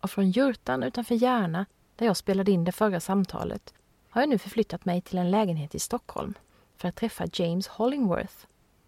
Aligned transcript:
och 0.00 0.10
från 0.10 0.30
Jurtan 0.30 0.82
utanför 0.82 1.14
Järna, 1.14 1.66
där 1.96 2.06
jag 2.06 2.16
spelade 2.16 2.50
in 2.50 2.64
det 2.64 2.72
förra 2.72 3.00
samtalet, 3.00 3.74
har 4.10 4.22
jag 4.22 4.28
nu 4.28 4.38
förflyttat 4.38 4.84
mig 4.84 5.00
till 5.00 5.18
en 5.18 5.30
lägenhet 5.30 5.74
i 5.74 5.78
Stockholm 5.78 6.34
för 6.76 6.88
att 6.88 6.96
träffa 6.96 7.26
James 7.32 7.68
Hollingworth, 7.68 8.34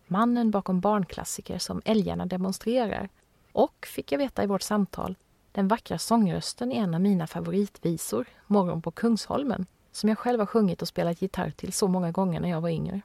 mannen 0.06 0.50
bakom 0.50 0.80
barnklassiker 0.80 1.58
som 1.58 1.82
Älgarna 1.84 2.26
demonstrerar 2.26 3.08
och, 3.52 3.86
fick 3.86 4.12
jag 4.12 4.18
veta 4.18 4.42
i 4.44 4.46
vårt 4.46 4.62
samtal, 4.62 5.16
den 5.52 5.68
vackra 5.68 5.98
sångrösten 5.98 6.72
i 6.72 6.76
en 6.76 6.94
av 6.94 7.00
mina 7.00 7.26
favoritvisor, 7.26 8.26
Morgon 8.46 8.82
på 8.82 8.90
Kungsholmen, 8.90 9.66
som 9.92 10.08
jag 10.08 10.18
själv 10.18 10.38
har 10.38 10.46
sjungit 10.46 10.82
och 10.82 10.88
spelat 10.88 11.22
gitarr 11.22 11.50
till 11.50 11.72
så 11.72 11.88
många 11.88 12.10
gånger 12.10 12.40
när 12.40 12.50
jag 12.50 12.60
var 12.60 12.68
yngre. 12.68 13.00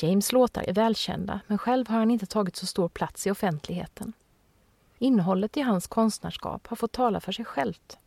James 0.00 0.32
låtar 0.32 0.62
är 0.62 0.72
välkända, 0.72 1.40
men 1.46 1.58
själv 1.58 1.88
har 1.88 1.98
han 1.98 2.10
inte 2.10 2.26
tagit 2.26 2.56
så 2.56 2.66
stor 2.66 2.88
plats 2.88 3.26
i 3.26 3.30
offentligheten. 3.30 4.12
Innehållet 4.98 5.56
i 5.56 5.60
hans 5.60 5.86
konstnärskap 5.86 6.66
har 6.66 6.76
fått 6.76 6.92
tala 6.92 7.20
för 7.20 7.32
sig 7.32 7.44
självt. 7.44 7.98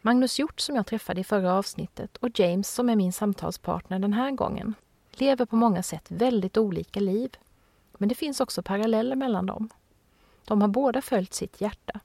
Magnus 0.00 0.38
Hjort 0.38 0.60
som 0.60 0.76
jag 0.76 0.86
träffade 0.86 1.20
i 1.20 1.24
förra 1.24 1.54
avsnittet 1.54 2.16
och 2.16 2.38
James 2.40 2.74
som 2.74 2.88
är 2.88 2.96
min 2.96 3.12
samtalspartner 3.12 3.98
den 3.98 4.12
här 4.12 4.30
gången 4.30 4.74
lever 5.20 5.46
på 5.46 5.56
många 5.56 5.82
sätt 5.82 6.04
väldigt 6.08 6.56
olika 6.56 7.00
liv. 7.00 7.36
Men 7.98 8.08
det 8.08 8.14
finns 8.14 8.40
också 8.40 8.62
paralleller 8.62 9.16
mellan 9.16 9.46
dem. 9.46 9.68
De 10.44 10.60
har 10.60 10.68
båda 10.68 11.02
följt 11.02 11.34
sitt 11.34 11.60
hjärta 11.60 12.00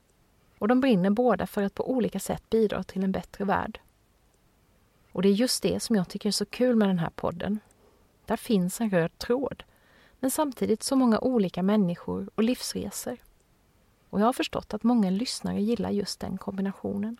och 0.57 0.67
de 0.67 0.81
brinner 0.81 1.09
båda 1.09 1.47
för 1.47 1.63
att 1.63 1.75
på 1.75 1.91
olika 1.91 2.19
sätt 2.19 2.49
bidra 2.49 2.83
till 2.83 3.03
en 3.03 3.11
bättre 3.11 3.45
värld. 3.45 3.79
Och 5.11 5.21
det 5.21 5.29
är 5.29 5.33
just 5.33 5.63
det 5.63 5.79
som 5.79 5.95
jag 5.95 6.09
tycker 6.09 6.29
är 6.29 6.31
så 6.31 6.45
kul 6.45 6.75
med 6.75 6.89
den 6.89 6.99
här 6.99 7.09
podden. 7.09 7.59
Där 8.25 8.37
finns 8.37 8.81
en 8.81 8.89
röd 8.89 9.17
tråd, 9.17 9.63
men 10.19 10.31
samtidigt 10.31 10.83
så 10.83 10.95
många 10.95 11.19
olika 11.19 11.63
människor 11.63 12.29
och 12.35 12.43
livsresor. 12.43 13.17
Och 14.09 14.21
jag 14.21 14.25
har 14.25 14.33
förstått 14.33 14.73
att 14.73 14.83
många 14.83 15.09
lyssnare 15.09 15.61
gillar 15.61 15.89
just 15.89 16.19
den 16.19 16.37
kombinationen. 16.37 17.17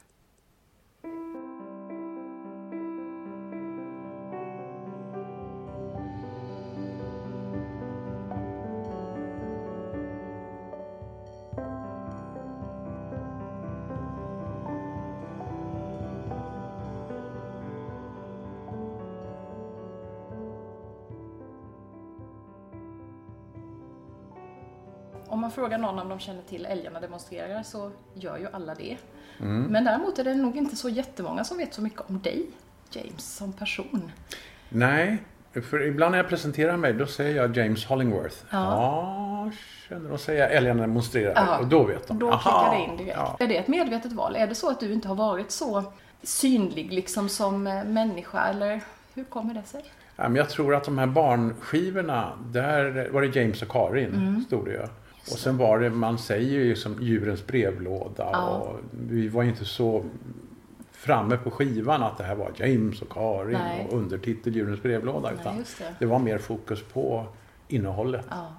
Frågar 25.60 25.78
någon 25.78 26.00
om 26.00 26.10
de 26.10 26.20
känner 26.20 26.42
till 26.42 26.66
älgarna 26.66 27.00
demonstrerar 27.00 27.64
så 27.64 27.92
gör 28.14 28.38
ju 28.38 28.48
alla 28.54 28.76
det. 28.76 28.98
Mm. 29.40 29.64
Men 29.64 29.84
däremot 29.84 30.20
är 30.20 30.24
det 30.24 30.36
nog 30.36 30.58
inte 30.58 30.76
så 30.76 30.90
jättemånga 30.90 31.44
som 31.44 31.58
vet 31.58 31.74
så 31.74 31.82
mycket 31.82 32.02
om 32.08 32.22
dig, 32.22 32.46
James, 32.92 33.36
som 33.36 33.54
person. 33.54 34.12
Nej, 34.70 35.18
för 35.54 35.88
ibland 35.88 36.12
när 36.12 36.18
jag 36.18 36.30
presenterar 36.30 36.78
mig 36.78 36.94
då 36.94 37.06
säger 37.06 37.36
jag 37.36 37.58
James 37.58 37.86
Hollingworth. 37.86 38.36
Ja, 38.50 38.58
ja 38.60 39.52
känner 39.90 40.10
de 40.10 40.18
säga 40.18 40.50
älgarna 40.50 40.82
demonstrerar 40.82 41.34
ja. 41.36 41.58
och 41.58 41.68
då 41.68 41.84
vet 41.84 42.08
de. 42.08 42.20
Då 42.20 42.32
klickar 42.32 42.78
det 42.78 42.92
in 42.92 42.98
direkt. 42.98 43.18
Ja. 43.18 43.38
Är 43.40 43.48
det 43.48 43.58
ett 43.58 43.68
medvetet 43.68 44.12
val? 44.12 44.36
Är 44.36 44.48
det 44.48 44.56
så 44.56 44.70
att 44.70 44.80
du 44.80 44.94
inte 44.94 45.08
har 45.08 45.16
varit 45.16 45.52
så 45.52 45.84
synlig 46.24 46.94
liksom 46.94 47.30
som 47.30 47.68
eh, 47.68 47.84
människa 47.84 48.48
eller 48.48 48.82
hur 49.14 49.24
kommer 49.24 49.54
det 49.54 49.64
sig? 49.64 49.84
Jag 50.36 50.50
tror 50.50 50.76
att 50.76 50.84
de 50.84 50.98
här 50.98 51.08
barnskivorna, 51.08 52.32
där 52.46 53.10
var 53.12 53.22
det 53.22 53.40
James 53.40 53.62
och 53.62 53.70
Karin, 53.70 54.14
mm. 54.14 54.46
stod 54.48 54.66
det 54.66 54.72
ju. 54.72 54.88
Och 55.32 55.40
sen 55.40 55.58
var 55.58 55.80
det, 55.80 55.90
man 55.90 56.18
säger 56.18 56.60
ju 56.60 56.76
som 56.76 56.98
djurens 57.02 57.48
brevlåda 57.48 58.30
ja. 58.34 58.48
och 58.48 58.80
vi 58.92 59.28
var 59.28 59.44
inte 59.44 59.66
så 59.66 60.06
framme 60.92 61.38
på 61.38 61.52
skivan 61.52 62.04
att 62.04 62.18
det 62.18 62.24
här 62.24 62.36
var 62.36 62.52
James 62.56 63.02
och 63.02 63.12
Karin 63.12 63.58
Nej. 63.58 63.86
och 63.86 63.98
undertitel 63.98 64.56
djurens 64.56 64.82
brevlåda. 64.82 65.32
Utan 65.32 65.56
Nej, 65.56 65.66
det. 65.80 65.96
det. 66.00 66.06
var 66.06 66.20
mer 66.20 66.38
fokus 66.38 66.84
på 66.84 67.26
innehållet. 67.68 68.26
Ja. 68.30 68.54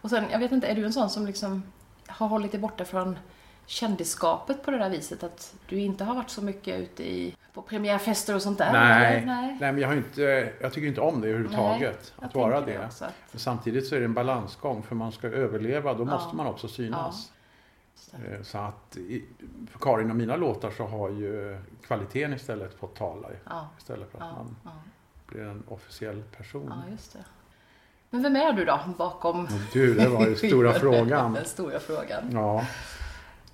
Och 0.00 0.10
sen, 0.10 0.24
jag 0.30 0.38
vet 0.38 0.52
inte, 0.52 0.66
är 0.66 0.74
du 0.74 0.84
en 0.84 0.92
sån 0.92 1.10
som 1.10 1.26
liksom 1.26 1.62
har 2.06 2.28
hållit 2.28 2.52
dig 2.52 2.60
borta 2.60 2.84
från 2.84 3.18
kändisskapet 3.66 4.64
på 4.64 4.70
det 4.70 4.78
där 4.78 4.90
viset? 4.90 5.22
Att 5.22 5.54
du 5.68 5.78
inte 5.78 6.04
har 6.04 6.14
varit 6.14 6.30
så 6.30 6.42
mycket 6.42 6.80
ute 6.80 7.02
i, 7.02 7.36
på 7.52 7.62
premiärfester 7.62 8.34
och 8.34 8.42
sånt 8.42 8.58
där? 8.58 8.72
Nej, 8.72 9.26
nej. 9.26 9.56
nej 9.60 9.72
men 9.72 9.78
jag, 9.78 9.88
har 9.88 9.94
inte, 9.94 10.52
jag 10.60 10.72
tycker 10.72 10.88
inte 10.88 11.00
om 11.00 11.20
det 11.20 11.28
överhuvudtaget. 11.28 12.14
Nej, 12.18 12.26
att 12.26 12.34
vara 12.34 12.60
det. 12.60 12.72
det 12.72 12.84
att... 12.84 13.02
Samtidigt 13.34 13.86
så 13.86 13.94
är 13.94 13.98
det 13.98 14.04
en 14.04 14.14
balansgång 14.14 14.82
för 14.82 14.94
man 14.94 15.12
ska 15.12 15.26
överleva, 15.26 15.94
då 15.94 16.02
ja. 16.02 16.04
måste 16.04 16.36
man 16.36 16.46
också 16.46 16.68
synas. 16.68 17.32
Ja. 18.12 18.18
Eh, 18.18 18.42
så 18.42 18.58
att 18.58 18.96
för 19.70 19.78
Karin 19.78 20.10
och 20.10 20.16
mina 20.16 20.36
låtar 20.36 20.70
så 20.70 20.86
har 20.86 21.10
ju 21.10 21.58
kvaliteten 21.86 22.32
istället 22.32 22.74
fått 22.74 22.96
tala 22.96 23.28
ja. 23.44 23.68
istället 23.78 24.10
för 24.10 24.18
att 24.18 24.36
man 24.36 24.56
blir 25.26 25.42
en 25.42 25.62
officiell 25.68 26.22
person. 26.36 26.72
Men 28.10 28.22
vem 28.22 28.36
är 28.36 28.52
du 28.52 28.64
då 28.64 28.80
bakom? 28.98 29.48
Du, 29.72 29.94
det 29.94 30.08
var 30.08 30.26
ju 30.26 30.36
stora 30.48 30.72
frågan. 30.72 31.32
Den 31.32 31.44
stora 31.44 31.80
frågan. 31.80 32.30
Ja. 32.32 32.66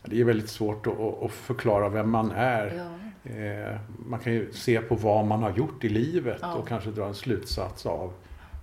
Det 0.03 0.21
är 0.21 0.25
väldigt 0.25 0.51
svårt 0.51 0.87
att 1.23 1.33
förklara 1.33 1.89
vem 1.89 2.11
man 2.11 2.31
är. 2.31 2.89
Eh, 3.25 3.77
man 4.07 4.21
kan 4.21 4.33
ju 4.33 4.53
se 4.53 4.81
på 4.81 4.95
vad 4.95 5.25
man 5.25 5.43
har 5.43 5.53
gjort 5.53 5.85
i 5.85 5.89
livet 5.89 6.39
ja. 6.43 6.55
och 6.55 6.69
kanske 6.69 6.91
dra 6.91 7.07
en 7.07 7.15
slutsats 7.15 7.87
av, 7.87 8.13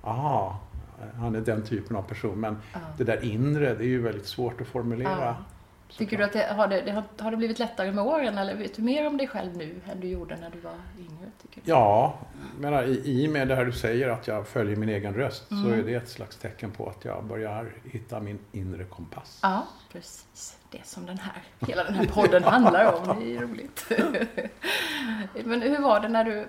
aha, 0.03 0.59
han 1.15 1.35
är 1.35 1.41
den 1.41 1.63
typen 1.63 1.95
av 1.95 2.01
person. 2.01 2.39
Men 2.39 2.57
ja. 2.73 2.79
det 2.97 3.03
där 3.03 3.23
inre, 3.23 3.75
det 3.75 3.83
är 3.83 3.87
ju 3.87 4.01
väldigt 4.01 4.27
svårt 4.27 4.61
att 4.61 4.67
formulera. 4.67 5.35
Tycker 5.97 6.17
du 6.17 6.23
att 6.23 6.33
det 6.33 6.53
har, 6.53 6.67
det, 6.67 7.03
har, 7.23 7.31
det 7.31 7.37
blivit 7.37 7.59
lättare 7.59 7.91
med 7.91 8.03
åren 8.03 8.37
eller 8.37 8.55
vet 8.55 8.75
du 8.75 8.81
mer 8.81 9.07
om 9.07 9.17
dig 9.17 9.27
själv 9.27 9.57
nu 9.57 9.81
än 9.91 9.99
du 9.99 10.07
gjorde 10.07 10.37
när 10.37 10.49
du 10.49 10.59
var 10.59 10.73
yngre? 10.99 11.31
Tycker 11.41 11.61
du? 11.63 11.71
Ja, 11.71 12.19
menar, 12.59 12.83
i, 12.83 13.01
i 13.05 13.27
och 13.27 13.31
med 13.31 13.47
det 13.47 13.55
här 13.55 13.65
du 13.65 13.71
säger 13.71 14.09
att 14.09 14.27
jag 14.27 14.47
följer 14.47 14.75
min 14.75 14.89
egen 14.89 15.13
röst 15.13 15.51
mm. 15.51 15.63
så 15.63 15.69
är 15.69 15.83
det 15.83 15.93
ett 15.93 16.09
slags 16.09 16.37
tecken 16.37 16.71
på 16.71 16.89
att 16.89 17.05
jag 17.05 17.23
börjar 17.23 17.71
hitta 17.83 18.19
min 18.19 18.39
inre 18.51 18.83
kompass. 18.83 19.39
Ja, 19.41 19.67
precis. 19.91 20.57
Det 20.75 20.87
som 20.87 21.05
den 21.05 21.17
här, 21.17 21.43
hela 21.59 21.83
den 21.83 21.93
här 21.93 22.05
podden 22.05 22.43
handlar 22.43 22.93
om. 22.93 23.19
Det 23.19 23.35
är 23.35 23.41
roligt. 23.41 23.85
Men 25.45 25.61
hur 25.61 25.81
var 25.81 25.99
det 25.99 26.07
när 26.07 26.23
du, 26.23 26.45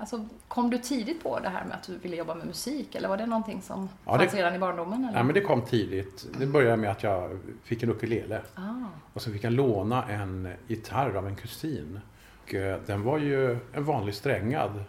alltså, 0.00 0.28
kom 0.48 0.70
du 0.70 0.78
tidigt 0.78 1.22
på 1.22 1.40
det 1.40 1.48
här 1.48 1.64
med 1.64 1.76
att 1.76 1.82
du 1.82 1.98
ville 1.98 2.16
jobba 2.16 2.34
med 2.34 2.46
musik 2.46 2.94
eller 2.94 3.08
var 3.08 3.16
det 3.16 3.26
någonting 3.26 3.62
som 3.62 3.88
ja, 4.04 4.18
fanns 4.18 4.34
redan 4.34 4.54
i 4.54 4.58
barndomen? 4.58 5.04
Eller? 5.04 5.18
Ja, 5.18 5.24
men 5.24 5.34
det 5.34 5.40
kom 5.40 5.62
tidigt. 5.62 6.26
Det 6.38 6.46
började 6.46 6.76
med 6.76 6.90
att 6.90 7.02
jag 7.02 7.38
fick 7.64 7.82
en 7.82 7.90
ukulele. 7.90 8.40
Ah. 8.54 8.60
Och 9.12 9.22
så 9.22 9.32
fick 9.32 9.44
jag 9.44 9.52
låna 9.52 10.04
en 10.08 10.52
gitarr 10.66 11.16
av 11.16 11.26
en 11.26 11.36
kusin. 11.36 12.00
Och 12.42 12.54
eh, 12.54 12.78
den 12.86 13.02
var 13.02 13.18
ju 13.18 13.58
en 13.72 13.84
vanlig 13.84 14.14
strängad. 14.14 14.84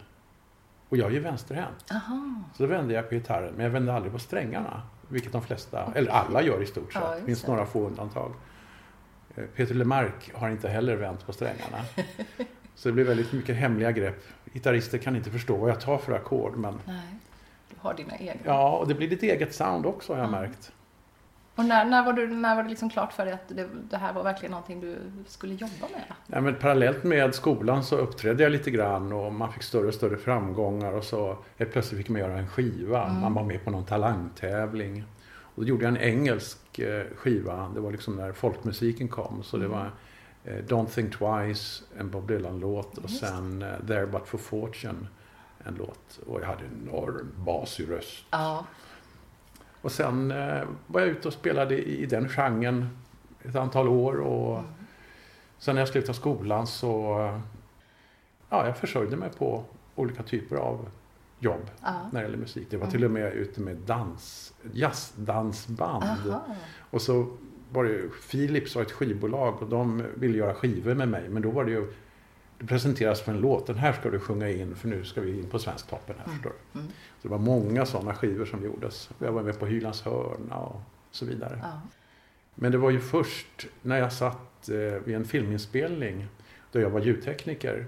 Och 0.88 0.96
jag 0.96 1.06
är 1.06 1.14
ju 1.14 1.20
vänsterhänt. 1.20 1.84
Så 2.56 2.62
då 2.62 2.66
vände 2.66 2.94
jag 2.94 3.08
på 3.08 3.14
gitarren, 3.14 3.54
men 3.54 3.64
jag 3.64 3.70
vände 3.70 3.94
aldrig 3.94 4.12
på 4.12 4.18
strängarna. 4.18 4.82
Vilket 5.08 5.32
de 5.32 5.42
flesta, 5.42 5.92
eller 5.94 6.12
alla 6.12 6.42
gör 6.42 6.62
i 6.62 6.66
stort 6.66 6.92
sett. 6.92 7.02
Ja, 7.02 7.14
det 7.14 7.26
finns 7.26 7.46
några 7.46 7.66
få 7.66 7.86
undantag. 7.86 8.32
Eh, 9.40 9.46
Peter 9.56 9.74
Lemark 9.74 10.30
har 10.34 10.50
inte 10.50 10.68
heller 10.68 10.96
vänt 10.96 11.26
på 11.26 11.32
strängarna. 11.32 11.78
Så 12.74 12.88
det 12.88 12.92
blir 12.92 13.04
väldigt 13.04 13.32
mycket 13.32 13.56
hemliga 13.56 13.92
grepp. 13.92 14.24
Gitarrister 14.52 14.98
kan 14.98 15.16
inte 15.16 15.30
förstå 15.30 15.56
vad 15.56 15.70
jag 15.70 15.80
tar 15.80 15.98
för 15.98 16.12
ackord. 16.12 16.56
Men... 16.56 16.80
Nej, 16.84 16.96
du 17.70 17.76
har 17.78 17.94
dina 17.94 18.16
egna. 18.18 18.42
Ja, 18.44 18.76
och 18.76 18.88
det 18.88 18.94
blir 18.94 19.08
ditt 19.08 19.22
eget 19.22 19.54
sound 19.54 19.86
också 19.86 20.12
har 20.12 20.20
jag 20.20 20.28
mm. 20.28 20.40
märkt. 20.40 20.72
Och 21.54 21.64
när, 21.64 21.84
när 21.84 22.04
var, 22.04 22.12
du, 22.12 22.26
när 22.26 22.56
var 22.56 22.62
det 22.62 22.68
liksom 22.68 22.90
klart 22.90 23.12
för 23.12 23.24
dig 23.24 23.34
att 23.34 23.48
det, 23.48 23.68
det, 23.90 23.96
här 23.96 24.12
var 24.12 24.22
verkligen 24.22 24.50
någonting 24.50 24.80
du 24.80 24.98
skulle 25.26 25.54
jobba 25.54 25.88
med? 25.92 26.02
Ja, 26.26 26.40
men 26.40 26.54
parallellt 26.54 27.04
med 27.04 27.34
skolan 27.34 27.84
så 27.84 27.96
uppträdde 27.96 28.42
jag 28.42 28.52
lite 28.52 28.70
grann 28.70 29.12
och 29.12 29.32
man 29.32 29.52
fick 29.52 29.62
större 29.62 29.86
och 29.86 29.94
större 29.94 30.16
framgångar 30.16 30.92
och 30.92 31.04
så 31.04 31.36
helt 31.58 31.72
plötsligt 31.72 31.98
fick 31.98 32.08
man 32.08 32.20
göra 32.20 32.38
en 32.38 32.48
skiva. 32.48 33.04
Mm. 33.04 33.20
Man 33.20 33.34
var 33.34 33.44
med 33.44 33.64
på 33.64 33.70
någon 33.70 33.84
talangtävling. 33.84 35.04
Och 35.60 35.66
då 35.66 35.70
gjorde 35.70 35.84
jag 35.84 35.96
en 35.96 36.02
engelsk 36.02 36.78
eh, 36.78 37.04
skiva. 37.16 37.70
Det 37.74 37.80
var 37.80 37.92
liksom 37.92 38.16
när 38.16 38.32
folkmusiken 38.32 39.08
kom. 39.08 39.42
Så 39.42 39.56
mm. 39.56 39.68
det 39.68 39.76
var 39.76 39.90
eh, 40.44 40.64
Don't 40.64 40.86
think 40.86 41.18
twice, 41.18 41.82
en 41.98 42.10
Bob 42.10 42.28
Dylan-låt 42.28 42.98
och 42.98 43.10
sen 43.10 43.62
uh, 43.62 43.86
There 43.86 44.06
but 44.06 44.26
for 44.26 44.38
fortune, 44.38 45.06
en 45.64 45.74
låt. 45.74 46.20
Och 46.26 46.40
jag 46.40 46.46
hade 46.46 46.64
en 46.64 46.88
enorm 46.88 47.32
basig 47.36 47.90
röst. 47.90 48.24
Ja. 48.30 48.66
Och 49.80 49.92
sen 49.92 50.30
eh, 50.30 50.62
var 50.86 51.00
jag 51.00 51.10
ute 51.10 51.28
och 51.28 51.34
spelade 51.34 51.78
i, 51.78 52.02
i 52.02 52.06
den 52.06 52.28
genren 52.28 52.88
ett 53.42 53.56
antal 53.56 53.88
år 53.88 54.20
och 54.20 54.58
mm. 54.58 54.70
Sen 55.58 55.74
när 55.74 55.82
jag 55.82 55.88
slutade 55.88 56.14
skolan 56.14 56.66
så 56.66 57.16
ja, 58.48 58.66
jag 58.66 58.76
försörjde 58.76 59.16
mig 59.16 59.30
på 59.38 59.64
olika 59.94 60.22
typer 60.22 60.56
av 60.56 60.88
jobb 61.40 61.70
Ja. 61.82 62.08
när 62.12 62.20
det 62.20 62.26
gäller 62.26 62.38
musik. 62.38 62.66
Det 62.70 62.76
var 62.76 62.84
Mm. 62.84 62.92
till 62.92 63.04
och 63.04 63.10
med 63.10 63.32
ute 63.32 63.60
med 63.60 63.76
dans, 63.76 64.52
jazzdansband. 64.72 66.04
Aha. 66.04 66.44
Och 66.90 67.02
så 67.02 67.26
var 67.72 67.84
det 67.84 67.90
ju, 67.90 68.10
Philips 68.30 68.74
var 68.74 68.82
ett 68.82 68.92
skivbolag 68.92 69.62
och 69.62 69.68
de 69.68 70.02
ville 70.14 70.38
göra 70.38 70.54
skivor 70.54 70.94
med 70.94 71.08
mig. 71.08 71.28
Men 71.28 71.42
då 71.42 71.50
var 71.50 71.64
det 71.64 71.70
ju, 71.70 71.92
det 72.58 72.66
presenteras 72.66 73.20
för 73.20 73.32
en 73.32 73.40
låt, 73.40 73.66
den 73.66 73.76
här 73.78 73.92
ska 73.92 74.10
du 74.10 74.18
sjunga 74.20 74.48
in 74.50 74.74
för 74.76 74.88
nu 74.88 75.04
ska 75.04 75.20
vi 75.20 75.38
in 75.38 75.48
på 75.50 75.58
Svensktoppen 75.58 76.14
här 76.18 76.24
Mm. 76.24 76.36
förstår 76.36 76.52
du. 76.72 76.78
Mm. 76.78 76.92
Så 76.92 77.22
det 77.22 77.28
var 77.28 77.38
många 77.38 77.86
sådana 77.86 78.14
skivor 78.14 78.44
som 78.44 78.64
gjordes. 78.64 79.10
Jag 79.18 79.32
var 79.32 79.42
med 79.42 79.58
på 79.58 79.66
Hylands 79.66 80.02
hörna 80.02 80.56
och 80.56 80.80
så 81.10 81.24
vidare. 81.26 81.58
Ja. 81.62 81.80
Men 82.54 82.72
det 82.72 82.78
var 82.78 82.90
ju 82.90 83.00
först 83.00 83.66
när 83.82 83.98
jag 83.98 84.12
satt 84.12 84.68
eh, 84.68 84.76
vid 85.04 85.16
en 85.16 85.24
filminspelning 85.24 86.26
då 86.72 86.80
jag 86.80 86.90
var 86.90 87.00
ljudtekniker. 87.00 87.86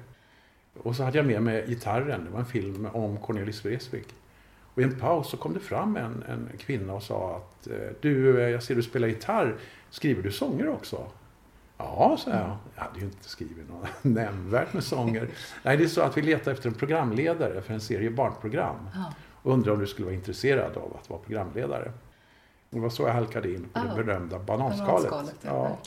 Och 0.78 0.96
så 0.96 1.04
hade 1.04 1.16
jag 1.18 1.26
med 1.26 1.42
mig 1.42 1.64
gitarren. 1.66 2.24
Det 2.24 2.30
var 2.30 2.38
en 2.38 2.46
film 2.46 2.88
om 2.92 3.18
Cornelis 3.18 3.64
Vreeswijk. 3.64 4.06
Och 4.74 4.82
i 4.82 4.84
en 4.84 4.98
paus 4.98 5.28
så 5.30 5.36
kom 5.36 5.54
det 5.54 5.60
fram 5.60 5.96
en, 5.96 6.24
en 6.28 6.48
kvinna 6.58 6.92
och 6.92 7.02
sa 7.02 7.36
att 7.36 7.66
eh, 7.66 7.76
du, 8.00 8.42
eh, 8.42 8.48
jag 8.48 8.62
ser 8.62 8.74
du 8.74 8.82
spelar 8.82 9.08
gitarr. 9.08 9.54
Skriver 9.90 10.22
du 10.22 10.32
sånger 10.32 10.68
också? 10.68 11.06
Ja, 11.78 12.16
sa 12.18 12.30
jag. 12.30 12.56
Jag 12.74 12.82
hade 12.82 12.98
ju 12.98 13.04
inte 13.04 13.28
skrivit 13.28 13.68
något 13.70 13.88
nämnvärt 14.02 14.72
med 14.72 14.84
sånger. 14.84 15.28
Nej, 15.62 15.76
det 15.76 15.84
är 15.84 15.88
så 15.88 16.00
att 16.00 16.16
vi 16.16 16.22
letar 16.22 16.52
efter 16.52 16.68
en 16.68 16.74
programledare 16.74 17.62
för 17.62 17.74
en 17.74 17.80
serie 17.80 18.10
barnprogram. 18.10 18.76
Ja. 18.94 19.12
Och 19.42 19.52
undrade 19.52 19.72
om 19.72 19.80
du 19.80 19.86
skulle 19.86 20.04
vara 20.04 20.14
intresserad 20.14 20.76
av 20.76 20.96
att 21.00 21.10
vara 21.10 21.20
programledare. 21.20 21.92
Det 22.70 22.80
var 22.80 22.90
så 22.90 23.02
jag 23.02 23.12
halkade 23.12 23.54
in 23.54 23.64
på 23.72 23.80
Ja. 23.80 23.94
det 23.94 24.04
berömda 24.04 24.38
bananskalet. 24.38 25.10
Bananskalet, 25.10 25.34
ja. 25.42 25.78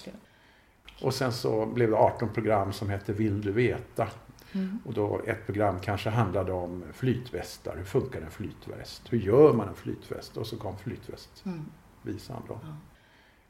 Och 1.01 1.13
sen 1.13 1.31
så 1.31 1.65
blev 1.65 1.89
det 1.89 1.95
18 1.97 2.29
program 2.29 2.73
som 2.73 2.89
hette 2.89 3.13
Vill 3.13 3.41
du 3.41 3.51
veta? 3.51 4.07
Mm. 4.55 4.79
Och 4.85 4.93
då 4.93 5.21
ett 5.27 5.45
program 5.45 5.79
kanske 5.79 6.09
handlade 6.09 6.51
om 6.51 6.83
flytvästar. 6.93 7.75
Hur 7.77 7.83
funkar 7.83 8.21
en 8.21 8.31
flytväst? 8.31 9.01
Hur 9.13 9.17
gör 9.19 9.53
man 9.53 9.67
en 9.67 9.75
flytväst? 9.75 10.37
Och 10.37 10.47
så 10.47 10.57
kom 10.57 10.77
flytvästvisan 10.77 12.35
Mm. 12.35 12.43
då. 12.47 12.59
Ja. 12.63 12.75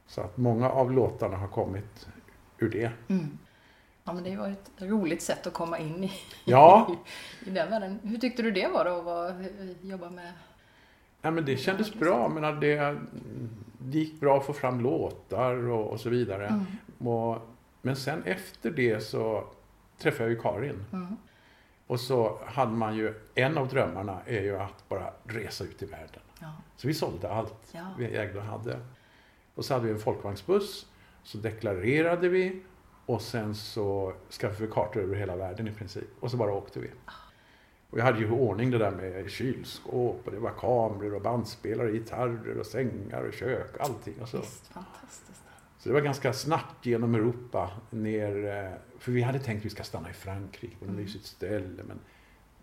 Så 0.06 0.20
att 0.20 0.36
många 0.36 0.70
av 0.70 0.92
låtarna 0.92 1.36
har 1.36 1.48
kommit 1.48 2.08
ur 2.58 2.70
det. 2.70 2.90
Mm. 3.08 3.38
Ja, 4.04 4.12
men 4.12 4.24
det 4.24 4.36
var 4.36 4.48
ett 4.48 4.70
roligt 4.78 5.22
sätt 5.22 5.46
att 5.46 5.52
komma 5.52 5.78
in 5.78 6.04
i, 6.04 6.12
Ja. 6.44 6.96
i 7.46 7.50
den 7.50 7.70
världen. 7.70 7.98
Hur 8.02 8.18
tyckte 8.18 8.42
du 8.42 8.50
det 8.50 8.68
var 8.68 8.84
då 8.84 8.98
att 8.98 9.04
vara- 9.04 9.34
jobba 9.82 10.10
med? 10.10 10.32
Ja, 11.22 11.30
men 11.30 11.44
det 11.44 11.56
kändes 11.56 11.94
bra. 11.94 12.28
Men 12.28 12.60
det, 12.60 12.96
det 13.78 13.98
gick 13.98 14.20
bra 14.20 14.38
att 14.38 14.46
få 14.46 14.52
fram 14.52 14.80
låtar 14.80 15.54
och, 15.68 15.86
och 15.92 16.00
så 16.00 16.08
vidare. 16.10 16.46
Mm. 16.46 17.08
Och, 17.12 17.38
men 17.82 17.96
sen 17.96 18.22
efter 18.22 18.70
det 18.70 19.00
så 19.00 19.44
träffade 19.98 20.24
jag 20.24 20.30
ju 20.30 20.40
Karin. 20.42 20.84
Mm. 20.92 21.16
Och 21.86 22.00
så 22.00 22.38
hade 22.46 22.72
man 22.72 22.96
ju, 22.96 23.14
en 23.34 23.58
av 23.58 23.68
drömmarna 23.68 24.20
är 24.26 24.42
ju 24.42 24.56
att 24.56 24.88
bara 24.88 25.12
resa 25.24 25.64
ut 25.64 25.82
i 25.82 25.86
världen. 25.86 26.20
Ja. 26.40 26.52
Så 26.76 26.88
vi 26.88 26.94
sålde 26.94 27.32
allt 27.32 27.54
Ja. 27.72 27.86
vi 27.98 28.04
ägde 28.16 28.38
och 28.38 28.44
hade. 28.44 28.80
Och 29.54 29.64
så 29.64 29.74
hade 29.74 29.86
vi 29.86 29.92
en 29.92 29.98
folkvagnsbuss. 29.98 30.86
Så 31.22 31.38
deklarerade 31.38 32.28
vi. 32.28 32.62
Och 33.06 33.22
sen 33.22 33.54
så 33.54 34.12
skaffade 34.30 34.66
vi 34.66 34.72
kartor 34.72 35.02
över 35.02 35.16
hela 35.16 35.36
världen 35.36 35.68
i 35.68 35.72
princip. 35.72 36.08
Och 36.20 36.30
så 36.30 36.36
bara 36.36 36.52
åkte 36.52 36.80
vi. 36.80 36.90
Och 37.90 37.98
jag 37.98 38.04
hade 38.04 38.18
ju 38.18 38.30
ordning 38.30 38.70
det 38.70 38.78
där 38.78 38.90
med 38.90 39.30
kylskåp 39.30 40.20
och 40.26 40.32
det 40.32 40.38
var 40.38 40.50
kameror 40.50 41.14
och 41.14 41.20
bandspelare, 41.22 41.92
gitarrer 41.92 42.58
och 42.58 42.66
sängar 42.66 43.22
och 43.22 43.32
kök 43.32 43.80
allting. 43.80 44.14
Och 44.22 44.28
så. 44.28 44.38
Visst, 44.38 44.66
fantastiskt. 44.66 45.25
Så 45.86 45.90
det 45.92 45.94
var 45.94 46.00
ganska 46.00 46.32
snabbt 46.32 46.86
genom 46.86 47.14
Europa 47.14 47.70
ner. 47.90 48.46
eh, 48.64 48.70
För 48.98 49.12
vi 49.12 49.22
hade 49.22 49.38
tänkt 49.38 49.58
att 49.60 49.64
vi 49.66 49.70
ska 49.70 49.82
stanna 49.82 50.10
i 50.10 50.12
Frankrike 50.12 50.76
på 50.78 50.84
något 50.84 50.92
Mm. 50.92 51.02
mysigt 51.04 51.26
ställe. 51.26 51.82
Men 51.88 51.98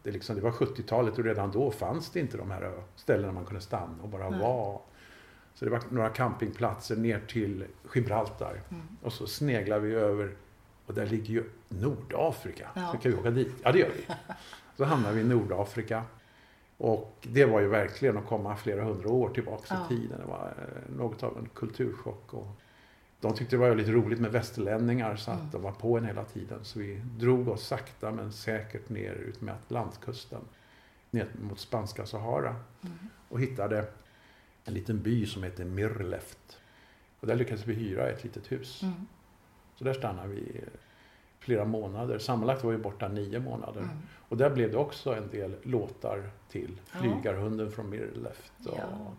det, 0.04 0.12
liksom, 0.12 0.36
det 0.36 0.42
var 0.42 0.52
70-talet 0.52 1.18
och 1.18 1.24
redan 1.24 1.52
då 1.52 1.72
fanns 1.72 2.10
det 2.10 2.20
inte 2.20 2.38
de 2.38 2.52
här 2.52 2.72
ställena 2.96 3.32
man 3.34 3.46
kunde 3.46 3.62
stanna 3.62 4.04
och 4.04 4.10
bara 4.10 4.30
Nej. 4.30 4.40
vara. 4.40 4.80
Så 5.54 5.66
det 5.66 5.72
var 5.72 5.82
några 5.90 6.10
campingplatser 6.10 6.96
ner 6.96 7.20
till 7.28 7.66
Gibraltar. 7.96 8.62
Mm. 8.70 8.84
Och 9.02 9.14
så 9.14 9.28
sneglar 9.28 9.80
vi 9.80 9.94
över 9.94 10.36
och 10.86 10.94
där 10.94 11.06
ligger 11.06 11.34
ju 11.34 11.44
Nordafrika. 11.70 12.70
Ja. 12.76 12.92
Så 12.92 12.98
kan 12.98 13.12
vi 13.12 13.18
åka 13.18 13.32
dit? 13.32 13.52
Ja, 13.64 13.72
det 13.72 13.80
gör 13.80 13.90
vi. 13.98 14.14
Så 14.78 14.84
hamnar 14.86 15.12
vi 15.12 15.22
i 15.22 15.24
Nordafrika. 15.24 16.04
Och 16.78 17.18
det 17.22 17.46
var 17.46 17.60
ju 17.60 17.68
verkligen 17.68 18.18
att 18.18 18.26
komma 18.26 18.56
flera 18.56 18.84
hundra 18.84 19.10
år 19.10 19.30
tillbaka 19.30 19.64
Ja. 19.70 19.86
i 19.86 19.88
tiden. 20.00 20.20
Det 20.20 20.28
var 20.28 20.54
eh, 20.58 20.96
något 20.96 21.24
av 21.24 21.38
en 21.38 21.50
kulturchock. 21.54 22.34
Och 22.34 22.48
de 23.24 23.34
tyckte 23.36 23.56
det 23.56 23.60
var 23.60 23.76
lite 23.76 23.92
roligt 23.92 24.20
med 24.20 24.32
västerlänningar 24.32 25.16
så 25.16 25.32
att 25.32 25.38
Mm. 25.40 25.52
de 25.52 25.62
var 25.62 25.72
på 25.72 25.98
en 25.98 26.06
hela 26.06 26.24
tiden. 26.24 26.60
Så 26.64 26.80
vi 26.80 27.02
drog 27.18 27.48
oss 27.48 27.68
sakta 27.68 28.12
men 28.12 28.32
säkert 28.32 28.90
ner 28.90 29.14
ut 29.14 29.42
med 29.42 29.54
Atlantkusten. 29.56 30.42
Ner 31.12 31.28
mot 31.42 31.60
spanska 31.60 32.06
Sahara. 32.06 32.50
Mm. 32.82 32.98
Och 33.30 33.42
hittade 33.42 33.86
en 34.66 34.74
liten 34.74 35.02
by 35.02 35.26
som 35.26 35.44
heter 35.44 35.66
Mirleft. 35.66 36.58
Och 37.20 37.28
där 37.28 37.36
lyckades 37.36 37.66
vi 37.68 37.74
hyra 37.74 38.10
ett 38.10 38.24
litet 38.24 38.52
hus. 38.52 38.84
Mm. 38.84 38.94
Så 39.76 39.84
där 39.84 39.94
stannade 39.94 40.28
vi 40.30 40.62
flera 41.40 41.66
månader. 41.66 42.20
Sammanlagt 42.20 42.64
var 42.64 42.72
vi 42.72 42.78
borta 42.78 43.08
nio 43.08 43.40
månader. 43.40 43.82
Mm. 43.82 43.98
Och 44.30 44.38
där 44.38 44.50
blev 44.50 44.72
det 44.72 44.78
också 44.78 45.16
en 45.16 45.30
del 45.30 45.56
låtar 45.64 46.30
till. 46.50 46.80
Flygarhunden 46.86 47.72
från 47.72 47.90
Mirleft. 47.90 48.54
Och, 48.66 48.78
Ja. 48.80 49.12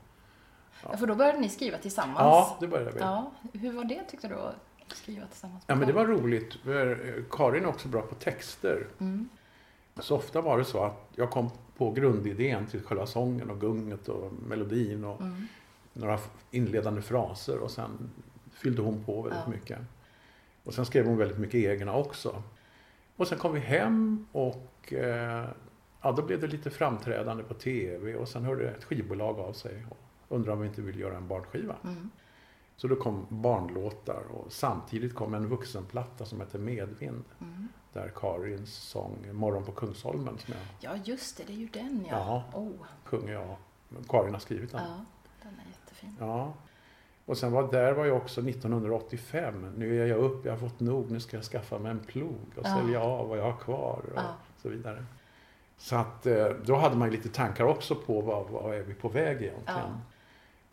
Ja. 0.84 0.88
Ja, 0.92 0.96
för 0.98 1.06
då 1.06 1.14
började 1.14 1.38
ni 1.40 1.48
skriva 1.48 1.78
tillsammans. 1.78 2.18
ja, 2.18 2.56
det 2.60 2.68
började 2.68 2.90
vi. 2.90 3.00
Ja. 3.00 3.32
Ja, 3.42 3.58
hur 3.58 3.72
var 3.72 3.84
det 3.84 4.04
tyckte 4.10 4.28
du 4.28 4.34
att 4.34 4.54
skriva 4.88 5.26
tillsammans? 5.26 5.64
men 5.68 5.80
det 5.80 5.92
var 5.92 6.06
roligt. 6.06 6.54
För 6.54 6.90
eh, 7.18 7.24
Karin 7.30 7.64
är 7.64 7.68
också 7.68 7.88
bra 7.88 8.02
på 8.02 8.14
texter. 8.14 8.86
Mm. 9.00 9.28
Så 10.00 10.16
ofta 10.16 10.40
var 10.40 10.58
det 10.58 10.64
så 10.64 10.84
att 10.84 11.08
jag 11.14 11.30
kom 11.30 11.50
på 11.76 11.90
grundidén 11.92 12.66
till 12.66 12.82
själva 12.82 13.06
sången 13.06 13.50
och 13.50 13.60
gunget 13.60 14.08
och 14.08 14.32
melodin 14.32 15.04
och 15.04 15.20
Mm. 15.20 15.46
några 15.92 16.18
inledande 16.50 17.02
fraser 17.02 17.58
och 17.58 17.70
sen 17.70 18.10
fyllde 18.52 18.82
hon 18.82 19.04
på 19.04 19.22
väldigt 19.22 19.40
Ja. 19.44 19.50
mycket. 19.50 19.78
Och 20.64 20.74
sen 20.74 20.86
skrev 20.86 21.06
hon 21.06 21.16
väldigt 21.16 21.38
mycket 21.38 21.54
egna 21.54 21.94
också. 21.96 22.42
Och 23.16 23.28
sen 23.28 23.38
kom 23.38 23.52
vi 23.52 23.60
hem 23.60 24.26
och 24.32 24.92
eh, 24.92 25.44
ja, 26.02 26.12
då 26.12 26.22
blev 26.22 26.40
det 26.40 26.46
lite 26.46 26.70
framträdande 26.70 27.42
på 27.42 27.54
TV 27.54 28.14
och 28.14 28.28
sen 28.28 28.44
hörde 28.44 28.70
ett 28.70 28.84
skivbolag 28.84 29.38
av 29.40 29.52
sig 29.52 29.86
och 30.28 30.36
undrade 30.36 30.52
om 30.56 30.60
vi 30.62 30.68
inte 30.68 30.82
ville 30.82 31.00
göra 31.00 31.16
en 31.16 31.28
barnskiva. 31.28 31.76
Mm. 31.84 32.10
Så 32.76 32.88
då 32.88 32.96
kom 32.96 33.26
barnlåtar 33.28 34.22
och 34.30 34.52
samtidigt 34.52 35.14
kom 35.14 35.34
en 35.34 35.48
vuxenplatta 35.48 36.24
som 36.24 36.40
hette 36.40 36.58
Medvind. 36.58 37.24
Mm. 37.40 37.68
Där 37.92 38.12
Karins 38.14 38.74
sång 38.74 39.16
Morgon 39.32 39.64
på 39.64 39.72
Kungsholmen 39.72 40.38
som 40.38 40.54
jag 40.54 40.62
Ja, 40.92 41.00
just 41.04 41.36
det, 41.36 41.44
det 41.44 41.52
är 41.52 41.56
ju 41.56 41.68
den 41.68 42.06
ja. 42.10 42.44
Ja. 42.52 42.58
Oh, 42.58 42.72
sjunger 43.04 43.32
jag. 43.32 43.56
Karin 44.08 44.32
har 44.32 44.40
skrivit 44.40 44.72
den. 44.72 44.80
ja, 44.84 45.04
den 45.42 45.52
är 45.52 45.68
jättefin. 45.70 46.16
Ja. 46.20 46.52
Och 47.26 47.38
sen 47.38 47.52
var 47.52 47.72
där 47.72 47.92
var 47.92 48.04
jag 48.04 48.16
också 48.16 48.40
1985. 48.48 49.72
Nu 49.76 50.02
är 50.02 50.06
jag 50.06 50.18
upp, 50.18 50.44
jag 50.44 50.52
har 50.52 50.58
fått 50.58 50.80
nog, 50.80 51.10
nu 51.10 51.20
ska 51.20 51.36
jag 51.36 51.44
skaffa 51.44 51.78
mig 51.78 51.90
en 51.90 52.00
plog 52.00 52.36
och 52.56 52.62
Ja. 52.66 52.76
sälja 52.80 53.00
av 53.02 53.28
vad 53.28 53.38
jag 53.38 53.44
har 53.44 53.56
kvar 53.58 54.02
och 54.12 54.12
Ja. 54.16 54.34
så 54.62 54.68
vidare. 54.68 55.04
Så 55.76 55.96
att 55.96 56.26
eh, 56.26 56.46
då 56.64 56.76
hade 56.76 56.96
man 56.96 57.08
ju 57.10 57.16
lite 57.16 57.28
tankar 57.28 57.64
också 57.64 57.94
på 57.94 58.20
vad, 58.20 58.48
vad 58.50 58.74
är 58.74 58.82
vi 58.82 58.94
på 58.94 59.08
väg 59.08 59.36
egentligen. 59.42 59.64
Ja. 59.66 60.00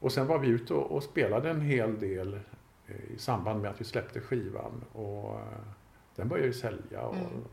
Och 0.02 0.12
sen 0.12 0.28
var 0.28 0.38
vi 0.40 0.48
ute 0.48 0.74
och, 0.74 0.92
och 0.92 1.04
spelade 1.04 1.50
en 1.50 1.62
hel 1.62 2.00
del 2.00 2.34
eh, 2.88 2.96
i 3.16 3.18
samband 3.18 3.62
med 3.62 3.72
att 3.72 3.82
vi 3.82 3.86
släppte 3.86 4.20
skivan. 4.20 4.84
Och 4.94 5.40
eh, 5.40 5.46
den 6.16 6.28
började 6.28 6.48
ju 6.48 6.54
sälja 6.54 7.02
och 7.02 7.16
Mm. 7.16 7.44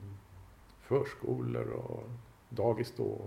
förskolor 0.82 1.70
och 1.70 2.02
dagis 2.48 2.92
då. 2.96 3.18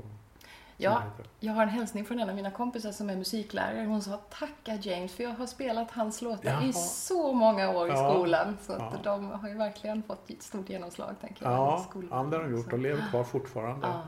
Ja, 0.77 1.03
jag 1.39 1.53
har 1.53 1.63
en 1.63 1.69
hälsning 1.69 2.05
från 2.05 2.19
en 2.19 2.29
av 2.29 2.35
mina 2.35 2.51
kompisar 2.51 2.91
som 2.91 3.09
är 3.09 3.15
musiklärare. 3.15 3.85
Hon 3.85 4.01
sa 4.01 4.17
tacka 4.17 4.75
James 4.75 5.13
för 5.13 5.23
jag 5.23 5.29
har 5.31 5.45
spelat 5.47 5.91
hans 5.91 6.21
låtar 6.21 6.49
Jaha. 6.49 6.63
i 6.63 6.73
så 6.73 7.33
många 7.33 7.69
år 7.77 7.87
i 7.87 7.91
Ja. 7.91 8.13
skolan. 8.13 8.57
Så 8.61 8.73
att 8.73 8.93
Ja. 8.93 8.99
de 9.03 9.25
har 9.31 9.49
ju 9.49 9.55
verkligen 9.55 10.03
fått 10.03 10.29
ett 10.29 10.41
stort 10.43 10.69
genomslag 10.69 11.15
tänker 11.21 11.45
jag. 11.45 11.53
Ja, 11.53 11.85
ja, 12.11 12.23
det 12.23 12.37
har 12.37 12.43
de 12.43 12.51
gjort. 12.51 12.69
De 12.69 12.81
lever 12.81 13.09
kvar 13.09 13.23
fortfarande. 13.23 13.87
Ja. 13.87 14.01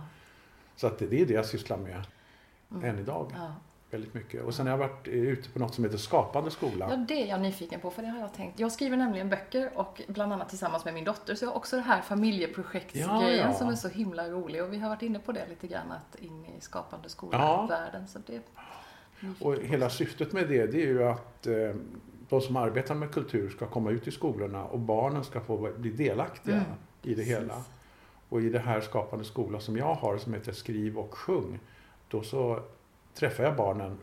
Så 0.76 0.88
att 0.88 1.00
det, 1.00 1.08
det 1.08 1.22
är 1.22 1.26
det 1.26 1.34
jag 1.34 1.46
sysslar 1.46 1.78
med 1.78 2.04
Mm. 2.72 2.84
än 2.90 3.00
idag. 3.00 3.32
Ja. 3.94 3.98
Väldigt 3.98 4.14
mycket. 4.14 4.44
Och 4.44 4.54
sen 4.54 4.68
har 4.68 4.74
jag 4.74 4.78
varit 4.78 5.08
eh, 5.08 5.14
ute 5.14 5.50
på 5.50 5.60
något 5.60 5.76
som 5.76 5.84
heter 5.84 5.98
Skapande 5.98 6.52
skola. 6.52 6.88
ja, 6.90 6.96
det 6.96 7.24
är 7.24 7.28
jag 7.28 7.42
nyfiken 7.42 7.80
på 7.80 7.92
för 7.92 8.02
det 8.02 8.08
har 8.08 8.20
jag 8.20 8.34
tänkt. 8.34 8.60
Jag 8.60 8.72
skriver 8.72 8.98
nämligen 8.98 9.30
böcker 9.30 9.72
och 9.76 10.02
bland 10.08 10.34
annat 10.34 10.50
tillsammans 10.50 10.86
med 10.86 10.94
min 10.94 11.04
dotter 11.04 11.36
så 11.36 11.46
jag 11.46 11.50
har 11.50 11.56
också 11.58 11.76
det 11.76 11.82
här 11.82 12.02
familjeprojektsgrejen 12.02 13.22
Ja, 13.22 13.32
ja. 13.32 13.54
som 13.54 13.68
är 13.70 13.76
så 13.76 13.88
himla 13.88 14.30
rolig 14.30 14.64
och 14.64 14.74
vi 14.74 14.80
har 14.80 14.90
varit 14.90 15.02
inne 15.02 15.20
på 15.20 15.32
det 15.32 15.48
lite 15.50 15.68
grann 15.68 15.92
att 15.92 16.20
in 16.20 16.46
i 16.46 16.62
Skapande 16.62 17.06
Ja. 17.06 17.10
skola-världen. 17.10 18.08
Det 18.28 18.34
nyfiken 19.28 19.48
Och 19.48 19.56
hela 19.56 19.90
syftet 19.90 20.34
med 20.34 20.48
det, 20.48 20.66
det 20.66 20.82
är 20.82 20.88
ju 20.88 21.04
att 21.04 21.48
eh, 21.48 21.54
de 22.30 22.42
som 22.42 22.56
arbetar 22.56 22.96
med 22.96 23.12
kultur 23.12 23.50
ska 23.50 23.66
komma 23.68 23.92
ut 23.92 24.08
i 24.08 24.12
skolorna 24.12 24.64
och 24.66 24.80
barnen 24.80 25.24
ska 25.24 25.42
få 25.42 25.70
bli 25.78 25.90
delaktiga 25.92 26.56
Mm, 26.56 26.66
i 27.02 27.10
det 27.10 27.16
precis. 27.16 27.34
hela. 27.34 27.64
Och 28.30 28.42
i 28.42 28.50
det 28.50 28.60
här 28.60 28.82
Skapande 28.82 29.26
skola 29.26 29.60
som 29.60 29.78
jag 29.78 29.94
har 29.96 30.18
som 30.18 30.34
heter 30.34 30.52
Skriv 30.52 30.98
och 30.98 31.14
sjung, 31.18 31.60
då 32.08 32.22
så 32.24 32.60
träffar 33.16 33.44
jag 33.44 33.56
barnen 33.56 33.98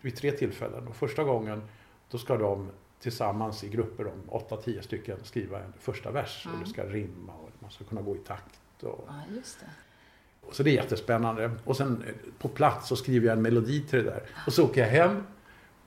vid 0.00 0.16
tre 0.16 0.32
tillfällen. 0.32 0.88
Och 0.88 0.96
första 0.96 1.24
gången 1.24 1.62
då 2.10 2.18
ska 2.18 2.36
de 2.36 2.68
tillsammans 3.00 3.64
i 3.64 3.68
grupper 3.68 4.06
om 4.06 4.40
8-10 4.48 4.80
stycken 4.80 5.16
skriva 5.22 5.58
en 5.60 5.72
första 5.80 6.10
vers 6.10 6.42
Mm. 6.46 6.58
och 6.58 6.64
det 6.64 6.70
ska 6.70 6.84
rimma 6.84 7.32
och 7.32 7.50
man 7.58 7.70
ska 7.70 7.84
kunna 7.84 8.02
gå 8.02 8.16
i 8.16 8.18
takt. 8.18 8.60
Och, 8.82 9.04
Ja, 9.08 9.14
just 9.36 9.60
det. 9.60 9.66
så 10.52 10.62
det 10.62 10.70
är 10.70 10.74
jättespännande. 10.74 11.50
Och 11.64 11.76
sen 11.76 12.02
eh, 12.06 12.14
på 12.38 12.48
plats 12.48 12.88
så 12.88 12.96
skriver 12.96 13.26
jag 13.26 13.36
en 13.36 13.42
melodi 13.42 13.82
till 13.82 13.98
det 13.98 14.10
där. 14.10 14.22
Och 14.46 14.52
så 14.52 14.64
åker 14.64 14.80
jag 14.80 14.88
hem 14.88 15.22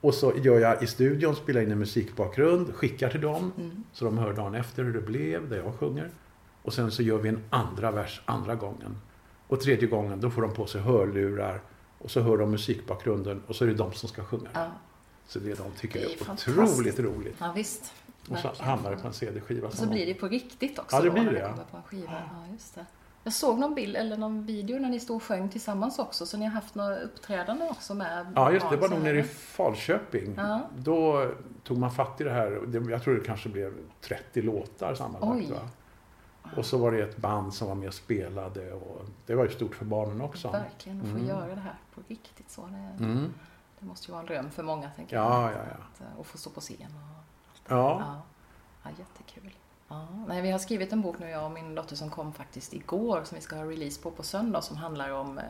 och 0.00 0.14
så 0.14 0.32
gör 0.36 0.58
jag 0.58 0.82
i 0.82 0.86
studion, 0.86 1.36
spelar 1.36 1.60
in 1.60 1.70
en 1.72 1.78
musikbakgrund, 1.78 2.74
skickar 2.74 3.10
till 3.10 3.20
dem. 3.20 3.52
Mm. 3.58 3.84
Så 3.92 4.04
de 4.04 4.18
hör 4.18 4.32
dagen 4.32 4.54
efter 4.54 4.84
hur 4.84 4.92
det 4.92 5.00
blev, 5.00 5.48
där 5.48 5.56
jag 5.56 5.74
sjunger. 5.74 6.10
Och 6.62 6.72
sen 6.74 6.90
så 6.90 7.02
gör 7.02 7.18
vi 7.18 7.28
en 7.28 7.40
andra 7.50 7.90
vers 7.90 8.22
andra 8.24 8.54
gången. 8.54 8.96
Och 9.46 9.60
tredje 9.60 9.88
gången, 9.88 10.20
då 10.20 10.30
får 10.30 10.42
de 10.42 10.54
på 10.54 10.66
sig 10.66 10.80
hörlurar. 10.80 11.60
Och 11.98 12.10
så 12.10 12.20
hör 12.20 12.36
de 12.36 12.50
musikbakgrunden 12.50 13.42
och 13.46 13.56
så 13.56 13.64
är 13.64 13.68
det 13.68 13.74
de 13.74 13.92
som 13.92 14.08
ska 14.08 14.24
sjunga. 14.24 14.48
Ja, 14.54 14.66
Så 15.26 15.38
det 15.38 15.54
de 15.54 15.70
tycker 15.78 16.00
Det 16.00 16.06
är 16.06 16.28
är, 16.28 16.32
otroligt 16.32 16.98
roligt. 16.98 17.36
ja 17.38 17.52
visst. 17.56 17.92
Och 18.30 18.38
så 18.38 18.52
hamnar 18.62 18.90
det 18.90 18.96
på 18.96 19.06
en 19.06 19.12
CD-skiva. 19.12 19.66
Och 19.68 19.74
så 19.74 19.86
blir 19.86 20.06
de- 20.06 20.12
det 20.12 20.18
på 20.20 20.28
riktigt 20.28 20.78
också 20.78 20.96
Ja, 20.96 21.02
det 21.02 21.10
blir 21.10 21.24
det, 21.30 21.38
ja. 21.38 21.54
på 21.70 21.76
en 21.76 21.82
skiva. 21.82 22.12
Ja, 22.12 22.52
just 22.52 22.74
det. 22.74 22.86
Jag 23.24 23.32
såg 23.32 23.58
någon 23.58 23.74
bild 23.74 23.96
eller 23.96 24.16
någon 24.16 24.46
video 24.46 24.78
när 24.78 24.88
ni 24.88 25.00
stod 25.00 25.16
och 25.16 25.22
sjöng 25.22 25.48
tillsammans 25.48 25.98
också, 25.98 26.26
så 26.26 26.36
ni 26.36 26.44
har 26.44 26.52
haft 26.52 26.74
några 26.74 26.98
uppträdanden 26.98 27.68
också 27.70 27.94
med 27.94 28.32
Ja, 28.36 28.52
just 28.52 28.70
det. 28.70 28.76
Var 28.76 28.88
nog 28.88 29.00
nere 29.02 29.18
i 29.18 29.22
Falköping. 29.22 30.34
Ja. 30.36 30.60
Då 30.76 31.30
tog 31.64 31.78
man 31.78 31.90
fatt 31.90 32.20
i 32.20 32.24
det 32.24 32.30
här. 32.32 32.60
Jag 32.90 33.02
tror 33.02 33.14
det 33.14 33.24
kanske 33.24 33.48
blev 33.48 33.72
30 34.00 34.42
låtar 34.42 34.94
sammanlagt. 34.94 35.32
Oj. 35.50 35.52
Va? 35.52 35.68
Och 36.56 36.66
så 36.66 36.78
var 36.78 36.92
det 36.92 37.02
ett 37.02 37.16
band 37.16 37.54
som 37.54 37.68
var 37.68 37.74
med 37.74 37.88
och 37.88 37.94
spelade. 37.94 38.72
Och 38.72 39.02
det 39.26 39.34
var 39.34 39.44
ju 39.44 39.50
stort 39.50 39.74
för 39.74 39.84
barnen 39.84 40.20
också. 40.20 40.50
Verkligen, 40.50 41.00
att 41.00 41.06
få 41.06 41.14
Mm. 41.16 41.26
göra 41.28 41.54
det 41.54 41.60
här 41.60 41.74
på 41.94 42.00
riktigt 42.08 42.50
så. 42.50 42.66
Det, 42.66 43.04
Mm. 43.04 43.34
det 43.78 43.86
måste 43.86 44.06
ju 44.06 44.12
vara 44.12 44.20
en 44.20 44.26
dröm 44.26 44.50
för 44.50 44.62
många, 44.62 44.90
tänker 44.90 45.16
Ja, 45.16 45.42
jag. 45.42 45.52
ja, 45.52 45.56
ja. 45.70 45.84
Att, 45.94 46.18
eh, 46.18 46.22
få 46.24 46.38
stå 46.38 46.50
på 46.50 46.60
scen 46.60 46.76
och 46.94 47.24
Ja. 47.70 48.00
Ja, 48.00 48.22
ja 48.84 48.90
jättekul. 48.98 49.54
Ja, 49.90 50.06
nej, 50.28 50.42
vi 50.42 50.50
har 50.50 50.58
skrivit 50.58 50.92
en 50.92 51.00
bok 51.02 51.18
nu, 51.18 51.30
jag 51.30 51.44
och 51.44 51.50
min 51.50 51.74
dotter, 51.74 51.96
som 51.96 52.10
kom 52.10 52.32
faktiskt 52.32 52.74
igår, 52.74 53.20
som 53.24 53.34
vi 53.34 53.40
ska 53.42 53.56
ha 53.56 53.64
release 53.64 54.02
på 54.02 54.10
på 54.10 54.22
söndag, 54.22 54.62
som 54.62 54.76
handlar 54.76 55.10
om 55.10 55.38
eh, 55.38 55.44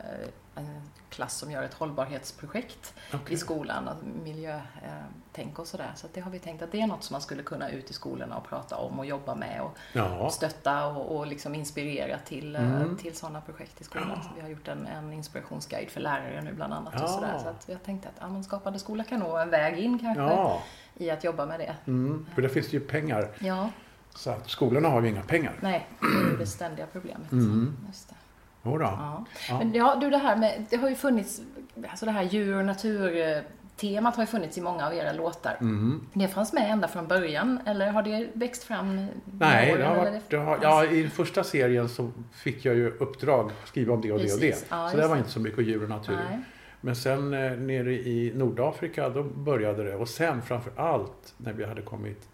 en 0.55 0.81
klass 1.09 1.33
som 1.37 1.51
gör 1.51 1.63
ett 1.63 1.73
hållbarhetsprojekt 1.73 2.93
Okej. 3.13 3.33
i 3.33 3.37
skolan, 3.37 3.89
miljötänk 4.23 5.59
och 5.59 5.67
sådär. 5.67 5.91
Så 5.95 6.07
det 6.13 6.21
har 6.21 6.31
vi 6.31 6.39
tänkt 6.39 6.61
att 6.63 6.71
det 6.71 6.81
är 6.81 6.87
något 6.87 7.03
som 7.03 7.13
man 7.13 7.21
skulle 7.21 7.43
kunna 7.43 7.69
ut 7.69 7.89
i 7.89 7.93
skolorna 7.93 8.37
och 8.37 8.47
prata 8.47 8.75
om 8.75 8.99
och 8.99 9.05
jobba 9.05 9.35
med 9.35 9.61
och 9.61 9.77
Ja. 9.93 10.29
stötta 10.29 10.85
och, 10.87 11.17
och 11.17 11.27
liksom 11.27 11.55
inspirera 11.55 12.17
till, 12.25 12.55
eh, 12.55 12.61
Mm. 12.75 12.97
till 12.97 13.15
sådana 13.15 13.41
projekt 13.41 13.81
i 13.81 13.83
skolan. 13.83 14.11
Ja. 14.15 14.21
Så 14.23 14.29
vi 14.35 14.41
har 14.41 14.49
gjort 14.49 14.67
en, 14.67 14.87
en 14.87 15.13
inspirationsguide 15.13 15.89
för 15.89 15.99
lärare 16.01 16.41
nu 16.41 16.53
bland 16.53 16.73
annat. 16.73 16.93
Ja. 16.97 17.03
Och 17.03 17.09
sådär. 17.09 17.39
Så 17.43 17.47
att 17.49 17.69
jag 17.69 17.83
tänkte 17.83 18.09
att 18.09 18.15
ja, 18.19 18.27
men 18.29 18.43
Skapande 18.43 18.79
skola 18.79 19.03
kan 19.03 19.19
vara 19.19 19.41
en 19.41 19.49
väg 19.49 19.77
in 19.79 19.99
kanske 19.99 20.59
i 20.97 21.09
att 21.11 21.23
jobba 21.23 21.45
med 21.45 21.59
det. 21.59 21.75
Mm. 21.87 22.25
För 22.35 22.41
där 22.41 22.49
finns 22.49 22.65
det 22.67 22.73
ju 22.77 22.79
pengar. 22.79 23.29
Ja, 23.39 23.69
Så 24.15 24.29
att 24.29 24.49
skolorna 24.49 24.89
har 24.89 25.01
ju 25.01 25.09
inga 25.09 25.21
pengar. 25.21 25.53
nej, 25.61 25.87
det 25.99 26.33
är 26.33 26.37
det 26.37 26.45
ständiga 26.45 26.85
problemet. 26.91 27.31
Mm. 27.31 27.77
Just 27.87 28.09
det. 28.09 28.15
Ja. 28.63 29.25
Ja. 29.49 29.57
Men 29.57 29.73
ja, 29.73 29.97
du 30.01 30.09
det 30.09 30.17
här 30.17 30.35
med, 30.35 30.65
det 30.69 30.77
har 30.77 30.89
ju 30.89 30.95
funnits, 30.95 31.41
alltså 31.89 32.05
det 32.05 32.11
här 32.11 32.23
djur 32.23 32.57
och 32.57 32.65
naturtemat 32.65 34.15
har 34.15 34.23
ju 34.23 34.27
funnits 34.27 34.57
i 34.57 34.61
många 34.61 34.87
av 34.87 34.93
era 34.93 35.13
låtar. 35.13 35.57
Mm. 35.61 36.07
Det 36.13 36.27
fanns 36.27 36.53
med 36.53 36.71
ända 36.71 36.87
från 36.87 37.07
början, 37.07 37.59
eller 37.65 37.91
har 37.91 38.03
det 38.03 38.29
växt 38.33 38.63
fram 38.63 39.07
Nej, 39.25 39.73
åren, 39.73 39.81
det 39.81 39.87
har 39.87 39.95
varit, 39.95 40.29
det 40.29 40.37
har, 40.37 40.59
ja, 40.61 40.85
i 40.85 41.01
den 41.01 41.11
första 41.11 41.43
serien 41.43 41.89
så 41.89 42.11
fick 42.33 42.65
jag 42.65 42.75
ju 42.75 42.89
uppdrag 42.89 43.51
att 43.63 43.67
skriva 43.67 43.93
om 43.93 44.01
det 44.01 44.11
och 44.11 44.19
det 44.19 44.33
och 44.33 44.39
det. 44.39 44.67
Ja, 44.69 44.89
så 44.89 44.97
det 44.97 45.07
var 45.07 45.17
inte 45.17 45.29
så 45.29 45.39
mycket 45.39 45.65
djur 45.65 45.83
och 45.83 45.89
natur. 45.89 46.19
Nej. 46.29 46.39
Men 46.81 46.95
sen 46.95 47.33
eh, 47.33 47.51
nere 47.51 47.93
i 47.93 48.31
Nordafrika 48.35 49.09
då 49.09 49.23
började 49.23 49.83
det 49.83 49.95
och 49.95 50.09
sen 50.09 50.41
framför 50.41 50.71
allt 50.75 51.33
när 51.37 51.53
vi 51.53 51.65
hade 51.65 51.81
kommit 51.81 52.29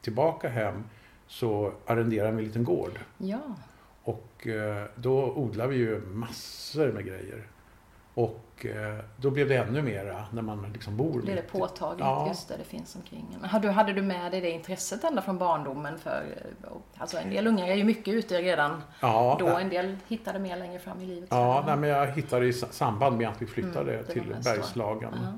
tillbaka 0.00 0.48
hem 0.48 0.84
så 1.30 1.72
arrenderade 1.86 2.32
vi 2.32 2.38
en 2.42 2.44
liten 2.48 2.64
gård. 2.64 2.98
Ja, 3.18 3.38
Och 4.02 4.46
eh, 4.46 4.84
då 4.96 5.24
odlade 5.32 5.70
vi 5.70 5.76
ju 5.76 6.00
massor 6.00 6.92
med 6.92 7.06
grejer. 7.06 7.46
Och 8.14 8.66
eh, 8.66 8.98
då 9.16 9.30
blev 9.30 9.48
det 9.48 9.56
ännu 9.56 9.82
mera 9.82 10.24
när 10.32 10.42
man 10.42 10.72
liksom 10.72 10.96
bor 10.96 11.20
blir 11.22 11.36
det 11.36 11.42
påtagligt 11.42 12.00
Ja. 12.00 12.28
just 12.28 12.48
det, 12.48 12.56
det 12.56 12.64
finns 12.64 12.96
omkring 12.96 13.38
en. 13.42 13.68
Hade, 13.70 13.92
du 13.92 14.02
med 14.02 14.32
dig 14.32 14.40
det 14.40 14.50
intresset 14.50 15.04
ända 15.04 15.22
från 15.22 15.38
barndomen 15.38 15.98
för, 15.98 16.24
eh, 16.62 16.68
alltså 16.98 17.18
en 17.18 17.30
del 17.30 17.46
ungar 17.46 17.66
är 17.66 17.74
ju 17.74 17.84
mycket 17.84 18.14
ute 18.14 18.38
redan 18.42 18.82
Ja, 19.00 19.36
då, 19.40 19.46
nej, 19.46 19.62
en 19.64 19.68
del 19.68 19.96
hittade 20.08 20.38
mer 20.38 20.56
längre 20.56 20.78
fram 20.78 21.00
i 21.00 21.06
livet. 21.06 21.28
ja 21.32 21.62
nej, 21.66 21.76
men 21.76 21.88
jag 21.90 22.06
hittade 22.06 22.46
i 22.46 22.52
sa- 22.52 22.66
samband 22.70 23.16
med 23.18 23.28
att 23.28 23.42
vi 23.42 23.46
flyttade 23.46 23.92
Mm, 23.94 24.06
till. 24.06 24.36
Bergslagen. 24.44 25.14
Ja. 25.22 25.32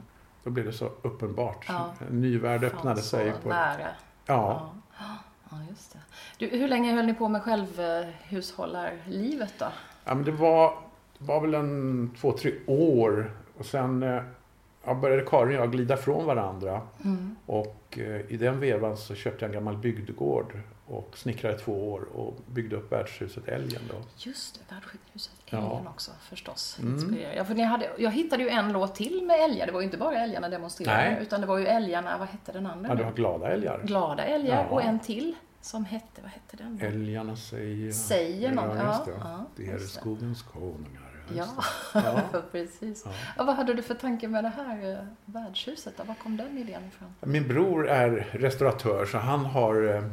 Då 0.45 0.51
blev 0.51 0.67
det 0.67 0.73
så 0.73 0.87
uppenbart. 1.03 1.65
Ja. 1.69 1.93
En 2.11 2.21
ny 2.21 2.39
värld 2.39 2.65
öppnade 2.65 3.03
sig. 3.03 3.33
På, 3.43 3.49
nära. 3.49 3.87
ja, 4.27 4.73
Ja, 4.99 5.17
ja 5.53 5.59
just 5.71 5.93
det. 5.93 5.99
Du, 6.39 6.47
hur 6.59 6.69
länge 6.69 6.93
höll 6.93 7.07
ni 7.07 7.15
på 7.15 7.29
med 7.29 7.43
självhushållarlivet 7.43 9.55
då? 9.59 9.67
Ja, 10.05 10.15
men 10.15 10.25
det 10.25 10.33
var, 10.33 10.75
var 11.19 11.41
väl 11.41 11.55
en 11.55 12.11
två, 12.21 12.33
tre 12.33 12.53
år. 12.67 13.33
Och 13.59 13.67
sen 13.67 14.03
eh, 14.03 14.23
ja, 14.85 14.95
började 14.95 15.23
Karin 15.23 15.57
och 15.57 15.63
jag 15.63 15.73
glida 15.73 15.97
från 15.97 16.27
varandra. 16.27 16.81
Mm. 17.05 17.37
Och 17.47 17.99
eh, 17.99 18.33
i 18.33 18.37
den 18.37 18.61
vevan 18.61 18.97
så 18.97 19.15
köpte 19.15 19.45
jag 19.45 19.49
en 19.49 19.55
gammal 19.55 19.77
bygdegård 19.77 20.53
och 20.93 21.19
snickrade 21.19 21.57
i 21.57 21.59
två 21.59 21.93
år 21.93 22.01
och 22.15 22.35
byggde 22.47 22.77
upp 22.77 22.93
värdshuset 22.93 23.49
Älgen 23.49 23.81
då. 23.91 23.95
Just 24.17 24.55
det, 24.69 24.75
värdsjukhuset 24.75 25.33
Ja. 25.47 25.59
Älgen 25.59 25.87
också 25.87 26.11
förstås. 26.21 26.79
Mm. 26.83 27.17
Ja, 27.37 27.45
för 27.45 27.55
ni 27.55 27.63
hade, 27.63 27.91
jag 27.99 28.11
hittade 28.11 28.43
ju 28.43 28.49
en 28.49 28.73
låt 28.73 28.95
till 28.95 29.25
med 29.27 29.37
älgar. 29.45 29.67
Det 29.67 29.73
var 29.73 29.81
ju 29.81 29.85
inte 29.85 29.97
bara 29.99 30.17
älgarna 30.19 30.49
demonstrerade 30.49 31.11
Nej. 31.11 31.19
utan 31.23 31.41
det 31.41 31.47
var 31.47 31.59
ju 31.59 31.67
älgarna, 31.67 32.19
vad 32.19 32.29
hette 32.29 32.53
den 32.53 32.67
andra? 32.67 32.89
Ja, 32.89 32.95
du 32.95 32.99
nu? 33.01 33.05
har 33.05 33.13
glada 33.13 33.49
älgar. 33.49 33.81
Glada 33.85 34.25
älgar 34.25 34.65
Ja. 34.65 34.69
och 34.75 34.83
en 34.83 34.99
till 34.99 35.35
som 35.61 35.85
hette, 35.85 36.23
vad 36.23 36.31
hette 36.31 36.57
den? 36.57 36.79
då? 36.79 36.87
Älgarna 36.87 37.37
säger... 37.37 37.93
Säger 37.93 38.53
någon, 38.53 38.77
ja, 38.77 38.87
just 38.87 39.07
ja. 39.07 39.13
det. 39.13 39.19
ja 39.25 39.45
det 39.57 39.67
är 39.69 39.73
just 39.73 39.95
det. 39.95 40.01
skogens 40.01 40.43
konungar. 40.43 41.25
Ja, 41.37 41.47
det. 41.93 42.01
Ja. 42.33 42.43
precis. 42.53 43.03
Ja. 43.07 43.13
Ja, 43.37 43.45
vad 43.45 43.57
hade 43.57 43.75
du 43.75 43.83
för 43.83 43.95
tanke 43.95 44.29
med 44.29 44.45
det 44.45 44.53
här 44.57 44.93
eh, 44.93 44.99
värdshuset? 45.25 45.95
Då? 45.97 46.05
Var 46.05 46.15
kom 46.15 46.37
den 46.37 46.59
idén 46.59 46.83
ifrån? 46.89 47.15
Min 47.21 47.49
bror 47.49 47.89
är 47.89 48.11
restauratör 48.33 49.07
så 49.07 49.19
han 49.19 49.45
har 49.45 50.05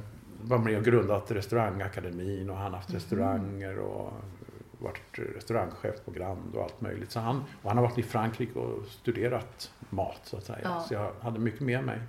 varit 0.41 0.63
med 0.63 0.77
och 0.77 0.83
grundat 0.83 1.31
restaurangakademin 1.31 2.49
och 2.49 2.55
han 2.55 2.71
har 2.71 2.77
haft 2.79 2.93
restauranger 2.93 3.79
och 3.79 4.13
varit 4.79 5.19
restaurangchef 5.35 6.05
på 6.05 6.11
Grand 6.11 6.55
och 6.55 6.63
allt 6.63 6.81
möjligt. 6.81 7.11
Så 7.11 7.19
han, 7.19 7.43
och 7.61 7.69
han 7.69 7.77
har 7.77 7.83
varit 7.83 7.97
i 7.97 8.03
Frankrike 8.03 8.59
och 8.59 8.87
studerat 8.87 9.71
mat 9.89 10.21
så 10.23 10.37
att 10.37 10.43
säga. 10.43 10.59
Ja. 10.63 10.79
Så 10.87 10.93
jag 10.93 11.11
hade 11.21 11.39
mycket 11.39 11.61
med 11.61 11.83
mig 11.83 11.99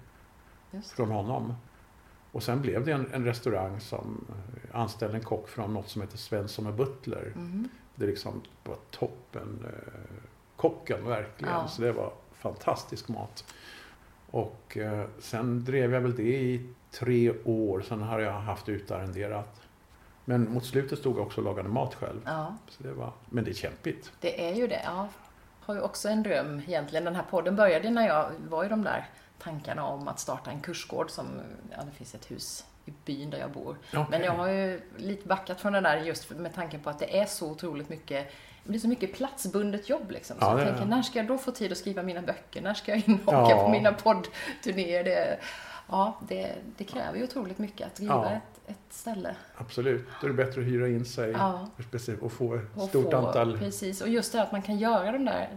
från 0.95 1.11
honom. 1.11 1.55
Och 2.33 2.43
sen 2.43 2.63
blev 2.63 2.85
det 2.85 2.93
en, 2.93 3.07
en 3.13 3.25
restaurang 3.25 3.81
som 3.81 4.25
anställde 4.73 5.17
en 5.17 5.25
kock 5.25 5.49
från 5.49 5.75
något 5.75 5.89
som 5.89 6.03
heter 6.03 6.19
Svensson 6.19 6.67
och 6.67 6.75
Butler. 6.75 7.33
Mhm. 7.37 7.69
Det 7.95 8.07
liksom 8.07 8.43
var 8.65 8.77
toppen 8.91 9.65
eh, 9.65 10.25
kocken 10.57 11.05
verkligen. 11.05 11.55
Ja. 11.55 11.69
Så 11.69 11.83
det 11.83 11.93
var 11.93 12.13
fantastisk 12.33 13.09
mat. 13.09 13.45
Och 14.31 14.77
eh, 14.77 15.05
sen 15.19 15.65
drev 15.65 15.93
jag 15.93 16.01
väl 16.01 16.17
det 16.17 16.41
i 16.41 16.69
tre 16.91 17.33
år. 17.45 17.85
Sen 17.89 18.03
har 18.03 18.21
jag 18.21 18.33
haft 18.33 18.69
utarrenderat. 18.69 19.61
Men 20.25 20.53
mot 20.53 20.65
slutet 20.65 20.99
stod 20.99 21.17
jag 21.19 21.27
också 21.27 21.41
och 21.41 21.45
lagade 21.45 21.69
mat 21.69 21.95
själv. 21.95 22.21
Ja, 22.25 22.55
Så 22.69 22.83
det 22.83 22.93
var, 22.93 23.13
men 23.29 23.45
det 23.45 23.51
är 23.51 23.55
kämpigt. 23.55 24.13
det 24.21 24.49
är 24.51 24.55
ju 24.55 24.67
det. 24.67 24.81
Ja. 24.85 25.09
har 25.61 25.75
ju 25.75 25.81
också 25.81 26.09
en 26.09 26.23
dröm 26.23 26.63
egentligen. 26.67 27.05
Den 27.05 27.15
här 27.17 27.25
podden 27.31 27.57
började 27.57 27.91
när 27.91 28.07
jag 28.07 28.31
var 28.49 28.65
i 28.65 28.69
de 28.69 28.83
där 28.85 29.07
tankarna 29.43 29.85
om 29.87 30.09
att 30.09 30.21
starta 30.21 30.51
en 30.51 30.61
kursgård 30.61 31.11
som, 31.11 31.27
ja 31.71 31.77
det 31.85 31.91
finns 31.91 32.15
ett 32.15 32.31
hus 32.31 32.65
i 32.87 32.93
byn 33.05 33.31
där 33.31 33.39
jag 33.39 33.51
bor. 33.51 33.77
Okej. 33.89 34.05
Men 34.11 34.23
jag 34.23 34.33
har 34.33 34.49
ju 34.49 34.81
lite 34.97 35.29
backat 35.29 35.61
från 35.61 35.73
det 35.73 35.81
där 35.81 35.97
just 35.97 36.31
med 36.31 36.55
tanken 36.55 36.81
på 36.81 36.91
att 36.91 36.99
det 36.99 37.19
är 37.21 37.27
så 37.27 37.51
otroligt 37.51 37.89
mycket 37.89 38.33
det 38.65 38.75
är 38.75 38.79
så 38.79 38.89
mycket 38.89 39.15
platsbundet 39.15 39.89
jobb 39.89 40.11
liksom. 40.11 40.37
Så 40.39 40.45
Ja, 40.45 40.59
jag 40.59 40.69
tänker, 40.69 40.85
när 40.87 41.03
ska 41.03 41.19
jag 41.19 41.27
då 41.29 41.39
få 41.39 41.51
tid 41.51 41.73
att 41.73 41.79
skriva 41.79 42.03
mina 42.03 42.23
böcker? 42.23 42.61
När 42.63 42.75
ska 42.75 42.93
jag 42.97 43.09
in 43.09 43.19
och 43.25 43.35
Ja. 43.35 43.47
åka 43.47 43.57
på 43.57 43.69
mina 43.69 43.93
poddturnéer? 43.93 45.05
Det, 45.05 45.39
ja, 45.91 46.17
det, 46.29 46.53
det 46.77 46.85
kräver 46.85 47.19
ju 47.19 47.25
otroligt 47.25 47.59
mycket 47.59 47.87
att 47.87 47.95
driva 47.95 48.15
Ja. 48.15 48.31
ett, 48.31 48.61
ett 48.71 48.93
ställe. 48.95 49.35
Absolut. 49.57 50.07
Då 50.21 50.27
är 50.27 50.31
det 50.31 50.37
bättre 50.45 50.61
att 50.61 50.67
hyra 50.67 50.89
in 50.89 51.05
sig 51.05 51.31
Ja. 51.31 51.67
och 52.21 52.33
få 52.33 52.55
ett 52.55 52.63
Och 52.77 52.89
stort 52.89 53.11
få- 53.11 53.17
antal. 53.17 53.59
Precis, 53.59 54.01
och 54.01 54.09
just 54.09 54.33
det 54.33 54.43
att 54.43 54.53
man 54.53 54.63
kan 54.63 54.79
göra 54.79 55.13
de 55.13 55.25
där 55.25 55.49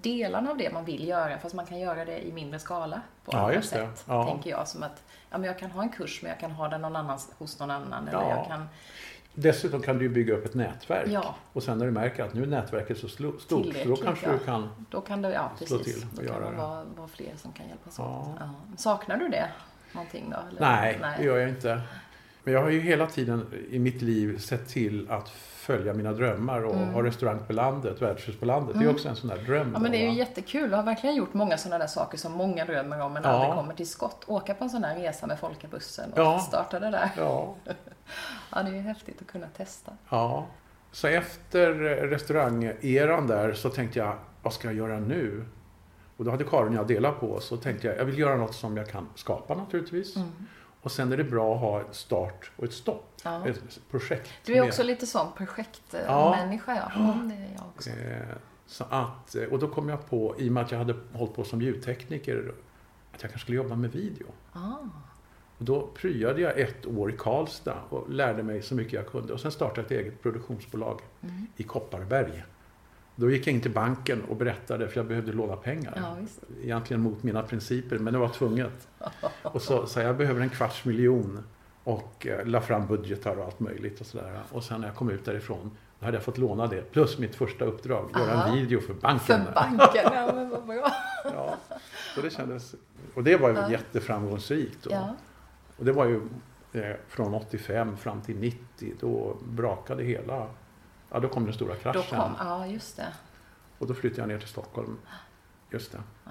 delarna 0.00 0.50
av 0.50 0.56
det 0.56 0.72
man 0.72 0.84
vill 0.84 1.08
göra, 1.08 1.38
fast 1.38 1.54
man 1.54 1.66
kan 1.66 1.78
göra 1.78 2.04
det 2.04 2.26
i 2.26 2.32
mindre 2.32 2.58
skala 2.58 3.00
på 3.24 3.30
Ja, 3.34 3.38
andra 3.38 3.62
sätt. 3.62 4.04
Ja. 4.08 4.26
Tänker 4.26 4.50
jag, 4.50 4.68
som 4.68 4.82
att 4.82 5.02
ja, 5.30 5.38
men 5.38 5.46
jag 5.46 5.58
kan 5.58 5.70
ha 5.70 5.82
en 5.82 5.88
kurs, 5.88 6.22
men 6.22 6.30
jag 6.30 6.40
kan 6.40 6.50
ha 6.50 6.68
den 6.68 6.80
någon 6.82 6.96
annans, 6.96 7.32
hos 7.38 7.58
någon 7.60 7.70
annan. 7.70 8.08
Eller 8.08 8.18
Ja. 8.20 8.36
jag 8.36 8.46
kan, 8.46 8.68
Dessutom 9.34 9.82
kan 9.82 9.98
du 9.98 10.08
bygga 10.08 10.34
upp 10.34 10.44
ett 10.44 10.54
nätverk. 10.54 11.08
ja, 11.08 11.34
Och 11.52 11.62
sen 11.62 11.78
när 11.78 11.86
du 11.86 11.92
märker 11.92 12.24
att 12.24 12.34
nu 12.34 12.42
är 12.42 12.46
nätverket 12.46 12.98
så 12.98 13.08
stort, 13.08 13.40
så 13.40 13.64
då 13.84 13.96
kanske 13.96 14.26
ja. 14.26 14.32
du 14.32 14.38
kan... 14.38 14.68
då 14.90 15.00
kan 15.00 15.22
det, 15.22 15.32
ja 15.32 15.50
Slå 15.66 15.78
till 15.78 16.02
och 16.10 16.16
då 16.16 16.22
göra 16.22 16.42
kan 16.42 16.52
det 16.52 16.58
vara, 16.58 16.84
vara 16.96 17.08
fler 17.08 17.32
som 17.36 17.52
kan 17.52 17.68
hjälpas 17.68 17.98
Ja. 17.98 18.34
åt. 18.72 18.80
Saknar 18.80 19.16
du 19.16 19.28
det 19.28 19.48
någonting 19.92 20.30
då? 20.30 20.36
Eller? 20.50 20.60
Nej, 20.60 20.98
det 21.18 21.24
gör 21.24 21.38
jag 21.38 21.48
inte. 21.48 21.80
Men 22.44 22.54
jag 22.54 22.62
har 22.62 22.70
ju 22.70 22.80
hela 22.80 23.06
tiden 23.06 23.46
i 23.70 23.78
mitt 23.78 24.02
liv 24.02 24.38
sett 24.38 24.68
till 24.68 25.10
att 25.10 25.28
följa 25.30 25.92
mina 25.94 26.12
drömmar 26.12 26.64
och 26.64 26.74
Mm. 26.74 26.88
ha 26.88 27.02
restaurang 27.02 27.38
på 27.46 27.52
landet, 27.52 28.02
värdshus 28.02 28.36
på 28.38 28.44
landet. 28.46 28.74
Det 28.74 28.78
är 28.78 28.82
Mm. 28.82 28.94
också 28.94 29.08
en 29.08 29.16
sån 29.16 29.28
där 29.30 29.36
dröm. 29.36 29.70
Ja 29.74 29.78
men 29.80 29.90
det 29.92 29.98
är 29.98 30.02
ju 30.02 30.08
va? 30.08 30.14
jättekul. 30.14 30.70
Du 30.70 30.76
har 30.76 30.82
verkligen 30.82 31.16
gjort 31.16 31.34
många 31.34 31.58
sådana 31.58 31.78
där 31.78 31.86
saker 31.86 32.18
som 32.18 32.32
många 32.32 32.64
drömmer 32.64 33.00
om 33.00 33.12
men 33.12 33.22
Ja. 33.22 33.28
aldrig 33.30 33.52
kommer 33.54 33.74
till 33.74 33.88
skott. 33.88 34.24
Åka 34.26 34.54
på 34.54 34.64
en 34.64 34.70
sån 34.70 34.84
här 34.84 34.96
resa 34.96 35.26
med 35.26 35.38
Folkabussen 35.38 36.12
och 36.12 36.18
Ja. 36.18 36.38
starta 36.38 36.80
det 36.80 36.90
där. 36.90 37.10
Ja, 37.16 37.54
Ja, 38.54 38.62
det 38.62 38.70
är 38.70 38.74
ju 38.74 38.80
häftigt 38.80 39.20
att 39.20 39.26
kunna 39.26 39.46
testa. 39.56 39.92
ja. 40.10 40.46
Så 40.92 41.06
efter 41.08 41.72
restaurangeran 42.08 43.26
där 43.26 43.52
så 43.52 43.70
tänkte 43.70 43.98
jag, 43.98 44.16
vad 44.42 44.52
ska 44.52 44.68
jag 44.68 44.74
göra 44.76 44.98
nu? 45.00 45.44
Och 46.18 46.24
då 46.24 46.30
hade 46.30 46.44
Karin 46.44 46.68
och 46.68 46.74
jag 46.74 46.86
delat 46.86 47.20
på 47.20 47.32
oss 47.34 47.52
och 47.52 47.62
tänkte 47.62 47.86
jag, 47.86 47.98
jag 47.98 48.04
vill 48.04 48.18
göra 48.18 48.36
något 48.36 48.54
som 48.54 48.76
jag 48.76 48.88
kan 48.88 49.08
skapa 49.14 49.54
naturligtvis. 49.54 50.16
Mm. 50.16 50.28
Och 50.82 50.92
sen 50.92 51.12
är 51.12 51.16
det 51.16 51.24
bra 51.24 51.54
att 51.54 51.60
ha 51.60 51.80
ett 51.80 51.94
start 51.94 52.50
och 52.56 52.64
ett 52.64 52.72
stopp. 52.72 53.12
Ja. 53.24 53.46
Ett 53.46 53.80
projekt. 53.90 54.30
Du 54.44 54.52
är 54.52 54.60
med. 54.60 54.68
också 54.68 54.82
lite 54.82 55.06
sån 55.06 55.32
projektmänniska 55.36 56.76
ja. 56.96 57.02
Mm, 57.12 57.28
det 57.28 57.34
är 57.34 57.52
jag 57.56 57.64
också. 57.76 57.90
Eh, 57.90 58.36
Så 58.66 58.84
att, 58.90 59.34
eh, 59.34 59.42
och 59.44 59.58
då 59.58 59.68
kom 59.68 59.88
jag 59.88 60.06
på, 60.10 60.34
i 60.38 60.48
och 60.48 60.52
med 60.52 60.62
att 60.64 60.70
jag 60.72 60.78
hade 60.78 60.94
hållit 61.12 61.34
på 61.34 61.44
som 61.44 61.62
ljudtekniker, 61.62 62.52
att 63.14 63.22
jag 63.22 63.30
kanske 63.30 63.38
skulle 63.38 63.56
jobba 63.56 63.74
med 63.76 63.90
video. 63.92 64.26
Ah. 64.52 64.74
Och 65.58 65.64
då 65.64 65.86
pryade 65.86 66.40
jag 66.40 66.58
ett 66.60 66.86
år 66.86 67.10
i 67.10 67.16
Karlstad 67.16 67.76
och 67.88 68.10
lärde 68.10 68.42
mig 68.42 68.62
så 68.62 68.74
mycket 68.74 68.92
jag 68.92 69.06
kunde. 69.06 69.32
Och 69.32 69.40
sen 69.40 69.50
startade 69.52 69.80
jag 69.80 69.84
ett 70.00 70.06
eget 70.06 70.22
produktionsbolag 70.22 71.00
Mm. 71.22 71.46
i 71.56 71.62
Kopparberg. 71.62 72.44
Då 73.20 73.30
gick 73.30 73.46
jag 73.46 73.54
in 73.54 73.60
till 73.60 73.70
banken 73.70 74.22
och 74.28 74.36
berättade, 74.36 74.88
för 74.88 74.96
jag 74.96 75.06
behövde 75.06 75.32
låna 75.32 75.56
pengar. 75.56 75.92
Ja, 75.96 76.16
visst. 76.20 76.40
Egentligen 76.62 77.00
mot 77.02 77.22
mina 77.22 77.42
principer, 77.42 77.98
men 77.98 78.12
det 78.12 78.18
var 78.18 78.28
tvunget. 78.28 78.88
Och 79.42 79.62
så 79.62 79.86
sa 79.86 80.02
jag, 80.02 80.16
behöver 80.16 80.40
en 80.40 80.50
kvarts 80.50 80.84
miljon. 80.84 81.42
Och 81.84 82.26
eh, 82.26 82.46
la 82.46 82.60
fram 82.60 82.86
budgetar 82.86 83.36
och 83.38 83.44
allt 83.44 83.60
möjligt 83.60 84.00
och 84.00 84.06
sådär. 84.06 84.40
Och 84.52 84.64
sen 84.64 84.80
när 84.80 84.88
jag 84.88 84.96
kom 84.96 85.10
ut 85.10 85.24
därifrån, 85.24 85.70
då 85.98 86.04
hade 86.06 86.16
jag 86.16 86.24
fått 86.24 86.38
låna 86.38 86.66
det. 86.66 86.92
Plus 86.92 87.18
mitt 87.18 87.34
första 87.34 87.64
uppdrag, 87.64 88.10
göra 88.18 88.32
Aha. 88.34 88.48
en 88.48 88.54
video 88.54 88.80
för 88.80 88.94
banken. 88.94 89.44
För 89.44 89.52
banken, 89.52 90.02
ja 90.14 90.32
men 90.34 90.50
vad 90.50 90.66
bra. 90.66 90.92
Ja, 91.24 91.56
så 92.14 92.20
det 92.20 92.30
kändes... 92.30 92.74
Och 93.14 93.24
det 93.24 93.36
var 93.36 93.48
ju 93.48 93.54
Ja. 93.54 93.70
jätteframgångsrikt. 93.70 94.86
Och, 94.86 94.92
Ja. 94.92 95.14
och 95.78 95.84
det 95.84 95.92
var 95.92 96.04
ju 96.06 96.20
eh, 96.72 96.96
från 97.08 97.34
85 97.34 97.96
fram 97.96 98.20
till 98.20 98.36
90. 98.36 98.92
Då 99.00 99.36
brakade 99.48 100.02
hela... 100.04 100.46
Ja, 101.10 101.20
då 101.20 101.28
kom 101.28 101.44
den 101.44 101.54
stora 101.54 101.74
Då 101.74 101.80
kraschen. 101.80 102.18
kom, 102.20 102.34
ja 102.38 102.66
just 102.66 102.96
det. 102.96 103.06
Och 103.78 103.86
då 103.86 103.94
flyttade 103.94 104.22
jag 104.22 104.28
ner 104.28 104.38
till 104.38 104.48
Stockholm. 104.48 104.98
Just 105.70 105.92
det. 105.92 105.98
Ja. 106.24 106.30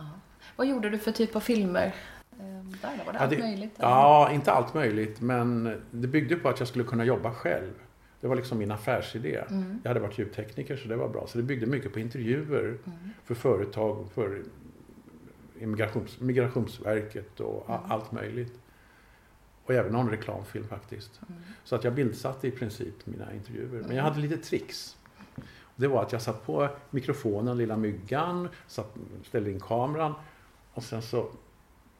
Vad 0.55 0.67
gjorde 0.67 0.89
du 0.89 0.97
för 0.97 1.11
typ 1.11 1.35
av 1.35 1.39
filmer? 1.39 1.95
Eh, 2.39 2.45
Där 2.81 2.97
då? 2.97 3.03
Var 3.05 3.13
det 3.13 3.17
Ja, 3.17 3.19
allt 3.19 3.29
det- 3.29 3.37
möjligt? 3.39 3.79
eller? 3.79 3.89
Ja, 3.89 4.31
inte 4.31 4.51
allt 4.51 4.73
möjligt. 4.73 5.21
Men 5.21 5.81
det 5.91 6.07
byggde 6.07 6.35
på 6.35 6.49
att 6.49 6.59
jag 6.59 6.67
skulle 6.67 6.83
kunna 6.83 7.05
jobba 7.05 7.31
själv. 7.31 7.73
Det 8.21 8.27
var 8.27 8.35
liksom 8.35 8.57
min 8.57 8.71
affärsidé. 8.71 9.43
Mm. 9.49 9.79
Jag 9.83 9.89
hade 9.89 9.99
varit 9.99 10.17
ljudtekniker 10.19 10.77
så 10.77 10.87
det 10.87 10.95
var 10.95 11.09
bra. 11.09 11.27
Så 11.27 11.37
det 11.37 11.43
byggde 11.43 11.65
mycket 11.65 11.93
på 11.93 11.99
intervjuer 11.99 12.77
Mm. 12.85 12.97
för 13.25 13.35
företag, 13.35 14.07
för 14.13 14.43
immigrations, 15.59 16.19
Migrationsverket 16.19 17.39
och 17.39 17.69
Mm. 17.69 17.81
allt 17.91 18.11
möjligt. 18.11 18.59
Och 19.67 19.73
även 19.73 19.91
någon 19.91 20.09
reklamfilm 20.09 20.67
faktiskt. 20.67 21.19
Mm. 21.29 21.41
Så 21.63 21.75
att 21.75 21.83
jag 21.83 21.93
bildsatte 21.93 22.47
i 22.47 22.51
princip 22.51 23.05
mina 23.05 23.33
intervjuer. 23.33 23.67
Men 23.71 23.83
Mm. 23.83 23.95
jag 23.97 24.03
hade 24.03 24.19
lite 24.19 24.37
tricks. 24.37 24.95
Det 25.75 25.87
var 25.87 26.01
att 26.03 26.11
jag 26.11 26.21
satt 26.21 26.45
på 26.45 26.69
mikrofonen, 26.89 27.57
lilla 27.57 27.77
myggan, 27.77 28.49
satt, 28.67 28.95
ställde 29.27 29.51
in 29.51 29.59
kameran 29.59 30.13
och 30.73 30.83
sen 30.83 31.01
så 31.01 31.29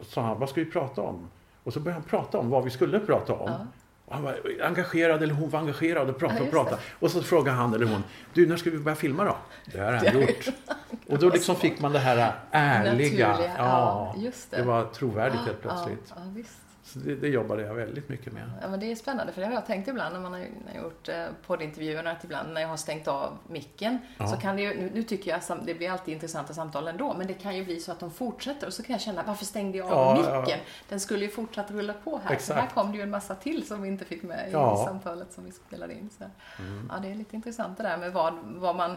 sa 0.02 0.22
han, 0.22 0.40
vad 0.40 0.50
ska 0.50 0.62
vi 0.64 0.72
prata 0.72 1.02
om? 1.02 1.28
Och 1.64 1.74
så 1.74 1.80
började 1.80 2.02
han 2.02 2.10
prata 2.10 2.38
om 2.38 2.50
vad 2.50 2.64
vi 2.64 2.70
skulle 2.70 3.00
prata 3.00 3.34
om. 3.34 3.50
Ja. 3.50 3.68
Och 4.06 4.14
han 4.14 4.24
var 4.24 4.40
engagerad, 4.64 5.24
eller 5.24 5.34
hon 5.34 5.50
var 5.50 5.60
engagerad 5.60 6.10
och 6.10 6.18
pratade 6.20 6.40
Ja, 6.40 6.46
och 6.46 6.52
pratade. 6.52 6.82
Och 7.00 7.12
så 7.12 7.22
frågade 7.22 7.58
han 7.58 7.74
eller 7.74 7.86
hon, 7.86 8.04
du 8.34 8.48
när 8.48 8.58
ska 8.58 8.70
vi 8.70 8.78
börja 8.78 8.96
filma 8.96 9.24
då? 9.24 9.38
Det 9.72 9.80
har 9.80 9.92
han 9.92 10.22
gjort. 10.22 10.46
Och 11.08 11.20
då 11.20 11.30
liksom 11.30 11.56
fick 11.56 11.80
man 11.82 11.92
det 11.92 12.00
här 12.00 12.36
ärliga. 12.52 12.94
Naturliga, 12.94 13.52
ja, 13.58 14.16
just 14.18 14.52
det. 14.52 14.58
det 14.58 14.64
var 14.64 14.86
trovärdigt 14.86 15.42
helt 15.46 15.62
plötsligt. 15.62 16.04
Ja, 16.10 16.16
ja, 16.26 16.32
visst. 16.36 16.58
Så 16.88 17.00
det, 17.00 17.16
det 17.16 17.28
jobbade 17.28 17.62
jag 17.62 17.74
väldigt 17.74 18.10
mycket 18.10 18.34
med. 18.34 18.44
Ja, 18.62 18.68
men 18.68 18.80
det 18.80 18.92
är 18.92 18.96
spännande 18.96 19.34
för 19.34 19.42
det 19.42 19.48
har 19.48 19.54
jag 19.54 19.66
tänkt 19.66 19.88
ibland 19.88 20.14
när 20.14 20.22
man 20.22 20.34
har, 20.34 20.48
gjort 20.84 21.10
eh, 21.10 21.26
poddintervjuerna 21.48 22.12
att 22.12 22.24
ibland 22.24 22.54
när 22.54 22.62
jag 22.62 22.68
har 22.68 22.78
stängt 22.78 23.08
av 23.08 23.38
micken 23.48 23.98
Ja. 24.18 24.28
så 24.28 24.38
kan 24.38 24.56
det 24.56 24.62
ju, 24.62 24.90
nu, 24.94 25.04
tycker 25.04 25.32
jag 25.32 25.60
det 25.66 25.74
blir 25.76 25.92
alltid 25.92 26.14
intressanta 26.14 26.54
samtal 26.54 26.88
ändå, 26.88 27.14
men 27.18 27.28
det 27.28 27.34
kan 27.34 27.56
ju 27.58 27.66
bli 27.66 27.80
så 27.80 27.92
att 27.92 28.00
de 28.00 28.12
fortsätter 28.12 28.68
och 28.68 28.74
så 28.74 28.84
kan 28.84 28.94
jag 28.94 29.02
känna 29.02 29.24
varför 29.24 29.46
stängde 29.46 29.78
jag 29.78 29.88
av 29.92 30.18
Ja, 30.18 30.30
ja. 30.34 30.42
micken? 30.42 30.60
Den 30.90 31.00
skulle 31.00 31.26
ju 31.26 31.32
fortsatt 31.32 31.72
rulla 31.72 31.94
på 31.94 32.18
här. 32.18 32.28
Så 32.28 32.34
Exakt. 32.34 32.60
här 32.60 32.68
kom 32.68 32.92
det 32.92 32.98
ju 32.98 33.04
en 33.04 33.10
massa 33.10 33.36
till 33.36 33.68
som 33.68 33.82
vi 33.82 33.88
inte 33.88 34.06
fick 34.06 34.24
med 34.24 34.50
i 34.50 34.52
Ja. 34.52 34.86
samtalet 34.88 35.34
som 35.34 35.46
vi 35.46 35.52
spelade 35.52 35.94
in. 35.94 36.10
Så. 36.18 36.24
Mm. 36.64 36.92
Ja, 36.94 37.00
det 37.02 37.12
är 37.12 37.16
lite 37.16 37.36
intressant 37.36 37.78
det 37.78 37.84
där 37.84 37.98
med 37.98 38.14
vad, 38.14 38.34
vad 38.44 38.76
man 38.76 38.96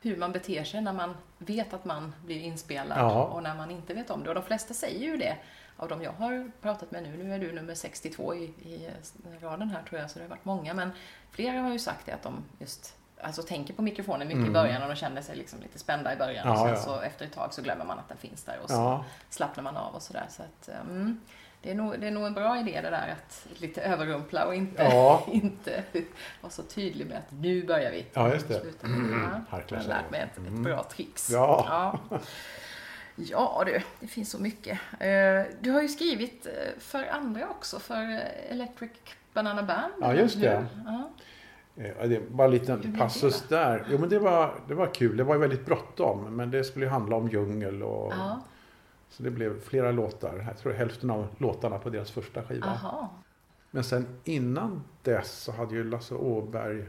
hur 0.00 0.16
man 0.16 0.32
beter 0.32 0.64
sig 0.64 0.80
när 0.80 0.92
man 0.92 1.14
vet 1.38 1.74
att 1.74 1.84
man 1.84 2.14
blir 2.24 2.40
inspelad 2.40 2.98
Ja. 2.98 3.24
och 3.24 3.42
när 3.42 3.54
man 3.54 3.70
inte 3.70 3.94
vet 3.94 4.10
om 4.10 4.22
det. 4.22 4.28
Och 4.28 4.34
de 4.34 4.44
flesta 4.44 4.74
säger 4.74 5.00
ju 5.00 5.16
det 5.16 5.36
av 5.76 5.88
de 5.88 6.02
jag 6.02 6.12
har 6.12 6.50
pratat 6.62 6.90
med 6.90 7.02
nu. 7.02 7.16
Nu 7.24 7.34
är 7.34 7.38
du 7.38 7.52
nummer 7.52 7.74
62 7.74 8.34
i, 8.34 8.44
i 8.44 8.90
raden 9.40 9.70
här 9.70 9.82
tror 9.88 10.00
jag, 10.00 10.10
så 10.10 10.18
det 10.18 10.24
har 10.24 10.30
varit 10.30 10.44
många. 10.44 10.74
Men 10.74 10.90
flera 11.30 11.60
har 11.60 11.72
ju 11.72 11.78
sagt 11.78 12.06
det 12.06 12.12
att 12.12 12.22
de 12.22 12.44
just 12.58 12.96
alltså, 13.20 13.42
tänker 13.42 13.74
på 13.74 13.82
mikrofonen 13.82 14.28
mycket 14.28 14.38
i 14.40 14.48
Mm. 14.48 14.52
början 14.52 14.82
och 14.82 14.88
de 14.88 14.94
känner 14.94 15.22
sig 15.22 15.36
liksom 15.36 15.60
lite 15.60 15.78
spända 15.78 16.12
i 16.12 16.16
början. 16.16 16.46
Ja, 16.46 16.52
och 16.52 16.58
sen 16.58 16.68
ja. 16.68 16.76
så 16.76 17.00
efter 17.00 17.24
ett 17.26 17.32
tag 17.32 17.54
så 17.54 17.62
glömmer 17.62 17.84
man 17.84 17.98
att 17.98 18.08
den 18.08 18.18
finns 18.18 18.44
där 18.44 18.58
och 18.62 18.70
så 18.70 18.74
Ja, 18.76 19.04
slappnar 19.30 19.62
man 19.64 19.76
av 19.76 19.94
och 19.94 20.02
sådär. 20.02 20.26
Så 20.30 20.42
att, 20.42 20.68
mm, 20.68 21.20
det, 21.62 21.70
är 21.70 21.74
nog, 21.74 22.00
det 22.00 22.06
är 22.06 22.10
nog 22.10 22.26
en 22.26 22.34
bra 22.34 22.58
idé 22.60 22.80
det 22.82 22.90
där 22.90 23.14
att 23.18 23.46
lite 23.60 23.82
överrumpla 23.82 24.46
och 24.46 24.54
inte, 24.54 24.82
inte 25.26 25.82
vara 26.40 26.52
så 26.52 26.62
tydlig 26.62 27.06
med 27.06 27.18
att 27.18 27.30
nu 27.32 27.66
börjar 27.66 27.90
vi. 27.90 28.06
Ja, 28.12 28.32
just 28.32 28.48
det. 28.48 28.60
Slutar 28.60 28.88
vi. 28.88 28.94
Ja, 28.94 29.60
jag 29.68 29.76
har 29.78 29.84
lärt 29.84 30.10
mig 30.10 30.20
ett, 30.20 30.32
ett 30.32 30.38
Mm. 30.38 30.62
bra 30.62 30.82
tricks. 30.84 31.30
Ja. 31.30 31.98
Ja. 33.16 33.62
Du, 33.66 33.80
det 34.00 34.06
finns 34.06 34.30
så 34.30 34.38
mycket. 34.38 34.78
Eh, 35.00 35.52
Du 35.60 35.70
har 35.70 35.82
ju 35.82 35.88
skrivit 35.88 36.46
eh, 36.46 36.52
för 36.78 37.06
andra 37.06 37.48
också, 37.48 37.78
för 37.78 38.02
eh, 38.02 38.50
Electric 38.52 38.90
Banana 39.32 39.62
Band. 39.62 39.92
Ja, 40.00 40.14
just 40.14 40.40
det. 40.40 40.66
Ja. 40.86 41.10
Det 42.06 42.20
var 42.30 42.44
en 42.44 42.50
liten 42.50 42.96
passus 42.98 43.44
det 43.48 43.56
där. 43.56 43.84
Jo, 43.90 43.98
men 43.98 44.08
det 44.08 44.18
var, 44.18 44.54
det 44.68 44.74
var 44.74 44.94
kul. 44.94 45.16
Det 45.16 45.24
var 45.24 45.36
väldigt 45.38 45.66
bråttom. 45.66 46.36
Men 46.36 46.50
det 46.50 46.64
skulle 46.64 46.84
ju 46.84 46.90
handla 46.90 47.16
om 47.16 47.28
djungel 47.28 47.82
och... 47.82 48.12
Ja, 48.12 48.40
Så 49.10 49.22
det 49.22 49.30
blev 49.30 49.60
flera 49.60 49.90
låtar. 49.92 50.44
Jag 50.48 50.58
tror 50.58 50.72
hälften 50.72 51.10
av 51.10 51.26
låtarna 51.38 51.78
på 51.78 51.90
deras 51.90 52.10
första 52.10 52.42
skiva. 52.42 52.66
aha. 52.66 53.10
Men 53.70 53.84
sen 53.84 54.06
innan 54.24 54.84
dess 55.02 55.32
så 55.42 55.52
hade 55.52 55.74
ju 55.74 55.84
Lasse 55.84 56.14
Åberg 56.14 56.84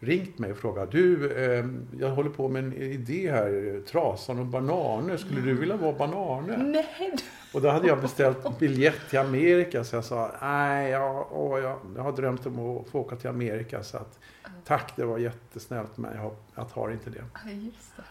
ringt 0.00 0.38
mig 0.38 0.52
och 0.52 0.58
frågat. 0.58 0.90
Du, 0.92 1.32
eh, 1.44 1.64
jag 2.00 2.10
håller 2.10 2.30
på 2.30 2.48
med 2.48 2.64
en 2.64 2.72
idé 2.72 3.30
här. 3.30 3.80
Trasan 3.90 4.38
och 4.38 4.46
bananer. 4.46 5.16
Skulle 5.16 5.40
du 5.40 5.54
vilja 5.54 5.76
vara 5.76 5.92
bananer? 5.92 6.56
Nej, 6.56 7.16
Och 7.54 7.60
då 7.60 7.68
hade 7.70 7.88
jag 7.88 8.00
beställt 8.00 8.58
biljett 8.58 9.08
till 9.10 9.18
Amerika. 9.18 9.84
Så 9.84 9.96
jag 9.96 10.04
sa, 10.04 10.30
nej, 10.42 10.90
jag, 10.90 11.26
åh, 11.32 11.60
jag, 11.60 11.78
jag 11.96 12.02
har 12.02 12.12
drömt 12.12 12.46
om 12.46 12.76
att 12.78 12.88
få 12.88 12.98
åka 13.00 13.16
till 13.16 13.30
Amerika. 13.30 13.82
Så 13.82 13.96
att, 13.96 14.18
tack, 14.64 14.92
det 14.96 15.04
var 15.04 15.18
jättesnällt. 15.18 15.96
Men 15.98 16.16
jag, 16.16 16.34
jag 16.54 16.72
tar 16.74 16.90
inte 16.90 17.10
det. 17.10 17.24
Ja, 17.44 17.50
just 17.50 17.96
det. 17.96 18.02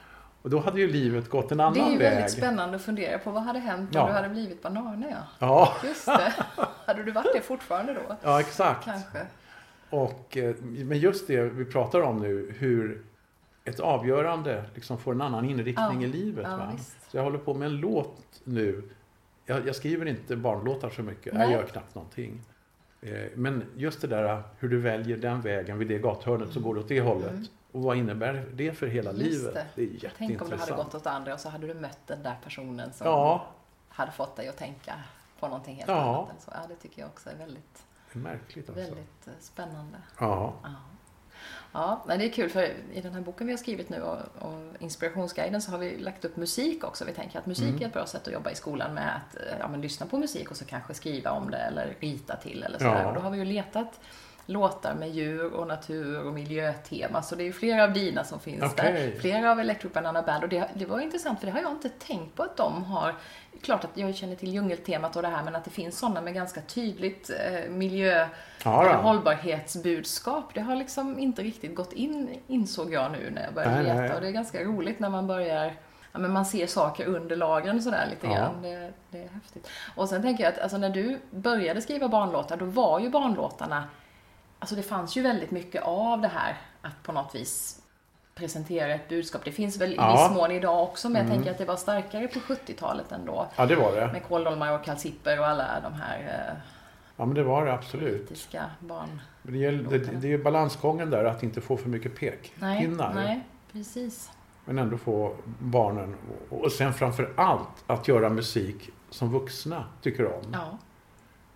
Och 0.41 0.49
då 0.49 0.60
hade 0.60 0.80
ju 0.82 0.88
livet 0.88 1.30
gått 1.30 1.52
en 1.52 1.60
annan 1.60 1.73
Det 1.73 1.80
är 1.80 1.91
ju 1.91 1.97
väg. 1.97 2.12
väldigt 2.13 2.32
spännande 2.32 2.75
att 2.75 2.82
fundera 2.82 3.19
på 3.19 3.32
vad 3.32 3.43
hade 3.43 3.60
hänt 3.60 3.95
om 3.95 4.02
Ja. 4.02 4.08
du 4.08 4.13
hade 4.13 4.30
blivit 4.30 4.62
bananer. 4.62 5.10
Ja. 5.10 5.23
Ja, 5.39 5.73
Just 5.88 6.06
det. 6.06 6.34
hade 6.86 7.04
du 7.04 7.12
varit 7.12 7.34
det 7.34 7.41
fortfarande 7.41 7.93
då? 7.93 8.15
ja, 8.23 8.39
exakt. 8.39 8.86
Kanske. 8.86 9.19
Och, 9.89 10.38
eh, 10.38 10.56
men 10.62 10.99
just 10.99 11.28
det 11.28 11.41
vi 11.43 11.65
pratar 11.65 12.02
om 12.02 12.17
nu, 12.19 12.56
hur 12.60 13.06
ett 13.65 13.80
avgörande 13.80 14.63
liksom 14.75 14.97
får 14.97 15.12
en 15.12 15.21
annan 15.21 15.45
inriktning 15.45 16.02
Ja, 16.02 16.08
i 16.08 16.12
livet. 16.12 16.45
ja. 16.49 16.71
Så 17.10 17.17
jag 17.17 17.23
håller 17.23 17.38
på 17.39 17.54
med 17.54 17.65
en 17.65 17.75
låt 17.78 18.41
nu. 18.43 18.84
Jag, 19.45 19.67
jag 19.67 19.75
skriver 19.75 20.06
inte 20.06 20.36
barnlåtar 20.36 20.89
så 20.89 21.02
mycket, 21.04 21.34
Nej. 21.34 21.41
jag 21.43 21.52
gör 21.52 21.67
knappt 21.67 21.95
någonting. 21.95 22.41
Eh, 23.02 23.13
Men 23.36 23.63
just 23.75 24.02
det 24.02 24.08
där 24.08 24.43
hur 24.60 24.69
du 24.69 24.80
väljer 24.80 25.17
den 25.17 25.41
vägen 25.41 25.78
vid 25.80 25.88
det 25.88 25.99
gathörnet 25.99 26.54
så 26.54 26.60
går 26.60 26.73
det 26.75 26.80
åt 26.82 26.88
det 26.88 27.02
hållet. 27.02 27.32
Mm. 27.32 27.45
Och 27.71 27.82
vad 27.84 27.97
innebär 27.97 28.45
det 28.54 28.71
för 28.71 28.88
hela 28.88 29.12
Just 29.13 29.23
livet? 29.23 29.54
det. 29.54 29.65
Det 29.75 29.82
är 29.82 29.88
Tänk 29.88 30.02
om 30.02 30.28
du 30.28 30.34
jätteintressant. 30.34 30.69
hade 30.69 30.84
gått 30.84 30.95
åt 30.95 31.08
andra 31.08 31.34
och 31.34 31.39
så 31.39 31.49
hade 31.49 31.67
du 31.67 31.73
mött 31.73 31.99
den 32.08 32.23
där 32.23 32.36
personen 32.43 32.93
som 32.93 33.08
Ja, 33.08 33.47
hade 33.89 34.12
fått 34.12 34.36
dig 34.36 34.47
att 34.47 34.58
tänka 34.58 34.93
på 35.39 35.47
någonting 35.47 35.75
helt 35.75 35.89
annat. 35.89 36.28
Så. 36.39 36.52
Ja, 36.54 36.60
det 36.69 36.75
tycker 36.75 37.02
jag 37.02 37.08
också 37.10 37.30
är 37.30 37.36
väldigt, 37.36 37.84
det 38.13 38.19
är 38.19 38.24
märkligt 38.24 38.69
alltså. 38.69 38.84
väldigt 38.84 39.28
eh, 39.28 39.34
spännande. 39.39 39.98
Ja, 40.19 40.54
Ja. 40.63 40.69
Ja, 41.72 42.04
men 42.08 42.19
det 42.19 42.26
är 42.26 42.30
kul 42.32 42.50
för 42.50 42.63
i 42.93 43.02
den 43.02 43.13
här 43.13 43.22
boken 43.22 43.48
vi 43.48 43.54
har 43.54 43.58
skrivit 43.58 43.89
nu 43.89 44.02
och, 44.02 44.17
och 44.39 44.62
Inspirationsguiden 44.80 45.62
så 45.62 45.72
har 45.72 45.78
vi 45.78 45.98
lagt 45.98 46.26
upp 46.26 46.38
musik 46.38 46.84
också. 46.84 47.06
Vi 47.06 47.13
tänker 47.13 47.39
att 47.39 47.45
musik 47.45 47.69
Mm. 47.69 47.82
är 47.82 47.86
ett 47.88 47.93
bra 47.93 48.06
sätt 48.06 48.28
att 48.28 48.34
jobba 48.34 48.52
i 48.52 48.56
skolan 48.56 48.93
med 48.93 49.15
att 49.15 49.36
eh, 49.36 49.58
ja, 49.60 49.67
men 49.67 49.82
lyssna 49.82 50.06
på 50.06 50.17
musik 50.17 50.52
och 50.52 50.58
så 50.58 50.65
kanske 50.65 50.93
skriva 50.93 51.32
om 51.32 51.52
det 51.52 51.58
eller 51.58 51.95
rita 52.00 52.36
till 52.36 52.63
eller 52.63 52.80
så. 52.80 52.86
Ja. 52.86 53.08
Och 53.08 53.13
då 53.13 53.19
har 53.19 53.32
vi 53.32 53.38
ju 53.38 53.45
letat 53.45 54.00
låtar 54.49 54.93
med 54.93 55.09
djur 55.09 55.53
och 55.53 55.67
natur 55.67 56.25
och 56.27 56.33
miljötema. 56.33 57.21
Så 57.21 57.35
det 57.35 57.43
är 57.43 57.45
ju 57.45 57.53
flera 57.53 57.83
av 57.83 57.93
dina 57.93 58.23
som 58.23 58.39
finns 58.39 58.63
Okej. 58.63 58.93
där. 59.13 59.19
Flera 59.19 59.51
av 59.51 59.59
Electric 59.59 59.93
Banana 59.93 60.21
Band. 60.21 60.43
Och 60.43 60.49
det, 60.49 60.69
det 60.73 60.85
var 60.85 60.99
intressant 60.99 61.39
för 61.39 61.45
det 61.45 61.51
har 61.51 61.62
jag 61.62 61.71
inte 61.71 61.89
tänkt 61.89 62.35
på 62.35 62.43
att 62.43 62.57
de 62.57 62.83
har. 62.83 63.15
Klart 63.62 63.83
att 63.83 63.89
jag 63.93 64.15
känner 64.15 64.35
till 64.35 64.53
djungeltemat 64.53 65.15
och 65.15 65.21
det 65.21 65.27
här 65.27 65.43
men 65.43 65.55
att 65.55 65.63
det 65.63 65.69
finns 65.71 65.99
sådana 65.99 66.21
med 66.21 66.33
ganska 66.33 66.62
tydligt 66.62 67.29
eh, 67.29 67.69
miljö 67.71 68.27
Ja, 68.63 68.93
hållbarhetsbudskap. 68.93 70.53
Det 70.53 70.62
har 70.62 70.75
liksom 70.75 71.19
inte 71.19 71.41
riktigt 71.43 71.75
gått 71.75 71.93
in 71.93 72.39
insåg 72.47 72.93
jag 72.93 73.12
nu 73.12 73.31
när 73.35 73.43
jag 73.43 73.53
började 73.53 73.75
Nej, 73.75 73.83
leta. 73.83 73.95
nej. 73.95 74.13
Och 74.13 74.21
det 74.21 74.27
är 74.27 74.31
ganska 74.31 74.63
roligt 74.63 74.99
när 74.99 75.09
man 75.09 75.27
börjar 75.27 75.73
Ja, 76.12 76.19
men 76.19 76.31
man 76.33 76.45
ser 76.45 76.67
saker 76.67 77.05
under 77.05 77.35
lagren 77.35 77.81
sådär 77.81 78.07
lite 78.09 78.27
Ja. 78.27 78.33
grann. 78.33 78.62
Det, 78.62 78.91
det 79.09 79.23
är 79.23 79.27
häftigt. 79.27 79.67
Och 79.95 80.09
sen 80.09 80.21
tänker 80.21 80.43
jag 80.43 80.53
att 80.53 80.59
alltså, 80.59 80.77
när 80.77 80.89
du 80.89 81.19
började 81.31 81.81
skriva 81.81 82.07
barnlåtar, 82.07 82.57
då 82.57 82.65
var 82.65 82.99
ju 82.99 83.09
barnlåtarna 83.09 83.83
Alltså 84.60 84.76
det 84.76 84.84
fanns 84.84 85.15
ju 85.17 85.22
väldigt 85.22 85.52
mycket 85.52 85.84
av 85.84 86.22
det 86.22 86.28
här 86.28 86.58
att 86.82 87.04
på 87.04 87.12
något 87.12 87.36
vis 87.36 87.82
presentera 88.36 88.93
ett 88.93 89.10
budskap. 89.10 89.41
Det 89.45 89.52
finns 89.52 89.78
väl 89.82 89.91
i 89.91 89.95
Ja. 89.95 90.28
viss 90.30 90.38
mån 90.38 90.52
idag 90.52 90.84
också, 90.84 91.10
men 91.10 91.22
jag 91.22 91.32
tänker 91.32 91.52
att 91.52 91.58
det 91.58 91.65
var 91.65 91.76
starkare 91.76 92.28
på 92.28 92.39
70-talet 92.39 93.12
ändå. 93.12 93.48
Ja, 93.56 93.65
det 93.65 93.76
var 93.76 93.91
det. 93.95 94.08
Med 94.13 94.24
kåldolmar 94.24 94.74
och 94.80 94.84
kalsipper 94.86 95.39
och 95.39 95.48
alla 95.48 95.80
de 95.84 95.93
här 95.93 96.19
eh, 96.19 96.58
Ja, 97.17 97.26
men 97.26 97.36
det 97.36 97.43
var 97.43 97.65
det 97.65 97.74
absolut. 97.74 98.48
barn... 98.80 99.22
Men 99.41 99.54
det, 99.54 99.60
gäller, 99.60 99.84
det, 99.89 99.98
det 99.98 100.34
är 100.34 100.38
balansgången 100.38 101.10
där 101.10 101.26
att 101.26 101.43
inte 101.43 101.62
få 101.62 101.78
för 101.78 101.89
mycket 101.89 102.22
Nej, 102.22 102.32
pekpinnar. 102.80 103.13
nej, 103.13 103.41
precis. 103.72 104.32
Men 104.65 104.80
ändå 104.80 104.98
få 104.98 105.36
barnen 105.60 106.15
och, 106.50 106.62
och 106.63 106.72
sen 106.72 106.93
framför 106.93 107.34
allt 107.38 107.84
att 107.88 108.08
göra 108.08 108.30
musik 108.30 108.89
som 109.10 109.32
vuxna 109.32 109.84
tycker 110.02 110.26
om. 110.26 110.41
Ja, 110.54 110.78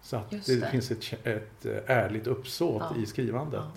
Så 0.04 0.16
att 0.18 0.30
det, 0.30 0.60
det. 0.60 0.68
finns 0.70 0.92
ett, 0.92 1.14
ett 1.28 1.66
eh, 1.66 1.72
ärligt 1.98 2.28
uppsåt 2.28 2.84
Ja. 2.96 3.02
i 3.02 3.06
skrivandet. 3.06 3.62
Ja. 3.64 3.72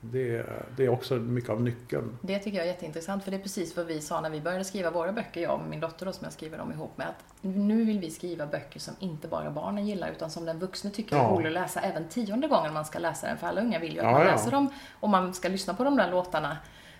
Det, 0.00 0.46
det 0.76 0.84
är 0.84 0.88
också 0.88 1.14
mycket 1.14 1.50
av 1.50 1.62
nyckeln. 1.62 2.18
det 2.20 2.38
tycker 2.38 2.58
jag 2.58 2.66
är 2.66 2.70
jätteintressant, 2.72 3.24
för 3.24 3.30
det 3.30 3.36
är 3.36 3.40
precis 3.42 3.76
vad 3.76 3.86
vi 3.86 4.00
sa 4.00 4.20
när 4.20 4.30
vi 4.30 4.40
började 4.40 4.64
skriva 4.64 4.90
våra 4.90 5.12
böcker, 5.12 5.40
jag 5.40 5.54
och 5.60 5.60
min 5.70 5.80
dotter 5.80 6.06
då, 6.06 6.12
som 6.12 6.24
jag 6.24 6.32
skriver 6.32 6.58
dem 6.58 6.72
ihop 6.72 6.98
med, 6.98 7.06
att 7.08 7.24
nu 7.40 7.84
vill 7.84 7.98
vi 7.98 8.10
skriva 8.10 8.46
böcker 8.46 8.80
som 8.80 8.94
inte 8.98 9.28
bara 9.28 9.50
barnen 9.50 9.86
gillar, 9.86 10.10
utan 10.10 10.30
som 10.30 10.44
den 10.44 10.58
vuxne 10.58 10.90
tycker 10.90 11.16
är 11.16 11.20
Ja. 11.20 11.28
rolig 11.30 11.46
att 11.46 11.52
läsa 11.52 11.80
även 11.80 12.08
tionde 12.08 12.48
gången 12.48 12.72
man 12.72 12.84
ska 12.84 12.98
läsa 12.98 13.26
den, 13.26 13.38
för 13.38 13.46
alla 13.46 13.60
unga 13.60 13.78
vill 13.78 13.92
ju 13.92 13.98
att 13.98 14.04
Ja, 14.04 14.10
man 14.12 14.20
ja. 14.26 14.26
läser 14.32 14.50
dem 14.50 14.70
och 15.00 15.08
man 15.08 15.34
ska 15.34 15.48
lyssna 15.48 15.74
på 15.74 15.84
de 15.84 15.96
där 15.96 16.10
låtarna 16.10 16.56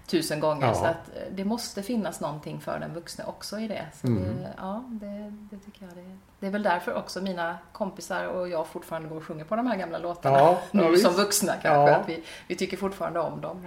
tusen 0.09 0.40
gånger. 0.40 0.66
Ja. 0.66 0.75
Så 0.75 0.85
att 0.85 1.09
eh, 1.16 1.23
det 1.31 1.44
måste 1.44 1.83
finnas 1.83 2.21
någonting 2.21 2.61
för 2.61 2.79
den 2.79 2.94
vuxne 2.94 3.25
också 3.25 3.59
i 3.59 3.68
det. 3.68 3.87
Så 4.01 4.07
Mm. 4.07 4.23
det, 4.42 4.49
ja, 4.57 4.85
det, 4.88 5.33
det 5.51 5.57
tycker 5.64 5.87
jag. 5.87 5.94
Det, 6.05 6.16
det 6.40 6.47
är 6.47 6.51
väl 6.51 6.62
därför 6.62 6.94
också 6.94 7.21
mina 7.21 7.59
kompisar 7.73 8.25
och 8.25 8.49
jag 8.49 8.66
fortfarande 8.66 9.09
går 9.09 9.16
och 9.16 9.25
sjunger 9.25 9.44
på 9.44 9.57
de 9.57 9.66
här 9.66 9.77
gamla 9.77 9.99
låtarna. 9.99 10.38
Ja, 10.38 10.59
nu 10.71 10.97
som 10.97 11.12
vuxna 11.14 11.53
kanske. 11.62 11.94
Att 11.97 12.09
vi, 12.09 12.23
vi 12.49 12.57
tycker 12.57 12.77
fortfarande 12.77 13.21
om 13.21 13.40
dem. 13.40 13.66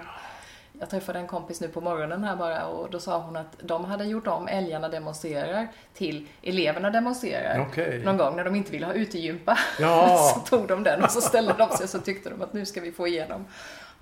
Jag 0.79 0.89
träffade 0.89 1.19
en 1.19 1.27
kompis 1.27 1.61
nu 1.61 1.67
på 1.67 1.81
morgonen 1.81 2.23
här 2.23 2.35
bara 2.35 2.65
och 2.65 2.89
då 2.89 2.99
sa 2.99 3.17
hon 3.19 3.35
att 3.35 3.57
de 3.63 3.85
hade 3.85 4.05
gjort 4.05 4.27
om 4.27 4.47
Älgarna 4.47 4.89
demonstrerar 4.89 5.67
till 5.93 6.27
Eleverna 6.41 6.89
demonstrerar. 6.89 7.65
Okej. 7.69 8.03
Någon 8.05 8.17
gång 8.17 8.35
när 8.35 8.43
de 8.43 8.55
inte 8.55 8.71
ville 8.71 8.85
ha 8.85 8.93
utegympa 8.93 9.57
Ja. 9.79 10.17
så 10.35 10.39
tog 10.57 10.67
de 10.67 10.83
den 10.83 11.03
och 11.03 11.11
så 11.11 11.21
ställde 11.21 11.53
de 11.57 11.69
sig 11.69 11.83
och 11.83 11.89
så 11.89 11.99
tyckte 11.99 12.29
de 12.29 12.41
att 12.41 12.53
nu 12.53 12.65
ska 12.65 12.81
vi 12.81 12.91
få 12.91 13.07
igenom. 13.07 13.45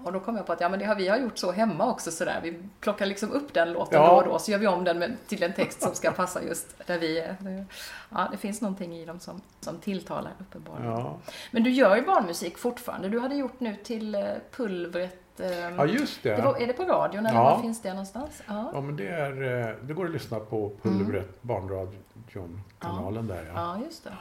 Och 0.03 0.13
då 0.13 0.19
kom 0.19 0.35
jag 0.35 0.45
på 0.45 0.53
att 0.53 0.61
ja, 0.61 0.69
men 0.69 0.79
det 0.79 0.85
har, 0.85 0.95
vi 0.95 1.07
har 1.07 1.17
gjort 1.17 1.37
så 1.37 1.51
hemma 1.51 1.91
också 1.91 2.11
sådär. 2.11 2.39
Vi 2.43 2.59
plockar 2.79 3.05
liksom 3.05 3.31
upp 3.31 3.53
den 3.53 3.73
låten 3.73 4.01
Ja. 4.01 4.07
då 4.09 4.15
och 4.15 4.23
då 4.25 4.39
så 4.39 4.51
gör 4.51 4.59
vi 4.59 4.67
om 4.67 4.83
den 4.83 4.99
med, 4.99 5.17
till 5.27 5.43
en 5.43 5.53
text 5.53 5.81
som 5.81 5.95
ska 5.95 6.11
passa 6.11 6.43
just 6.43 6.87
där 6.87 6.99
vi 6.99 7.19
är. 7.19 7.65
Ja, 8.09 8.27
det 8.31 8.37
finns 8.37 8.61
någonting 8.61 8.95
i 8.95 9.05
dem 9.05 9.19
som, 9.19 9.41
som 9.59 9.77
tilltalar 9.79 10.31
uppenbarligen. 10.39 10.91
Ja. 10.91 11.17
Men 11.51 11.63
du 11.63 11.69
gör 11.69 11.95
ju 11.95 12.01
barnmusik 12.05 12.57
fortfarande. 12.57 13.09
Du 13.09 13.19
hade 13.19 13.35
gjort 13.35 13.59
nu 13.59 13.75
till 13.83 14.15
eh, 14.15 14.21
Pulvret. 14.55 15.39
eh, 15.39 15.59
ja, 15.59 15.85
just 15.85 16.23
det. 16.23 16.35
det 16.35 16.41
var, 16.41 16.61
är 16.61 16.67
det 16.67 16.73
på 16.73 16.83
radion 16.83 17.25
eller 17.25 17.37
Ja. 17.39 17.43
var 17.55 17.61
finns 17.61 17.81
det 17.81 17.89
någonstans? 17.89 18.41
Ja, 18.47 18.71
Ja, 18.73 18.81
men 18.81 18.95
det, 18.95 19.07
är, 19.07 19.67
eh, 19.69 19.75
det 19.81 19.93
går 19.93 20.05
att 20.05 20.11
lyssna 20.11 20.39
på 20.39 20.71
Pulvret, 20.81 21.41
barnradion-kanalen 21.41 23.27
där. 23.27 23.51
Ja. 23.55 23.75
ja 23.77 23.83
just 23.85 24.03
det. 24.03 24.13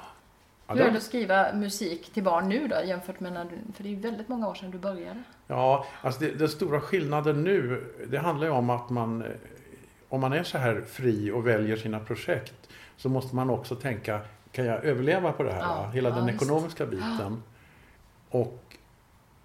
Ja, 0.69 0.75
Hur 0.75 0.83
är 0.83 0.91
det- 0.91 0.97
att 0.97 1.03
skriva 1.03 1.53
musik 1.53 2.11
till 2.15 2.23
barn 2.23 2.49
nu 2.49 2.69
då 2.69 2.77
jämfört 2.85 3.21
med 3.21 3.33
när 3.33 3.45
du, 3.45 3.73
för 3.75 3.83
det 3.83 3.89
är 3.89 3.91
ju 3.91 4.01
väldigt 4.01 4.29
många 4.29 4.49
år 4.49 4.55
sedan 4.55 4.71
du 4.71 4.79
började. 4.79 5.23
Ja, 5.47 5.87
alltså 6.03 6.21
det, 6.21 6.31
den 6.31 6.49
stora 6.49 6.81
skillnaden 6.81 7.45
nu, 7.45 7.85
det 8.07 8.19
handlar 8.19 8.47
ju 8.47 8.53
om 8.53 8.71
att 8.71 8.91
man, 8.91 9.23
eh, 9.23 9.29
om 10.09 10.21
man 10.21 10.33
är 10.33 10.43
så 10.43 10.59
här 10.59 10.81
fri 10.81 11.31
och 11.31 11.47
väljer 11.47 11.77
sina 11.77 12.01
projekt, 12.01 12.69
så 12.97 13.09
måste 13.09 13.37
man 13.37 13.51
också 13.51 13.75
tänka, 13.77 14.21
kan 14.53 14.65
jag 14.65 14.85
överleva 14.85 15.33
på 15.33 15.43
det 15.43 15.53
här? 15.53 15.61
Ja? 15.61 15.91
Hela 15.95 16.09
ja, 16.09 16.15
den 16.15 16.27
visst. 16.27 16.43
ekonomiska 16.43 16.87
biten. 16.87 17.43
Och 18.31 18.63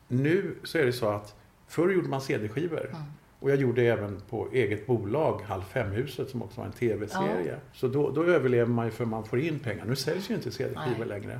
nu 0.08 0.56
så 0.64 0.78
är 0.78 0.86
det 0.86 0.94
så 0.94 1.10
att 1.10 1.36
förr 1.68 1.90
gjorde 1.90 2.08
man 2.10 2.22
CD-skivor. 2.22 2.86
Mm. 2.90 3.02
Och 3.44 3.52
jag 3.52 3.58
gjorde 3.58 3.82
även 3.84 4.22
på 4.30 4.48
eget 4.54 4.88
bolag, 4.88 5.42
Halv 5.42 5.62
fem-huset 5.62 6.30
som 6.30 6.42
också 6.44 6.60
var 6.62 6.66
en 6.68 6.74
tv-serie. 6.74 7.56
Så 7.74 7.88
då, 7.88 8.10
då 8.12 8.24
överlever 8.24 8.72
man 8.72 8.86
ju 8.86 8.92
för 8.92 9.06
man 9.06 9.26
får 9.26 9.40
in 9.40 9.60
pengar. 9.60 9.86
Nu 9.86 9.96
säljs 9.96 10.30
ju 10.30 10.36
inte 10.36 10.52
CD-skivor 10.52 11.06
längre. 11.06 11.40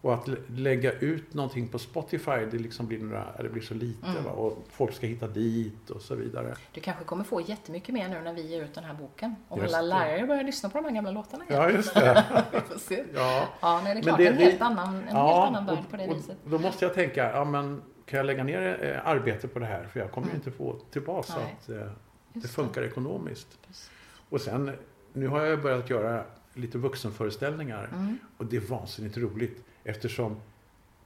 Och 0.00 0.14
att 0.14 0.28
lä- 0.28 0.36
lägga 0.48 0.92
ut 0.92 1.34
någonting 1.34 1.68
på 1.68 1.78
Spotify, 1.78 2.30
det, 2.50 2.58
liksom 2.58 2.86
blir, 2.86 2.98
några, 2.98 3.24
det 3.42 3.48
blir 3.48 3.62
så 3.62 3.74
lite. 3.74 4.06
Mm. 4.08 4.26
Och 4.26 4.66
folk 4.70 4.94
ska 4.94 5.06
hitta 5.06 5.26
dit 5.28 5.90
och 5.90 6.02
så 6.02 6.14
vidare. 6.14 6.54
Du 6.72 6.80
kanske 6.80 7.04
kommer 7.04 7.24
få 7.24 7.40
jättemycket 7.40 7.94
mer 7.94 8.08
nu 8.08 8.20
när 8.20 8.32
vi 8.34 8.42
ger 8.46 8.62
ut 8.64 8.74
den 8.74 8.84
här 8.84 8.94
boken. 8.94 9.34
Och 9.48 9.58
Just 9.58 9.74
alla 9.74 9.98
lärare 9.98 10.26
börjar 10.26 10.44
lyssna 10.44 10.68
på 10.68 10.78
de 10.78 10.84
här 10.84 10.92
gamla 10.94 11.10
låtarna 11.10 11.44
igen. 11.44 11.62
Ja, 11.62 11.70
just 11.70 11.94
det. 11.94 12.24
Vi 12.52 12.60
får. 12.60 13.04
Ja. 13.14 13.44
Ja, 13.60 13.80
nej, 13.84 13.94
det 13.94 14.00
är 14.00 14.02
klart. 14.02 14.18
det- 14.18 14.26
en 14.26 14.36
det- 14.36 14.44
helt 14.44 14.62
annan, 14.62 14.94
en 14.96 15.02
helt 15.02 15.16
annan 15.16 15.66
värld 15.66 15.78
på 15.90 15.96
det 15.96 16.08
och, 16.08 16.16
viset. 16.16 16.36
då 16.44 16.58
måste 16.58 16.84
jag 16.84 16.94
tänka, 16.94 17.30
ja 17.30 17.44
men 17.44 17.82
kan 18.06 18.16
jag 18.16 18.26
lägga 18.26 18.44
ner 18.44 18.78
eh, 18.84 19.08
arbete 19.08 19.48
på 19.48 19.58
det 19.58 19.66
här? 19.66 19.84
För 19.86 20.00
jag 20.00 20.10
kommer 20.10 20.26
Mm. 20.26 20.36
inte 20.36 20.50
få 20.50 20.76
tillbaka 20.90 21.32
så 21.32 21.38
att 21.38 21.68
eh, 21.68 21.90
det 22.32 22.48
funkar 22.48 22.82
ekonomiskt. 22.82 23.58
Precis. 23.66 23.90
Och 24.28 24.40
sen, 24.40 24.70
nu 25.12 25.28
har 25.28 25.40
jag 25.44 25.62
börjat 25.62 25.90
göra 25.90 26.24
lite 26.54 26.78
vuxenföreställningar. 26.78 27.88
Mm. 27.92 28.18
Och 28.36 28.46
det 28.46 28.56
är 28.56 28.60
vansinnigt 28.60 29.16
roligt 29.16 29.64
eftersom 29.84 30.36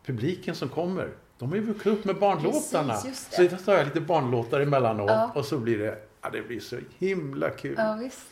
publiken 0.05 0.55
som 0.55 0.69
kommer, 0.69 1.09
de 1.39 1.49
har 1.49 1.57
ju 1.57 1.63
vuxit 1.63 1.87
upp 1.87 2.05
med 2.05 2.17
barnlåtarna. 2.19 2.95
Precis, 2.95 3.29
det. 3.29 3.37
Så 3.37 3.43
idag 3.43 3.65
tar 3.65 3.75
jag 3.75 3.85
lite 3.85 4.01
barnlåtar 4.01 4.61
emellanåt 4.61 5.11
Ja. 5.11 5.33
och 5.35 5.45
så 5.45 5.59
blir 5.59 5.79
det, 5.79 5.99
ja 6.23 6.31
det 6.31 6.43
blir 6.43 6.61
så 6.61 6.79
himla 6.99 7.51
kul. 7.51 7.75
Ja, 7.79 7.95
visst. 7.95 8.27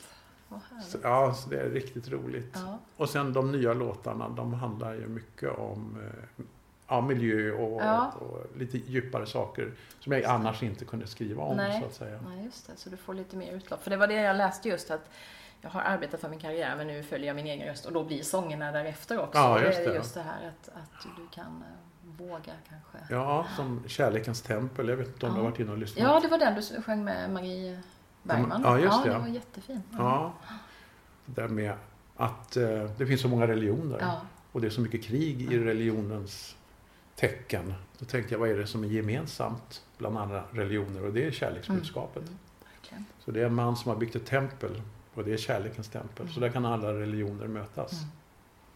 Så, 0.86 0.98
ja, 1.02 1.34
så 1.34 1.50
det 1.50 1.60
är 1.60 1.70
riktigt 1.70 2.08
roligt. 2.10 2.50
Ja. 2.54 2.78
Och 2.96 3.08
sen 3.10 3.32
de 3.32 3.52
nya 3.52 3.74
låtarna, 3.74 4.28
de 4.28 4.52
handlar 4.54 4.94
ju 4.94 5.06
mycket 5.08 5.58
om 5.58 5.96
eh, 6.04 6.44
ja, 6.88 7.00
miljö 7.00 7.52
och, 7.52 7.82
Ja. 7.82 8.12
och 8.20 8.46
lite 8.56 8.78
djupare 8.78 9.26
saker 9.26 9.72
som 10.00 10.12
jag 10.12 10.24
annars 10.24 10.62
inte 10.62 10.84
kunde 10.84 11.06
skriva 11.06 11.42
om 11.42 11.56
Nej. 11.56 11.80
så 11.80 11.86
att 11.86 11.94
säga. 11.94 12.20
Nej, 12.28 12.44
just 12.44 12.66
det. 12.66 12.72
Så 12.76 12.90
du 12.90 12.96
får 12.96 13.14
lite 13.14 13.36
mer 13.36 13.52
utlopp. 13.52 13.82
För 13.82 13.90
det 13.90 13.96
var 13.96 14.06
det 14.06 14.14
jag 14.14 14.36
läste 14.36 14.68
just 14.68 14.90
att 14.90 15.10
jag 15.60 15.70
har 15.70 15.80
arbetat 15.80 16.20
för 16.20 16.28
min 16.28 16.38
karriär 16.38 16.76
men 16.76 16.86
nu 16.86 17.02
följer 17.02 17.26
jag 17.26 17.36
min 17.36 17.46
egen 17.46 17.68
röst 17.68 17.86
och 17.86 17.92
då 17.92 18.04
blir 18.04 18.22
sångerna 18.22 18.72
därefter 18.72 19.18
också. 19.20 19.38
Ja, 19.38 19.60
just 19.62 19.78
det 19.78 19.84
är 19.84 19.88
det. 19.88 19.94
just 19.96 20.14
det 20.14 20.22
här 20.22 20.48
att, 20.48 20.68
att 20.68 21.06
du 21.16 21.26
kan 21.34 21.46
eh, 21.46 22.26
våga 22.26 22.52
kanske. 22.68 23.14
Ja, 23.14 23.46
som 23.56 23.82
Kärlekens 23.86 24.42
tempel. 24.42 24.88
Jag 24.88 24.96
vet 24.96 25.06
inte 25.08 25.26
om 25.26 25.32
du 25.32 25.38
Ja. 25.38 25.42
har 25.44 25.50
varit 25.50 25.60
inne 25.60 25.72
och 25.72 25.78
lyssnat? 25.78 26.02
Ja, 26.04 26.20
det 26.20 26.28
var 26.28 26.38
den 26.38 26.54
du 26.54 26.82
sjöng 26.82 27.04
med 27.04 27.30
Marie 27.30 27.80
Bergman. 28.22 28.60
Ja, 28.64 28.78
just 28.78 28.96
ja, 28.96 29.02
det. 29.04 29.12
det 29.12 29.18
var 29.18 29.28
jättefin. 29.28 29.82
Ja. 29.92 30.32
Det 31.26 31.40
där 31.42 31.48
med 31.48 31.72
att 32.16 32.56
eh, 32.56 32.90
det 32.98 33.06
finns 33.06 33.20
så 33.20 33.28
många 33.28 33.46
religioner. 33.46 33.98
Ja, 34.00 34.20
Och 34.52 34.60
det 34.60 34.66
är 34.66 34.70
så 34.70 34.80
mycket 34.80 35.04
krig 35.04 35.52
i 35.52 35.58
religionens 35.58 36.56
tecken. 37.18 37.74
Då 37.98 38.04
tänkte 38.04 38.34
jag, 38.34 38.38
vad 38.38 38.48
är 38.50 38.56
det 38.56 38.66
som 38.66 38.84
är 38.84 38.88
gemensamt 38.88 39.82
bland 39.98 40.18
andra 40.18 40.44
religioner? 40.52 41.04
Och 41.06 41.12
det 41.12 41.26
är 41.26 41.30
kärleksbudskapet. 41.30 42.22
Mm. 42.22 42.38
verkligen. 42.74 43.04
Så 43.24 43.30
det 43.30 43.40
är 43.40 43.46
en 43.46 43.54
man 43.54 43.76
som 43.76 43.88
har 43.90 43.96
byggt 43.96 44.16
ett 44.16 44.26
tempel. 44.26 44.82
Och 45.14 45.24
det 45.24 45.32
är 45.32 45.36
kärlekens 45.36 45.88
tempel. 45.88 46.28
Så 46.28 46.40
där 46.40 46.48
kan 46.50 46.64
alla 46.66 46.92
religioner 46.92 47.46
mötas. 47.46 47.92
Mm. 47.92 48.04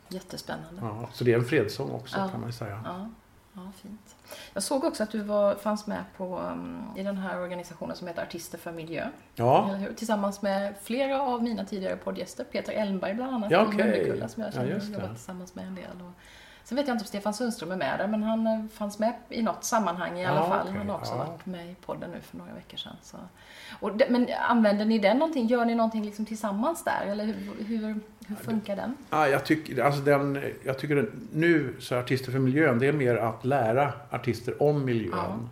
Jättespännande. 0.09 0.81
Ja, 0.81 1.09
så 1.13 1.25
det 1.25 1.33
är 1.33 1.39
en 1.39 1.45
fredssång 1.45 1.91
också 1.91 2.19
Ja. 2.19 2.29
kan 2.29 2.41
man 2.41 2.53
säga. 2.53 2.81
Ja, 2.85 3.09
ja, 3.53 3.73
fint. 3.83 4.17
Jag 4.53 4.63
såg 4.63 4.85
också 4.85 5.03
att 5.03 5.11
du 5.11 5.23
var, 5.23 5.55
fanns 5.55 5.87
med 5.87 6.05
på, 6.17 6.39
um, 6.39 6.85
i 6.97 7.03
den 7.03 7.17
här 7.17 7.41
organisationen 7.41 7.97
som 7.97 8.07
heter 8.09 8.23
Artister 8.23 8.59
för 8.59 8.73
miljö. 8.73 9.09
Ja? 9.35 9.79
Tillsammans 9.97 10.43
med 10.43 10.75
flera 10.83 11.23
av 11.23 11.43
mina 11.43 11.65
tidigare 11.65 11.97
poddgäster. 11.97 12.45
Peter 12.45 12.73
Elmberg 12.73 13.15
bland 13.15 13.35
annat. 13.35 13.51
Ja. 13.51 13.65
Mölnekulla 13.65 14.29
som 14.29 14.43
jag 14.43 14.49
Ja, 14.49 14.53
känner 14.53 14.79
det. 14.81 14.87
jobbat 14.93 15.15
tillsammans 15.15 15.55
med 15.55 15.67
en 15.67 15.75
del. 15.75 16.03
Och 16.03 16.13
sen 16.65 16.77
vet 16.77 16.89
jag 16.89 16.95
inte 16.95 17.03
om 17.03 17.07
Stefan 17.07 17.35
Sundström 17.35 17.71
är 17.73 17.77
med 17.77 17.99
där, 17.99 18.07
men 18.07 18.23
han 18.23 18.47
eh, 18.47 18.65
fanns 18.73 18.99
med 18.99 19.15
i 19.29 19.43
något 19.43 19.65
sammanhang 19.65 20.19
i 20.19 20.25
alla 20.27 20.37
Ja, 20.41 20.49
fall. 20.49 20.67
okej, 20.67 20.79
Han 20.79 20.89
har 20.89 20.97
också 20.97 21.13
ja. 21.13 21.19
varit 21.19 21.47
med 21.47 21.71
i 21.71 21.75
podden 21.87 22.11
nu 22.11 22.21
för 22.21 22.37
några 22.37 22.53
veckor 22.55 22.77
sedan. 22.77 22.97
Så. 23.03 23.17
Och 23.81 23.97
det, 23.97 24.07
men 24.11 24.27
använder 24.49 24.85
ni 24.85 24.99
den 24.99 25.19
någonting? 25.19 25.47
Gör 25.47 25.65
ni 25.65 25.75
någonting 25.75 26.05
liksom 26.05 26.27
tillsammans 26.27 26.85
där? 26.85 27.07
Eller 27.07 27.25
hur, 27.25 27.65
hur, 27.65 28.01
hur 28.27 28.37
funkar 28.37 28.77
den? 28.77 28.97
Ja, 29.11 29.29
jag, 29.29 29.45
tycker, 29.45 29.83
alltså 29.85 30.01
den, 30.01 30.43
jag 30.65 30.79
tycker 30.79 30.97
den, 30.97 31.29
nu 31.33 31.75
så 31.79 31.97
Artister 31.97 32.33
för 32.33 32.39
miljön, 32.39 32.79
det 32.79 32.87
är 32.87 32.93
mer 32.93 33.17
att 33.17 33.45
lära 33.45 33.93
artister 34.11 34.63
om 34.63 34.85
miljön. 34.85 35.49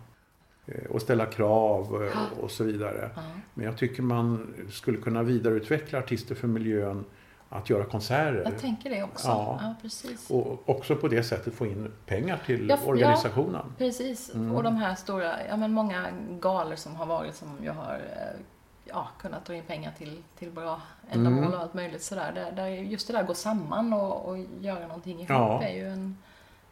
Eh, 0.65 0.85
Och 0.89 1.01
ställa 1.01 1.25
krav 1.25 2.03
eh, 2.13 2.39
och, 2.43 2.51
så 2.51 2.63
vidare. 2.63 3.09
Ja. 3.15 3.21
Men 3.53 3.65
jag 3.65 3.77
tycker 3.77 4.03
man 4.03 4.53
skulle 4.71 4.97
kunna 4.97 5.23
vidareutveckla 5.23 5.99
Artister 5.99 6.35
för 6.35 6.47
miljön 6.47 7.05
att 7.53 7.69
göra 7.69 7.85
konserter. 7.85 8.41
Jag 8.45 8.59
tänker 8.59 8.89
det 8.89 9.03
också. 9.03 9.27
Ja. 9.27 9.59
ja. 9.61 9.75
precis. 9.81 10.29
Och 10.29 10.69
också 10.69 10.95
på 10.95 11.07
det 11.07 11.23
sättet 11.23 11.53
få 11.53 11.65
in 11.65 11.91
pengar 12.05 12.39
till 12.45 12.69
ja, 12.69 12.77
organisationen. 12.85 13.61
Ja, 13.67 13.73
precis. 13.77 14.33
Mm. 14.33 14.55
Och 14.55 14.63
de 14.63 14.75
här 14.75 14.95
stora, 14.95 15.47
ja 15.47 15.57
men 15.57 15.73
många 15.73 16.07
galor 16.29 16.75
som 16.75 16.95
har 16.95 17.05
varit 17.05 17.35
som 17.35 17.57
jag 17.63 17.73
har 17.73 17.93
eh, 17.93 18.41
ja, 18.85 19.07
kunnat 19.19 19.45
dra 19.45 19.55
in 19.55 19.63
pengar 19.63 19.91
till, 19.97 20.23
till 20.39 20.51
bra 20.51 20.81
ändamål 21.11 21.43
mm. 21.43 21.53
och 21.53 21.59
allt 21.59 21.73
möjligt 21.73 22.03
sådär. 22.03 22.31
Där, 22.35 22.51
där 22.51 22.67
just 22.67 23.07
det 23.07 23.13
där 23.13 23.23
gå 23.23 23.33
samman 23.33 23.93
och, 23.93 24.29
och 24.29 24.37
göra 24.61 24.87
någonting 24.87 25.17
ihop 25.17 25.29
ja. 25.29 25.63
är 25.63 25.75
ju 25.75 25.87
en, 25.87 26.17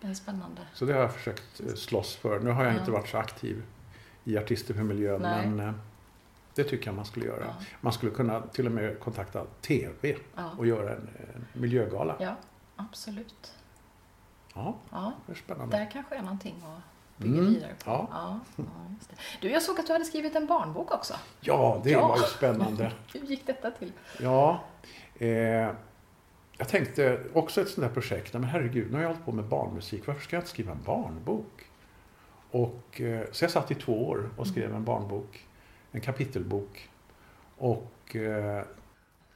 en 0.01 0.15
spännande. 0.15 0.61
Så 0.73 0.85
det 0.85 0.93
har 0.93 1.01
jag 1.01 1.13
försökt 1.13 1.59
eh, 1.59 1.73
slåss 1.73 2.15
för. 2.15 2.39
Nu 2.39 2.49
har 2.49 2.63
jag 2.63 2.75
inte 2.75 2.91
varit 2.91 3.09
så 3.09 3.17
aktiv 3.17 3.63
i 4.23 4.37
Artister 4.37 4.73
för 4.73 4.83
miljön 4.83 5.21
Nej. 5.21 5.47
men 5.47 5.67
eh, 5.67 5.73
det 6.63 6.69
tycker 6.69 6.87
jag 6.87 6.95
man 6.95 7.05
skulle 7.05 7.25
göra. 7.25 7.45
Ja. 7.45 7.65
Man 7.81 7.93
skulle 7.93 8.11
kunna 8.11 8.41
till 8.41 8.65
och 8.65 8.71
med 8.71 8.99
kontakta 8.99 9.45
TV 9.61 10.17
ja. 10.35 10.51
och 10.57 10.67
göra 10.67 10.89
en, 10.89 11.09
en 11.35 11.61
miljögala. 11.61 12.15
Ja, 12.19 12.35
absolut. 12.75 13.53
Ja, 14.53 14.75
ja, 14.89 15.13
det 15.25 15.31
är 15.31 15.35
spännande. 15.35 15.77
Där 15.77 15.91
kanske 15.91 16.15
är 16.15 16.21
någonting 16.21 16.55
att 16.65 17.21
bygga 17.21 17.39
mm, 17.39 17.53
vidare 17.53 17.73
på. 17.83 18.07
Ja. 18.11 18.39
Ja, 18.55 18.63
du, 19.41 19.49
jag 19.49 19.61
såg 19.61 19.79
att 19.79 19.87
du 19.87 19.93
hade 19.93 20.05
skrivit 20.05 20.35
en 20.35 20.45
barnbok 20.45 20.91
också. 20.91 21.13
Ja, 21.41 21.81
det 21.83 21.95
var 21.95 22.17
ju 22.17 22.23
spännande. 22.23 22.91
Hur 23.13 23.19
gick 23.19 23.47
detta 23.47 23.71
till? 23.71 23.91
Ja, 24.19 24.63
eh, 25.15 25.29
jag 26.57 26.67
tänkte 26.67 27.23
också 27.33 27.61
ett 27.61 27.69
sånt 27.69 27.87
där 27.87 27.93
projekt. 27.93 28.33
Men 28.33 28.43
herregud, 28.43 28.91
nu 28.91 28.95
har 28.95 29.01
jag 29.01 29.09
hållit 29.09 29.25
på 29.25 29.31
med 29.31 29.45
barnmusik. 29.45 30.07
Varför 30.07 30.21
ska 30.21 30.35
jag 30.35 30.41
inte 30.41 30.49
skriva 30.49 30.71
en 30.71 30.83
barnbok? 30.85 31.65
Och, 32.51 33.01
eh, 33.01 33.25
så 33.31 33.43
jag 33.43 33.51
satt 33.51 33.71
i 33.71 33.75
två 33.75 34.07
år 34.07 34.29
och 34.37 34.47
skrev 34.47 34.75
en 34.75 34.83
barnbok 34.83 35.45
en 35.91 36.01
kapitelbok. 36.01 36.89
Och 37.57 38.15
eh, 38.15 38.63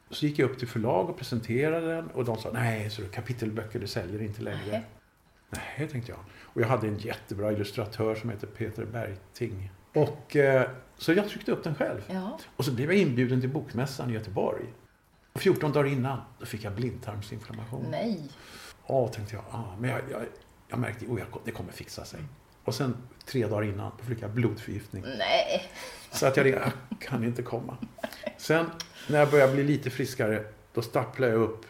så 0.10 0.26
gick 0.26 0.40
jag 0.40 0.50
upp 0.50 0.60
till 0.60 0.68
förlag 0.68 1.10
och 1.10 1.18
presenterade 1.18 1.96
den 1.96 2.08
och 2.08 2.26
de 2.26 2.38
sa 2.38 2.52
nej, 2.54 2.90
så 2.90 3.02
kapitelböcker 3.08 3.80
det 3.80 3.88
säljer 3.88 4.22
inte 4.22 4.42
längre. 4.42 4.84
Nej. 5.50 5.88
tänkte 5.88 6.12
jag. 6.12 6.20
Och 6.42 6.62
jag 6.62 6.68
hade 6.68 6.88
en 6.88 6.98
jättebra 6.98 7.52
illustratör 7.52 8.16
som 8.16 8.30
heter 8.30 8.48
Peter 8.48 8.86
Bergting. 8.86 9.72
Och 9.94 10.36
eh, 10.36 10.70
så 10.98 11.14
jag 11.14 11.30
tryckte 11.30 11.52
upp 11.52 11.64
den 11.64 11.76
själv. 11.76 12.02
Ja. 12.08 12.40
Och 12.56 12.66
så 12.66 12.72
blev 12.72 12.92
jag 12.92 13.02
inbjuden 13.02 13.42
till 13.42 13.50
Bokmässan 13.50 14.10
i 14.10 14.14
Göteborg. 14.14 14.66
Och 15.34 15.42
14 15.42 15.72
dagar 15.72 15.92
innan 15.92 16.22
då 16.40 16.46
fick 16.46 16.64
jag 16.64 16.74
blindtarmsinflammation. 16.74 17.86
Nej. 17.92 18.30
Ja, 18.88 19.08
tänkte 19.08 19.36
jag. 19.36 19.44
Ah, 19.52 19.76
men 19.80 19.90
jag, 19.90 20.00
jag, 20.12 20.22
jag 20.68 20.80
märkte 20.80 21.06
att 21.06 21.12
oh, 21.12 21.40
det 21.46 21.52
kommer 21.52 21.72
fixa 21.72 22.06
sig. 22.06 22.20
Och 22.64 22.76
sen 22.76 22.98
tre 23.26 23.48
dagar 23.48 23.64
innan 23.64 23.92
då 23.98 24.04
fick 24.04 24.22
jag 24.22 24.30
blodförgiftning. 24.30 25.04
Nej. 25.18 25.72
Så 26.12 26.26
att 26.26 26.38
jag, 26.38 26.48
jag 26.48 26.72
kan 27.00 27.24
inte 27.24 27.42
komma. 27.42 27.78
Sen 28.38 28.66
när 29.10 29.20
jag 29.20 29.32
började 29.32 29.54
bli 29.54 29.64
lite 29.64 29.90
friskare, 29.90 30.44
då 30.74 30.82
stapplade 30.82 31.32
jag 31.32 31.42
upp 31.42 31.66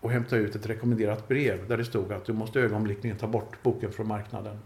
och 0.00 0.10
hämtade 0.10 0.42
ut 0.42 0.54
ett 0.54 0.66
rekommenderat 0.66 1.28
brev 1.28 1.68
där 1.68 1.76
det 1.76 1.84
stod 1.84 2.12
att 2.12 2.24
du 2.24 2.32
måste 2.32 2.60
ögonblickligen 2.60 3.18
ta 3.18 3.26
bort 3.26 3.62
boken 3.62 3.92
från 3.92 4.08
marknaden. 4.08 4.58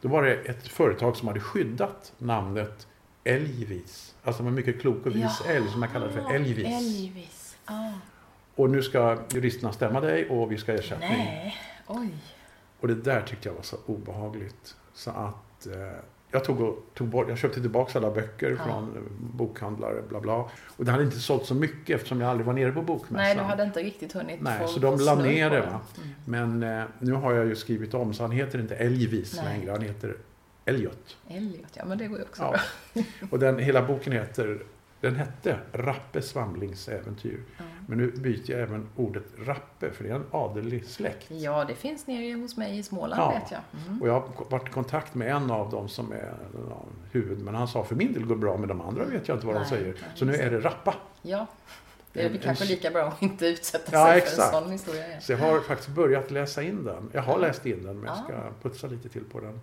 Då 0.00 0.08
var 0.08 0.22
det 0.22 0.34
ett 0.34 0.68
företag 0.68 1.16
som 1.16 1.28
hade 1.28 1.40
skyddat 1.40 2.12
namnet 2.18 2.86
Älgvis. 3.24 4.14
Alltså 4.22 4.42
med 4.42 4.52
mycket 4.52 4.80
klok 4.80 5.06
och 5.06 5.16
vis 5.16 5.42
ja. 5.44 5.50
älg 5.50 5.68
som 5.68 5.82
jag 5.82 5.92
kallade 5.92 6.12
för 6.12 6.34
Älgvis. 6.34 6.66
Älgvis. 6.66 7.56
Ah. 7.64 7.90
Och 8.54 8.70
nu 8.70 8.82
ska 8.82 9.18
juristerna 9.30 9.72
stämma 9.72 10.00
dig 10.00 10.28
och 10.28 10.52
vi 10.52 10.58
ska 10.58 10.72
ersättning. 10.72 11.18
Nej, 11.18 11.56
oj. 11.86 12.08
Och 12.80 12.88
det 12.88 12.94
där 12.94 13.20
tyckte 13.20 13.48
jag 13.48 13.54
var 13.54 13.62
så 13.62 13.76
obehagligt. 13.86 14.76
Så 14.94 15.10
att 15.10 15.66
eh, 15.66 15.98
jag, 16.30 16.44
tog 16.44 16.60
och, 16.60 16.86
tog 16.94 17.08
bort, 17.08 17.28
jag 17.28 17.38
köpte 17.38 17.60
tillbaka 17.60 17.98
alla 17.98 18.10
böcker 18.10 18.56
ja. 18.58 18.64
från 18.64 19.08
bokhandlare, 19.18 20.02
bla 20.08 20.20
bla. 20.20 20.50
Och 20.76 20.84
det 20.84 20.90
hade 20.90 21.04
inte 21.04 21.20
sålt 21.20 21.46
så 21.46 21.54
mycket 21.54 21.96
eftersom 21.96 22.20
jag 22.20 22.30
aldrig 22.30 22.46
var 22.46 22.54
nere 22.54 22.72
på 22.72 22.82
bokmässan. 22.82 23.16
Nej, 23.16 23.34
du 23.34 23.40
hade 23.40 23.62
inte 23.62 23.80
riktigt 23.80 24.12
hunnit 24.12 24.40
Nej, 24.40 24.58
få 24.58 24.66
så 24.66 24.80
de 24.80 24.98
la 24.98 25.14
ner 25.14 25.50
det. 25.50 25.60
Va? 25.60 25.80
Mm. 25.96 26.60
Men 26.60 26.80
eh, 26.80 26.84
nu 26.98 27.12
har 27.12 27.32
jag 27.32 27.46
ju 27.46 27.56
skrivit 27.56 27.94
om, 27.94 28.14
så 28.14 28.22
han 28.22 28.30
heter 28.30 28.58
inte 28.58 28.76
Älgvis 28.76 29.36
längre, 29.36 29.70
han 29.70 29.82
heter 29.82 30.16
Elliot. 30.64 31.16
Elliot, 31.28 31.70
ja 31.74 31.84
men 31.84 31.98
det 31.98 32.06
går 32.06 32.18
ju 32.18 32.24
också 32.24 32.42
ja. 32.42 32.58
bra. 32.94 33.02
och 33.30 33.38
den, 33.38 33.58
hela 33.58 33.82
boken 33.82 34.12
heter 34.12 34.62
den 35.04 35.16
hette 35.16 35.58
Rappe 35.72 36.22
Svamlingsäventyr. 36.22 37.40
Ja. 37.56 37.64
Men 37.86 37.98
nu 37.98 38.10
byter 38.10 38.50
jag 38.50 38.60
även 38.60 38.88
ordet 38.96 39.24
Rappe 39.38 39.90
för 39.90 40.04
det 40.04 40.10
är 40.10 40.14
en 40.14 40.26
adelig 40.30 40.86
släkt. 40.86 41.30
Ja, 41.30 41.64
det 41.64 41.74
finns 41.74 42.06
nere 42.06 42.34
hos 42.34 42.56
mig 42.56 42.78
i 42.78 42.82
Småland 42.82 43.22
ja. 43.22 43.40
vet 43.40 43.50
jag. 43.50 43.60
Mm. 43.86 44.02
Och 44.02 44.08
jag 44.08 44.12
har 44.12 44.50
varit 44.50 44.68
i 44.68 44.72
kontakt 44.72 45.14
med 45.14 45.30
en 45.30 45.50
av 45.50 45.70
dem 45.70 45.88
som 45.88 46.12
är 46.12 46.34
ja, 46.68 46.82
huvudman. 47.12 47.54
Han 47.54 47.68
sa 47.68 47.84
för 47.84 47.94
min 47.94 48.12
del 48.12 48.24
går 48.24 48.36
bra 48.36 48.56
men 48.56 48.68
de 48.68 48.80
andra 48.80 49.04
vet 49.04 49.28
jag 49.28 49.36
inte 49.36 49.46
vad 49.46 49.56
Nej, 49.56 49.64
de 49.64 49.70
säger. 49.70 49.96
Så 50.14 50.24
nu 50.24 50.34
är 50.34 50.50
det 50.50 50.60
Rappa. 50.60 50.94
Ja. 51.22 51.46
Det 52.12 52.22
är 52.22 52.30
en, 52.30 52.38
kanske 52.38 52.64
lika 52.64 52.90
bra 52.90 53.02
att 53.02 53.22
inte 53.22 53.46
utsätta 53.46 53.90
sig 53.90 53.98
ja, 53.98 54.14
exakt. 54.14 54.50
för 54.50 54.58
en 54.58 54.62
sån 54.64 54.72
historia. 54.72 55.08
Ja. 55.08 55.20
Så 55.20 55.32
jag 55.32 55.38
har 55.38 55.60
faktiskt 55.60 55.90
börjat 55.90 56.30
läsa 56.30 56.62
in 56.62 56.84
den. 56.84 57.10
Jag 57.12 57.22
har 57.22 57.38
läst 57.38 57.66
in 57.66 57.84
den 57.84 58.00
men 58.00 58.04
jag 58.04 58.24
ska 58.24 58.34
putsa 58.62 58.86
lite 58.86 59.08
till 59.08 59.24
på 59.24 59.40
den. 59.40 59.60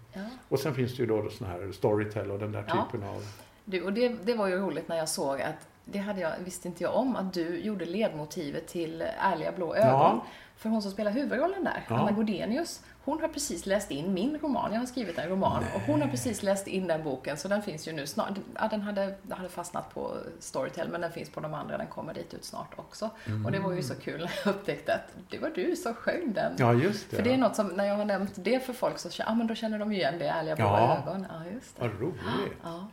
Och 0.49 0.59
sen 0.59 0.75
finns 0.75 0.97
det 0.97 1.03
ju 1.03 1.07
då 1.07 1.29
sån 1.29 1.47
här 1.47 1.71
Storytel 1.71 2.31
och 2.31 2.39
den 2.39 2.51
där 2.51 2.61
typen 2.61 3.07
av 3.09 3.23
du, 3.71 3.83
och 3.83 3.93
det, 3.93 4.09
det 4.09 4.33
var 4.33 4.47
ju 4.47 4.57
roligt 4.57 4.87
när 4.87 4.97
jag 4.97 5.09
såg 5.09 5.41
att 5.41 5.67
det 5.85 5.99
hade 5.99 6.21
jag, 6.21 6.31
visste 6.39 6.67
inte 6.67 6.83
jag 6.83 6.95
om, 6.95 7.15
att 7.15 7.33
du 7.33 7.59
gjorde 7.59 7.85
ledmotivet 7.85 8.67
till 8.67 9.03
Ärliga 9.19 9.51
blå 9.51 9.75
ögon. 9.75 9.89
Ja. 9.89 10.25
För 10.55 10.69
hon 10.69 10.81
som 10.81 10.91
spelar 10.91 11.11
huvudrollen 11.11 11.63
där, 11.63 11.85
ja. 11.89 11.95
Anna 11.95 12.11
Godenius, 12.11 12.81
hon 13.03 13.21
har 13.21 13.27
precis 13.27 13.65
läst 13.65 13.91
in 13.91 14.13
min 14.13 14.37
roman. 14.37 14.73
Jag 14.73 14.79
har 14.79 14.85
skrivit 14.85 15.17
en 15.17 15.29
roman 15.29 15.63
Nej. 15.63 15.71
och 15.75 15.81
hon 15.81 16.01
har 16.01 16.07
precis 16.07 16.43
läst 16.43 16.67
in 16.67 16.87
den 16.87 17.03
boken 17.03 17.37
så 17.37 17.47
den 17.47 17.61
finns 17.61 17.87
ju 17.87 17.91
nu 17.91 18.07
snart. 18.07 18.33
Ja, 18.55 18.67
den 18.67 18.81
hade, 18.81 19.15
hade 19.29 19.49
fastnat 19.49 19.93
på 19.93 20.17
Storytel 20.39 20.89
men 20.89 21.01
den 21.01 21.11
finns 21.11 21.29
på 21.29 21.39
de 21.39 21.53
andra. 21.53 21.77
Den 21.77 21.87
kommer 21.87 22.13
dit 22.13 22.33
ut 22.33 22.45
snart 22.45 22.73
också. 22.75 23.09
Mm. 23.25 23.45
Och 23.45 23.51
det 23.51 23.59
var 23.59 23.71
ju 23.71 23.83
så 23.83 23.95
kul 23.95 24.19
när 24.19 24.31
jag 24.45 24.55
upptäckte 24.55 24.93
att 24.93 25.15
det 25.29 25.39
var 25.39 25.49
du 25.49 25.75
som 25.75 25.93
sjöng 25.93 26.33
den. 26.33 26.53
Ja, 26.57 26.73
just 26.73 27.09
det. 27.09 27.15
För 27.15 27.23
det 27.23 27.33
är 27.33 27.37
något 27.37 27.55
som, 27.55 27.67
när 27.67 27.85
jag 27.85 27.95
har 27.95 28.05
nämnt 28.05 28.33
det 28.35 28.65
för 28.65 28.73
folk 28.73 28.99
så 28.99 29.09
ja, 29.19 29.33
men 29.33 29.47
då 29.47 29.55
känner 29.55 29.79
de 29.79 29.91
igen 29.91 30.19
det, 30.19 30.27
Ärliga 30.27 30.55
blå 30.55 30.65
ja. 30.65 30.97
ögon. 30.97 31.25
Ja, 31.29 31.51
just 31.53 31.77
det. 31.77 31.87
Vad 31.87 31.99
roligt. 31.99 32.57
Ja. 32.63 32.87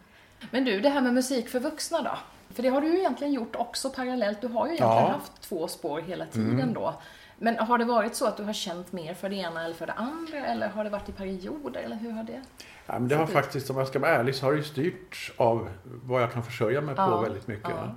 Men 0.50 0.64
du, 0.64 0.80
det 0.80 0.88
här 0.88 1.00
med 1.00 1.14
musik 1.14 1.48
för 1.48 1.60
vuxna 1.60 2.02
då? 2.02 2.18
För 2.54 2.62
det 2.62 2.68
har 2.68 2.80
du 2.80 2.88
ju 2.88 2.98
egentligen 2.98 3.32
gjort 3.32 3.56
också 3.56 3.90
parallellt. 3.90 4.40
Du 4.40 4.48
har 4.48 4.66
ju 4.66 4.72
egentligen 4.72 5.04
ja. 5.04 5.10
haft 5.10 5.40
två 5.40 5.68
spår 5.68 6.00
hela 6.00 6.26
tiden 6.26 6.60
mm. 6.60 6.74
då. 6.74 6.94
Men 7.38 7.58
har 7.58 7.78
det 7.78 7.84
varit 7.84 8.14
så 8.14 8.26
att 8.26 8.36
du 8.36 8.42
har 8.42 8.52
känt 8.52 8.92
mer 8.92 9.14
för 9.14 9.28
det 9.28 9.36
ena 9.36 9.64
eller 9.64 9.74
för 9.74 9.86
det 9.86 9.92
andra? 9.92 10.46
Eller 10.46 10.68
har 10.68 10.84
det 10.84 10.90
varit 10.90 11.08
i 11.08 11.12
perioder? 11.12 11.80
Eller 11.80 11.96
hur 11.96 12.10
har 12.10 12.22
det 12.22 12.42
Ja, 12.86 12.98
men 12.98 13.08
det 13.08 13.16
har 13.16 13.26
faktiskt, 13.26 13.70
om 13.70 13.78
jag 13.78 13.88
ska 13.88 13.98
vara 13.98 14.10
ärlig, 14.10 14.34
så 14.34 14.46
har 14.46 14.52
det 14.52 14.58
ju 14.58 14.64
styrts 14.64 15.32
av 15.36 15.68
vad 15.84 16.22
jag 16.22 16.32
kan 16.32 16.42
försörja 16.42 16.80
mig 16.80 16.94
ja. 16.98 17.06
på 17.06 17.20
väldigt 17.20 17.46
mycket. 17.46 17.70
Ja. 17.70 17.94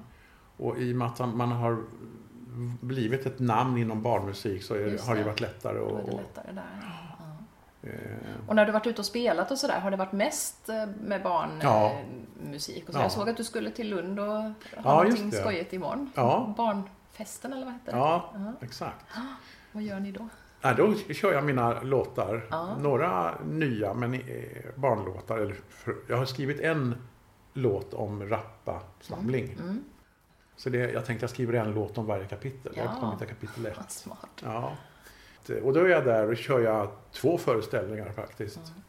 Och 0.58 0.77
i 0.77 0.93
och 0.93 0.95
med 0.95 1.08
att 1.08 1.19
man 1.19 1.51
har 1.51 1.84
blivit 2.82 3.25
ett 3.25 3.39
namn 3.39 3.77
inom 3.77 4.01
barnmusik 4.01 4.63
så 4.63 4.73
är, 4.73 5.08
har 5.08 5.15
det 5.15 5.23
varit 5.23 5.39
lättare. 5.39 5.80
Och, 5.80 6.10
det 6.10 6.12
lättare 6.12 6.51
där. 6.51 6.63
Eh. 7.84 7.89
Och 8.48 8.56
när 8.56 8.65
du 8.65 8.72
varit 8.72 8.88
ute 8.88 9.02
och 9.02 9.06
spelat 9.06 9.52
och 9.52 9.58
sådär, 9.58 9.80
har 9.80 9.91
det 9.91 9.98
varit 9.98 10.12
mest 10.12 10.70
eh, 10.70 10.86
med 11.02 11.24
barnmusik? 11.24 12.84
Ja. 12.84 12.88
Och 12.88 12.94
så 12.94 13.00
ja. 13.00 13.04
Jag 13.04 13.12
såg 13.12 13.30
att 13.30 13.38
du 13.38 13.44
skulle 13.44 13.72
till 13.72 13.89
Lund 13.89 14.20
och 14.20 14.26
ha 14.28 14.54
ja, 14.76 14.82
någonting 14.84 15.32
skojigt 15.32 15.74
imorgon. 15.74 16.12
Ja. 16.15 16.54
Barnfesten 16.58 17.54
eller 17.54 17.65
vad 17.65 17.74
heter 17.74 17.91
det? 17.91 17.98
Ja, 17.98 18.32
uh 18.36 18.41
-huh. 18.41 18.54
exakt. 18.62 19.06
Vad 19.72 19.84
gör 19.84 20.00
ni 20.00 20.12
då? 20.12 20.28
Ja, 20.62 20.74
då 20.74 20.96
kör 21.13 21.34
jag 21.34 21.44
mina 21.44 21.82
låtar. 21.82 22.48
Ja. 22.50 22.78
Några 22.78 23.38
nya 23.46 23.94
men 23.94 24.13
eh, 24.13 24.22
barnlåtar. 24.76 25.38
Eller 25.38 25.56
jag 26.08 26.17
har 26.17 26.26
skrivit 26.26 26.60
en 26.60 26.96
låt 27.54 27.94
om 27.94 28.30
rappa 28.30 28.82
samling. 29.02 29.46
Mm. 29.46 29.63
Mm. 29.63 29.84
Så 30.56 30.70
det, 30.70 30.91
jag 30.91 31.06
tänkte 31.06 31.24
jag 31.24 31.30
skriver 31.30 31.54
en 31.54 31.72
låt 31.72 31.98
om 31.98 32.06
varje 32.06 32.26
kapitel. 32.26 32.74
Ja. 32.76 32.84
Jag 32.84 32.89
har 32.89 33.00
kommit 33.00 33.20
till 33.20 33.28
kapitel 33.28 33.65
ett. 33.65 33.91
Smart. 33.91 34.41
Ja. 34.44 34.74
Och 35.49 35.73
då 35.73 35.80
är 35.80 35.89
jag 35.89 36.06
där 36.06 36.30
och 36.30 36.38
kör 36.38 36.60
jag 36.60 36.89
två 37.12 37.38
föreställningar 37.38 38.12
faktiskt. 38.12 38.58
Mm. 38.58 38.82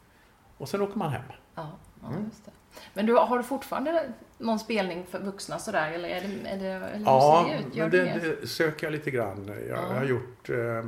Och 0.59 0.69
sen 0.69 0.83
åker 0.83 0.99
man 0.99 1.11
hem. 1.11 1.23
Ja, 1.55 1.69
ja 2.01 2.09
mm. 2.09 2.25
just 2.25 2.45
det. 2.45 2.51
Men 2.95 3.07
du, 3.07 3.17
har 3.17 3.39
du 3.39 3.45
fortfarande 3.45 4.13
någon 4.39 4.59
spelning 4.59 5.07
för 5.07 5.19
vuxna 5.19 5.59
sådär? 5.59 5.93
Eller 5.93 6.09
är 6.09 6.21
det, 6.21 6.49
är 6.49 6.59
det 6.59 6.87
eller 6.87 7.05
ja, 7.07 7.47
det, 7.75 7.89
det, 7.89 8.37
det, 8.41 8.47
söker 8.47 8.87
jag 8.87 8.93
lite 8.93 9.11
grann. 9.11 9.47
Jag, 9.49 9.57
ja. 9.57 9.89
jag 9.89 9.99
har 9.99 10.05
gjort 10.05 10.51
eh, 10.51 10.85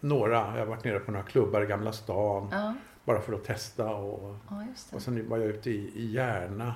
några. 0.00 0.36
Jag 0.36 0.58
har 0.58 0.66
varit 0.66 0.84
nere 0.84 0.98
på 0.98 1.12
några 1.12 1.24
klubbar 1.24 1.62
i 1.62 1.66
Gamla 1.66 1.92
stan. 1.92 2.48
Ja. 2.52 2.74
Bara 3.04 3.20
för 3.20 3.32
att 3.32 3.44
testa. 3.44 3.94
Och, 3.94 4.36
och 4.92 5.02
sen 5.02 5.28
var 5.28 5.38
jag 5.38 5.46
ute 5.46 5.70
i, 5.70 5.92
i 5.94 6.12
Järna. 6.12 6.74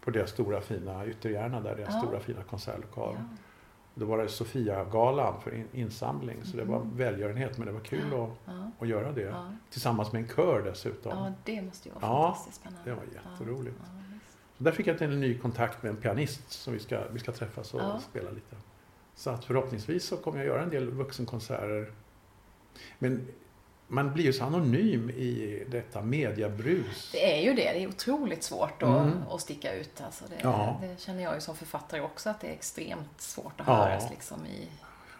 På 0.00 0.10
deras 0.10 0.30
stora 0.30 0.60
fina 0.60 1.06
Ytterjärna 1.06 1.60
där 1.60 1.76
deras 1.76 1.98
stora 1.98 2.20
fina 2.20 2.42
konsertlokal. 2.42 3.16
Då 3.98 4.06
var 4.06 4.18
det 4.18 4.28
Sofia-galan 4.28 5.40
för 5.40 5.64
insamling. 5.72 6.36
Så 6.44 6.56
det 6.56 6.64
var 6.64 6.76
mm. 6.76 6.96
välgörenhet 6.96 7.58
men 7.58 7.66
det 7.66 7.72
var 7.72 7.80
kul 7.80 8.06
att, 8.06 8.30
ja. 8.44 8.70
att 8.78 8.88
göra 8.88 9.12
det. 9.12 9.20
Ja. 9.20 9.52
Tillsammans 9.70 10.12
med 10.12 10.22
en 10.22 10.28
kör 10.28 10.62
dessutom. 10.62 11.18
Ja, 11.18 11.32
det 11.44 11.62
måste 11.62 11.88
ju 11.88 11.94
vara 11.94 12.04
ja, 12.04 12.22
fantastiskt 12.22 12.60
spännande. 12.60 12.90
det 12.90 12.96
var 12.96 13.04
jätteroligt. 13.14 13.76
Ja, 13.80 14.18
där 14.58 14.72
fick 14.72 14.86
jag 14.86 15.02
en 15.02 15.20
ny 15.20 15.38
kontakt 15.38 15.82
med 15.82 15.90
en 15.90 15.96
pianist 15.96 16.50
som 16.50 16.72
vi 16.72 16.78
ska, 16.78 17.08
vi 17.12 17.18
ska 17.18 17.32
träffas 17.32 17.74
och 17.74 18.00
spela 18.00 18.30
lite. 18.30 18.56
Så 19.14 19.30
att 19.30 19.44
förhoppningsvis 19.44 20.04
så 20.04 20.16
kommer 20.16 20.38
jag 20.38 20.46
göra 20.46 20.62
en 20.62 20.70
del 20.70 20.90
vuxenkonserter. 20.90 21.92
Men 22.98 23.28
man 23.88 24.12
blir 24.14 24.24
ju 24.24 24.32
så 24.32 24.44
anonym 24.44 25.10
i 25.10 25.62
detta 25.70 26.02
mediabrus. 26.02 27.08
Det 27.12 27.38
är 27.38 27.42
ju 27.42 27.54
det. 27.54 27.72
Det 27.72 27.82
är 27.82 27.88
otroligt 27.88 28.42
svårt 28.42 28.82
att, 28.82 29.06
mm. 29.06 29.22
att 29.30 29.40
sticka 29.40 29.74
ut. 29.74 30.00
Alltså 30.04 30.24
det, 30.28 30.40
ja. 30.42 30.80
det, 30.82 31.00
känner 31.00 31.22
jag 31.22 31.34
ju 31.34 31.40
som 31.40 31.56
författare 31.56 32.00
också 32.00 32.30
att 32.30 32.40
det 32.40 32.46
är 32.46 32.52
extremt 32.52 33.20
svårt 33.20 33.60
att 33.60 33.66
ja. 33.66 33.74
höras 33.74 34.10
liksom 34.10 34.46
i 34.46 34.68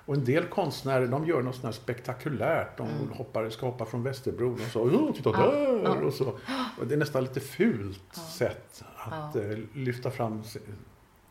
Och 0.07 0.15
en 0.15 0.25
del 0.25 0.45
konstnärer 0.45 1.07
de 1.07 1.27
gör 1.27 1.43
något 1.43 1.55
sånt 1.55 1.65
här 1.65 1.73
spektakulärt. 1.73 2.77
De 2.77 2.89
mm. 2.89 3.13
hoppar, 3.13 3.51
ska 3.51 3.67
hoppa 3.67 3.85
från 3.85 4.03
Västerbron 4.03 4.55
och 4.55 4.73
så, 4.73 4.81
oh, 4.81 5.13
titta 5.13 5.33
där! 5.33 5.81
Ja. 5.85 5.91
Och 5.91 6.15
så. 6.15 6.39
Och 6.79 6.87
det 6.87 6.95
är 6.95 6.99
nästan 6.99 7.25
lite 7.25 7.41
fult 7.41 8.15
sätt 8.15 8.85
att 8.97 9.37
eh, 9.37 9.59
lyfta 9.75 10.11
fram 10.11 10.43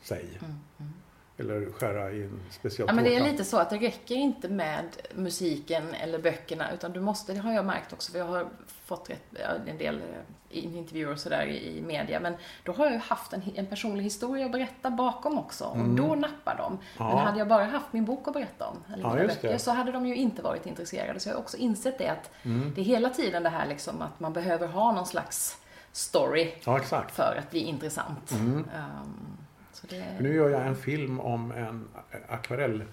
sig. 0.01 0.25
Mm, 0.39 0.59
mm 0.79 0.93
eller 1.37 1.71
skära 1.71 2.11
i 2.11 2.23
en 2.23 2.39
speciell 2.49 2.87
Ja, 2.87 2.93
men 2.93 3.03
det 3.03 3.15
är 3.15 3.31
lite 3.31 3.43
så 3.43 3.57
att 3.57 3.69
det 3.69 3.77
räcker 3.77 4.15
inte 4.15 4.49
med 4.49 4.85
musiken 5.13 5.93
eller 5.93 6.19
böckerna 6.19 6.71
utan 6.73 6.91
du 6.91 6.99
måste, 6.99 7.33
det 7.33 7.39
har 7.39 7.53
jag 7.53 7.65
märkt 7.65 7.93
också 7.93 8.11
för 8.11 8.19
jag 8.19 8.25
har 8.25 8.47
fått 8.85 9.09
rätt, 9.09 9.23
en 9.67 9.77
del 9.77 9.95
eh, 9.95 10.65
intervjuer 10.65 11.11
och 11.11 11.19
sådär 11.19 11.45
i 11.47 11.81
media 11.81 12.19
men 12.19 12.33
då 12.63 12.71
har 12.71 12.85
jag 12.85 12.93
ju 12.93 12.99
haft 12.99 13.33
en, 13.33 13.41
en 13.55 13.65
personlig 13.65 14.03
historia 14.03 14.45
att 14.45 14.51
berätta 14.51 14.89
bakom 14.89 15.37
också 15.37 15.65
och 15.65 15.75
mm. 15.75 15.95
då 15.95 16.15
nappar 16.15 16.55
de. 16.57 16.77
Ja. 16.97 17.07
Men 17.07 17.17
hade 17.17 17.39
jag 17.39 17.47
bara 17.47 17.63
haft 17.63 17.93
min 17.93 18.05
bok 18.05 18.27
att 18.27 18.33
berätta 18.33 18.67
om, 18.67 18.77
eller 18.93 19.09
mina 19.09 19.21
ja, 19.21 19.27
böcker, 19.27 19.49
det. 19.49 19.59
så 19.59 19.71
hade 19.71 19.91
de 19.91 20.05
ju 20.05 20.15
inte 20.15 20.41
varit 20.41 20.65
intresserade. 20.65 21.19
Så 21.19 21.29
jag 21.29 21.33
har 21.33 21.41
också 21.41 21.57
insett 21.57 21.97
det 21.97 22.07
att 22.07 22.31
mm. 22.43 22.73
det 22.75 22.81
är 22.81 22.85
hela 22.85 23.09
tiden 23.09 23.43
det 23.43 23.49
här 23.49 23.67
liksom 23.67 24.01
att 24.01 24.19
man 24.19 24.33
behöver 24.33 24.67
ha 24.67 24.91
någon 24.91 25.05
slags 25.05 25.57
story 25.91 26.53
ja, 26.63 26.79
för 27.11 27.35
att 27.39 27.51
bli 27.51 27.59
intressant. 27.59 28.31
Mm. 28.31 28.57
Um, 28.57 29.37
det... 29.87 30.17
Nu 30.19 30.35
gör 30.35 30.49
jag 30.49 30.67
en 30.67 30.75
film 30.75 31.19
om 31.19 31.51
en 31.51 31.87
akvarell, 32.27 32.83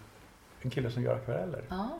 en 0.60 0.70
kille 0.70 0.90
som 0.90 1.02
gör 1.02 1.14
akvareller. 1.14 1.62
Ja. 1.68 1.98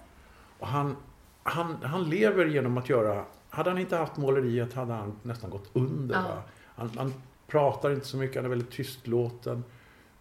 Och 0.58 0.66
han, 0.66 0.96
han, 1.42 1.76
han 1.82 2.10
lever 2.10 2.46
genom 2.46 2.78
att 2.78 2.88
göra, 2.88 3.24
hade 3.50 3.70
han 3.70 3.78
inte 3.78 3.96
haft 3.96 4.16
måleriet 4.16 4.74
hade 4.74 4.92
han 4.92 5.18
nästan 5.22 5.50
gått 5.50 5.70
under. 5.72 6.14
Ja. 6.14 6.42
Han, 6.76 6.90
han, 6.96 7.12
pratar 7.46 7.90
inte 7.90 8.06
så 8.06 8.16
mycket, 8.16 8.36
han 8.36 8.44
är 8.44 8.48
väldigt 8.48 8.70
tystlåten. 8.70 9.64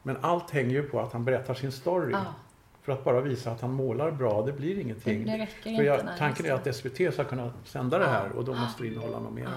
Men 0.04 0.18
allt 0.22 0.52
hänger 0.52 0.72
ju 0.72 0.84
på 0.84 1.00
att 1.00 1.14
han 1.14 1.26
berättar 1.26 1.54
sin 1.54 1.72
story. 1.72 2.12
Ja. 2.12 2.26
För 2.82 2.92
att 2.92 3.04
bara 3.04 3.22
visa 3.22 3.52
att 3.52 3.62
han 3.62 3.72
målar 3.72 4.12
bra, 4.12 4.42
det 4.42 4.52
blir 4.52 4.80
ingenting. 4.80 5.26
Det, 5.26 5.48
det 5.64 5.76
För 5.78 5.84
jag, 5.84 6.02
tanken 6.18 6.46
är 6.46 6.52
att 6.52 6.76
SVT 6.76 7.14
ska 7.14 7.24
kunna 7.24 7.54
sända 7.66 8.00
det 8.00 8.06
här 8.06 8.32
och 8.32 8.46
då 8.46 8.54
måste 8.54 8.84
det 8.84 8.88
innehålla 8.88 9.20
något 9.20 9.34
mer. 9.34 9.50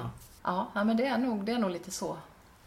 Ja, 0.42 0.68
ja 0.74 0.84
men 0.84 0.96
det 0.96 1.06
är, 1.06 1.18
nog, 1.18 1.44
det 1.44 1.52
är 1.52 1.58
nog 1.58 1.70
lite 1.70 1.90
så 1.90 2.16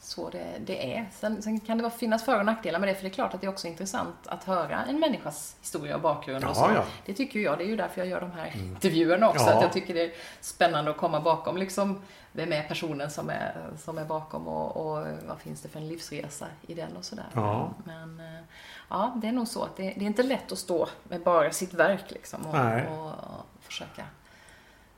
så 0.01 0.29
det, 0.29 0.45
det 0.59 0.95
är. 0.95 1.09
Sen, 1.11 1.41
sen, 1.41 1.59
kan 1.59 1.77
det 1.77 1.91
finnas 1.91 2.25
för 2.25 2.39
och 2.39 2.45
nackdelar 2.45 2.79
med 2.79 2.89
det, 2.89 2.95
för 2.95 3.03
det 3.03 3.09
är 3.09 3.13
klart 3.13 3.33
att 3.33 3.41
det 3.41 3.47
är 3.47 3.51
också 3.51 3.67
intressant 3.67 4.15
att 4.25 4.43
höra 4.43 4.83
en 4.85 4.99
människas 4.99 5.55
historia 5.59 5.95
och 5.95 6.01
bakgrund 6.01 6.43
ja, 6.43 6.49
och 6.49 6.55
så. 6.55 6.71
Ja. 6.75 6.85
Det 7.05 7.13
tycker 7.13 7.39
jag, 7.39 7.57
det 7.57 7.63
är 7.63 7.67
ju 7.67 7.75
därför 7.75 8.01
jag 8.01 8.07
gör 8.07 8.21
de 8.21 8.31
här 8.31 8.51
mm. 8.53 8.67
intervjuerna 8.67 9.29
också, 9.29 9.45
ja. 9.45 9.53
att 9.53 9.61
jag 9.61 9.73
tycker 9.73 9.93
det 9.93 10.03
är 10.03 10.11
spännande 10.41 10.91
att 10.91 10.97
komma 10.97 11.21
bakom 11.21 11.57
liksom, 11.57 12.01
vem 12.31 12.53
är 12.53 12.63
personen 12.63 13.11
som 13.11 13.29
är, 13.29 13.69
som 13.77 13.97
är 13.97 14.05
bakom 14.05 14.47
och, 14.47 14.77
och 14.77 15.07
vad 15.27 15.39
finns 15.39 15.61
det 15.61 15.69
för 15.69 15.79
en 15.79 15.87
livsresa 15.87 16.47
i 16.67 16.73
den 16.73 16.97
och 16.97 17.05
sådär. 17.05 17.27
Ja. 17.33 17.73
Men 17.83 18.19
eh, 18.19 18.43
ja, 18.89 19.13
det 19.15 19.27
är 19.27 19.31
nog 19.31 19.47
så 19.47 19.63
att 19.63 19.77
det, 19.77 19.83
det, 19.83 20.05
är 20.05 20.07
inte 20.07 20.23
lätt 20.23 20.51
att 20.51 20.57
stå 20.57 20.87
med 21.03 21.21
bara 21.21 21.51
sitt 21.51 21.73
verk 21.73 22.11
liksom 22.11 22.45
och, 22.45 22.55
och, 22.97 23.07
och 23.07 23.45
försöka 23.61 24.05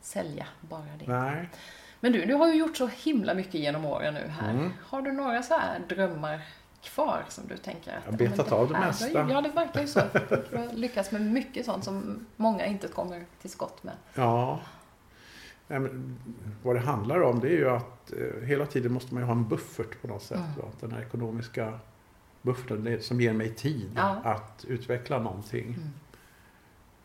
sälja 0.02 0.46
bara 0.62 0.86
det. 1.00 1.08
Nej. 1.08 1.50
Men 2.04 2.12
du, 2.12 2.26
du 2.26 2.34
har 2.34 2.48
ju 2.48 2.60
gjort 2.60 2.78
så 2.78 2.88
himla 2.88 3.34
mycket 3.34 3.54
genom 3.54 3.86
åren 3.86 4.14
nu 4.14 4.28
här. 4.40 4.52
Mm. 4.52 4.70
Har 4.84 5.02
du 5.02 5.12
några 5.12 5.44
så 5.44 5.54
här 5.54 5.80
drömmar 5.90 6.42
kvar 6.82 7.26
som 7.30 7.48
du 7.48 7.58
tänker 7.58 7.92
att... 7.92 8.04
Jag 8.06 8.12
har 8.12 8.18
betat 8.18 8.52
av 8.52 8.68
det 8.68 8.80
mesta. 8.80 9.30
Ja, 9.30 9.42
det 9.42 9.50
verkar 9.50 9.82
ju 9.82 9.88
så. 9.88 10.02
Du 10.50 10.58
har 10.58 10.74
lyckats 10.74 11.12
med 11.12 11.22
mycket 11.22 11.66
sånt 11.66 11.84
som 11.84 12.26
många 12.36 12.66
inte 12.66 12.88
kommer 12.88 13.26
till 13.42 13.50
skott 13.50 13.84
med. 13.84 13.94
Ja. 14.14 14.60
vad 16.64 16.76
det 16.76 16.80
handlar 16.80 17.22
om 17.22 17.40
det 17.40 17.48
är 17.48 17.58
ju 17.58 17.70
att 17.70 18.14
eh, 18.14 18.48
hela 18.48 18.66
tiden 18.66 18.94
måste 18.94 19.14
man 19.14 19.24
ju 19.24 19.28
ha 19.28 19.34
en 19.34 19.48
buffert 19.48 20.02
på 20.02 20.08
något 20.08 20.24
sätt. 20.24 20.38
Mm. 20.38 20.72
Den 20.80 20.92
här 20.92 21.02
ekonomiska 21.02 21.80
bufferten 22.42 22.98
som 23.02 23.22
ger 23.22 23.34
mig 23.34 23.50
tid 23.50 23.92
ja. 23.96 24.22
att 24.24 24.66
utveckla 24.68 25.20
någonting. 25.20 25.66
Mm. 25.66 25.90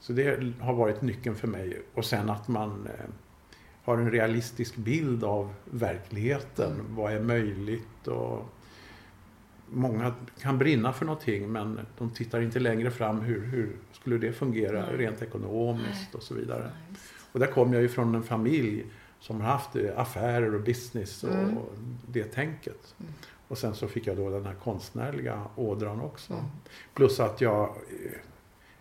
Så 0.00 0.12
det 0.12 0.52
har 0.60 0.72
varit 0.72 1.02
nyckeln 1.02 1.36
för 1.36 1.48
mig. 1.48 1.82
Och 1.94 2.04
sen 2.04 2.30
att 2.30 2.48
man 2.48 2.88
eh, 2.98 3.06
har 3.86 3.98
en 3.98 4.10
realistisk 4.10 4.76
bild 4.76 5.24
av 5.24 5.54
verkligheten. 5.64 6.72
Mm. 6.72 6.86
Vad 6.96 7.12
är 7.12 7.20
möjligt? 7.20 8.08
Och 8.08 8.44
många 9.70 10.14
kan 10.40 10.58
brinna 10.58 10.92
för 10.92 11.04
någonting 11.04 11.52
men 11.52 11.80
de 11.98 12.10
tittar 12.10 12.40
inte 12.40 12.58
längre 12.58 12.90
fram. 12.90 13.20
Hur, 13.20 13.46
hur 13.46 13.76
skulle 13.92 14.18
det 14.18 14.32
fungera 14.32 14.86
mm. 14.86 14.98
rent 14.98 15.22
ekonomiskt 15.22 16.14
och 16.14 16.22
så 16.22 16.34
vidare. 16.34 16.70
Och 17.32 17.40
där 17.40 17.46
kommer 17.46 17.74
jag 17.74 17.82
ju 17.82 17.88
från 17.88 18.14
en 18.14 18.22
familj 18.22 18.86
som 19.20 19.40
har 19.40 19.48
haft 19.48 19.76
affärer 19.96 20.54
och 20.54 20.60
business 20.60 21.24
och 21.24 21.32
mm. 21.32 21.56
det 22.06 22.24
tänket. 22.24 22.94
Mm. 23.00 23.12
Och 23.48 23.58
sen 23.58 23.74
så 23.74 23.88
fick 23.88 24.06
jag 24.06 24.16
då 24.16 24.30
den 24.30 24.46
här 24.46 24.54
konstnärliga 24.54 25.42
ådran 25.56 26.00
också. 26.00 26.32
Mm. 26.32 26.44
Plus 26.94 27.20
att 27.20 27.40
jag 27.40 27.76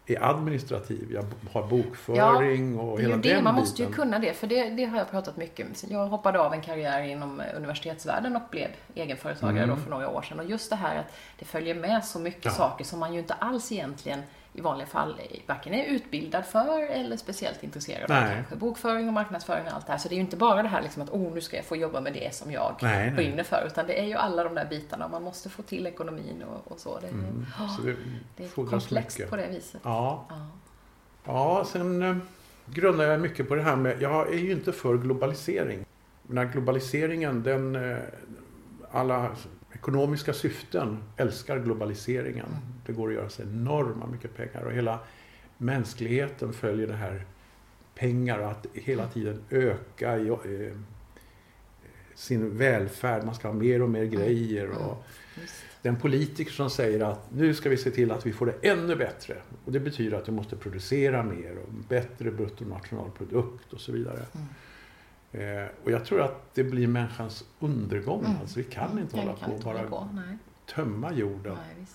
är 0.07 0.23
administrativ. 0.23 1.11
Jag 1.13 1.25
har 1.53 1.67
bokföring 1.67 2.75
ja, 2.75 2.81
och 2.81 3.01
hela 3.01 3.17
det, 3.17 3.33
den 3.33 3.43
Man 3.43 3.55
måste 3.55 3.83
ju 3.83 3.91
kunna 3.91 4.19
det, 4.19 4.33
för 4.33 4.47
det, 4.47 4.69
det 4.69 4.85
har 4.85 4.97
jag 4.97 5.11
pratat 5.11 5.37
mycket 5.37 5.67
om. 5.67 5.73
Jag 5.89 6.07
hoppade 6.07 6.39
av 6.39 6.53
en 6.53 6.61
karriär 6.61 7.03
inom 7.03 7.41
universitetsvärlden 7.55 8.35
och 8.35 8.41
blev 8.51 8.69
egenföretagare 8.95 9.63
mm. 9.63 9.75
då 9.75 9.81
för 9.81 9.89
några 9.89 10.09
år 10.09 10.21
sedan. 10.21 10.39
Och 10.39 10.45
just 10.45 10.69
det 10.69 10.75
här 10.75 10.99
att 10.99 11.13
det 11.39 11.45
följer 11.45 11.75
med 11.75 12.05
så 12.05 12.19
mycket 12.19 12.45
ja. 12.45 12.51
saker 12.51 12.85
som 12.85 12.99
man 12.99 13.13
ju 13.13 13.19
inte 13.19 13.33
alls 13.33 13.71
egentligen 13.71 14.21
i 14.55 14.61
vanliga 14.61 14.87
fall 14.87 15.21
varken 15.47 15.73
är 15.73 15.85
utbildad 15.85 16.45
för 16.45 16.81
eller 16.89 17.17
speciellt 17.17 17.63
intresserad 17.63 18.11
av. 18.11 18.27
Kanske 18.35 18.55
bokföring 18.55 19.07
och 19.07 19.13
marknadsföring 19.13 19.67
och 19.67 19.73
allt 19.73 19.85
det 19.85 19.91
här. 19.91 19.99
Så 19.99 20.09
det 20.09 20.13
är 20.13 20.17
ju 20.17 20.21
inte 20.21 20.37
bara 20.37 20.63
det 20.63 20.67
här 20.67 20.81
liksom 20.81 21.01
att 21.01 21.09
oh, 21.09 21.33
nu 21.33 21.41
ska 21.41 21.55
jag 21.55 21.65
få 21.65 21.75
jobba 21.75 22.01
med 22.01 22.13
det 22.13 22.35
som 22.35 22.51
jag 22.51 22.75
nej, 22.81 23.11
brinner 23.11 23.43
för. 23.43 23.63
Utan 23.67 23.87
det 23.87 23.99
är 23.99 24.05
ju 24.05 24.13
alla 24.13 24.43
de 24.43 24.55
där 24.55 24.65
bitarna. 24.65 25.07
Man 25.07 25.23
måste 25.23 25.49
få 25.49 25.61
till 25.61 25.87
ekonomin 25.87 26.43
och, 26.43 26.71
och 26.71 26.79
så. 26.79 26.99
Det, 26.99 27.07
mm. 27.07 27.45
oh, 27.59 27.75
så 27.77 27.81
det, 27.81 27.95
det 28.37 28.43
är 28.43 28.49
komplext 28.49 29.17
mycket. 29.17 29.29
på 29.29 29.35
det 29.35 29.47
viset. 29.47 29.81
Ja, 29.83 30.25
ja. 30.29 30.47
ja 31.25 31.65
sen 31.65 32.01
eh, 32.01 32.17
grundar 32.65 33.05
jag 33.05 33.21
mycket 33.21 33.47
på 33.47 33.55
det 33.55 33.61
här 33.61 33.75
med, 33.75 34.01
jag 34.01 34.33
är 34.33 34.37
ju 34.37 34.51
inte 34.51 34.71
för 34.71 34.97
globalisering. 34.97 35.85
Den 36.23 36.37
här 36.37 36.45
globaliseringen, 36.45 37.43
den, 37.43 37.75
eh, 37.75 37.97
alla 38.91 39.31
ekonomiska 39.73 40.33
syften 40.33 41.03
älskar 41.17 41.59
globaliseringen. 41.59 42.45
Mm. 42.45 42.74
Det 42.85 42.93
går 42.93 43.07
att 43.07 43.13
göra 43.13 43.29
sig 43.29 43.45
enorma 43.45 44.05
mycket 44.07 44.37
pengar 44.37 44.61
och 44.65 44.71
hela 44.71 44.99
mänskligheten 45.57 46.53
följer 46.53 46.87
det 46.87 46.93
här 46.93 47.25
pengar 47.95 48.39
och 48.39 48.51
att 48.51 48.67
hela 48.73 49.07
tiden 49.07 49.43
öka 49.49 50.17
i, 50.17 50.27
eh, 50.27 50.77
sin 52.15 52.57
välfärd. 52.57 53.25
Man 53.25 53.35
ska 53.35 53.47
ha 53.47 53.55
mer 53.55 53.81
och 53.81 53.89
mer 53.89 54.03
mm. 54.03 54.15
grejer. 54.15 54.69
Och 54.69 55.03
mm. 55.35 55.47
den 55.81 55.95
politiker 55.95 56.51
som 56.51 56.69
säger 56.69 56.99
att 56.99 57.31
nu 57.31 57.53
ska 57.53 57.69
vi 57.69 57.77
se 57.77 57.91
till 57.91 58.11
att 58.11 58.25
vi 58.25 58.33
får 58.33 58.45
det 58.45 58.69
ännu 58.69 58.95
bättre. 58.95 59.37
Och 59.65 59.71
det 59.71 59.79
betyder 59.79 60.17
att 60.17 60.27
vi 60.27 60.31
måste 60.31 60.55
producera 60.55 61.23
mer 61.23 61.57
och 61.57 61.73
bättre 61.89 62.31
bruttonationalprodukt 62.31 63.73
och 63.73 63.81
så 63.81 63.91
vidare. 63.91 64.25
Mm. 64.31 65.63
Eh, 65.63 65.69
och 65.83 65.91
jag 65.91 66.05
tror 66.05 66.21
att 66.21 66.55
det 66.55 66.63
blir 66.63 66.87
människans 66.87 67.45
undergång. 67.59 68.25
Mm. 68.25 68.37
Alltså, 68.41 68.59
vi 68.59 68.63
kan 68.63 68.91
mm. 68.91 69.03
inte 69.03 69.17
hålla 69.17 69.33
på 69.33 69.51
och 69.51 69.59
bara 69.59 69.83
på. 69.83 70.09
tömma 70.75 71.13
jorden. 71.13 71.57
Nej, 71.75 71.85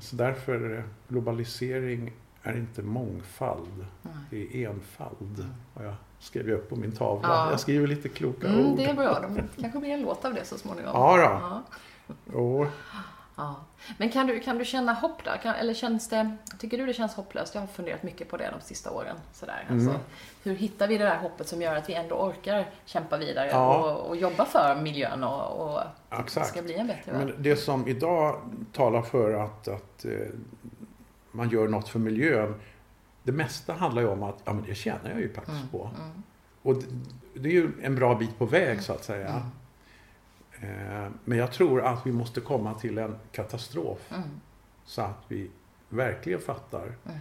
så 0.00 0.16
därför, 0.16 0.76
eh, 0.76 0.84
globalisering 1.08 2.12
är 2.42 2.56
inte 2.56 2.82
mångfald. 2.82 3.86
Nej. 4.02 4.14
Det 4.30 4.64
är 4.64 4.70
enfald. 4.70 5.38
Mm. 5.38 5.50
Och 5.74 5.84
jag 5.84 5.94
skrev 6.18 6.50
upp 6.50 6.68
på 6.68 6.76
min 6.76 6.92
tavla. 6.92 7.28
Ja. 7.28 7.50
Jag 7.50 7.60
skriver 7.60 7.86
lite 7.86 8.08
kloka 8.08 8.48
mm, 8.48 8.66
ord. 8.66 8.76
Det 8.76 8.84
är 8.84 8.94
bra. 8.94 9.20
Det 9.20 9.60
kanske 9.60 9.78
blir 9.78 9.90
en 9.90 10.02
låt 10.02 10.24
av 10.24 10.34
det 10.34 10.44
så 10.44 10.58
småningom. 10.58 10.90
Ja, 10.94 11.16
då. 11.16 11.22
ja. 11.22 11.62
Och, 12.38 12.66
Ja. 13.38 13.54
Men 13.98 14.10
kan 14.10 14.26
du, 14.26 14.40
kan 14.40 14.58
du 14.58 14.64
känna 14.64 14.92
hopp 14.92 15.24
där? 15.24 15.36
Kan, 15.36 15.54
eller 15.54 15.74
känns 15.74 16.08
det, 16.08 16.36
tycker 16.58 16.78
du 16.78 16.86
det 16.86 16.92
känns 16.92 17.14
hopplöst? 17.14 17.54
Jag 17.54 17.62
har 17.62 17.68
funderat 17.68 18.02
mycket 18.02 18.28
på 18.28 18.36
det 18.36 18.50
de 18.58 18.64
sista 18.66 18.90
åren. 18.90 19.16
Sådär. 19.32 19.66
Mm. 19.68 19.88
Alltså, 19.88 20.00
hur 20.42 20.54
hittar 20.54 20.88
vi 20.88 20.98
det 20.98 21.04
där 21.04 21.16
hoppet 21.16 21.48
som 21.48 21.62
gör 21.62 21.76
att 21.76 21.88
vi 21.88 21.94
ändå 21.94 22.14
orkar 22.14 22.70
kämpa 22.84 23.16
vidare 23.16 23.48
ja. 23.50 23.78
och, 23.78 24.08
och, 24.08 24.16
jobba 24.16 24.44
för 24.44 24.80
miljön 24.82 25.24
och, 25.24 25.70
och 25.70 25.82
att 26.08 26.34
det 26.34 26.44
ska 26.44 26.62
bli 26.62 26.74
en 26.74 26.86
bättre 26.86 27.12
värld? 27.12 27.26
Men 27.26 27.42
det 27.42 27.56
som 27.56 27.88
idag 27.88 28.40
talar 28.72 29.02
för 29.02 29.44
att, 29.44 29.68
att 29.68 30.04
eh, 30.04 30.12
man 31.30 31.50
gör 31.50 31.68
något 31.68 31.88
för 31.88 31.98
miljön, 31.98 32.54
det 33.22 33.32
mesta 33.32 33.72
handlar 33.72 34.02
ju 34.02 34.08
om 34.08 34.22
att 34.22 34.38
ja, 34.44 34.52
men 34.52 34.64
det 34.64 34.74
tjänar 34.74 35.10
jag 35.10 35.20
ju 35.20 35.32
faktiskt 35.32 35.56
mm. 35.56 35.68
på. 35.68 35.90
Mm. 35.96 36.22
Och 36.62 36.74
det, 36.74 36.86
det, 37.40 37.48
är 37.48 37.52
ju 37.52 37.72
en 37.82 37.94
bra 37.94 38.14
bit 38.14 38.38
på 38.38 38.46
väg 38.46 38.82
så 38.82 38.92
att 38.92 39.04
säga. 39.04 39.42
Eh, 40.60 41.08
men 41.24 41.38
jag 41.38 41.52
tror 41.52 41.82
att 41.82 42.06
vi 42.06 42.12
måste 42.12 42.40
komma 42.40 42.74
till 42.74 42.98
en 42.98 43.16
katastrof. 43.32 44.12
Mm. 44.12 44.40
Så 44.84 45.02
att 45.02 45.24
vi 45.28 45.50
verkligen 45.88 46.40
fattar. 46.40 46.82
Mm. 46.82 47.18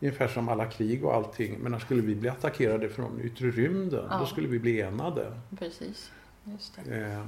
Ungefär 0.00 0.28
som 0.28 0.48
alla 0.48 0.66
krig 0.66 1.04
och 1.04 1.14
allting. 1.14 1.58
Men 1.58 1.72
när 1.72 1.78
skulle 1.78 2.02
vi 2.02 2.14
bli 2.14 2.28
attackerade 2.28 2.88
från 2.88 3.20
yttre 3.20 3.50
rymden, 3.50 4.06
ja. 4.10 4.18
då 4.18 4.26
skulle 4.26 4.48
vi 4.48 4.58
bli 4.58 4.80
enade. 4.80 5.40
Precis, 5.58 6.12
just 6.44 6.78
det. 6.84 6.96
Eh. 6.96 7.26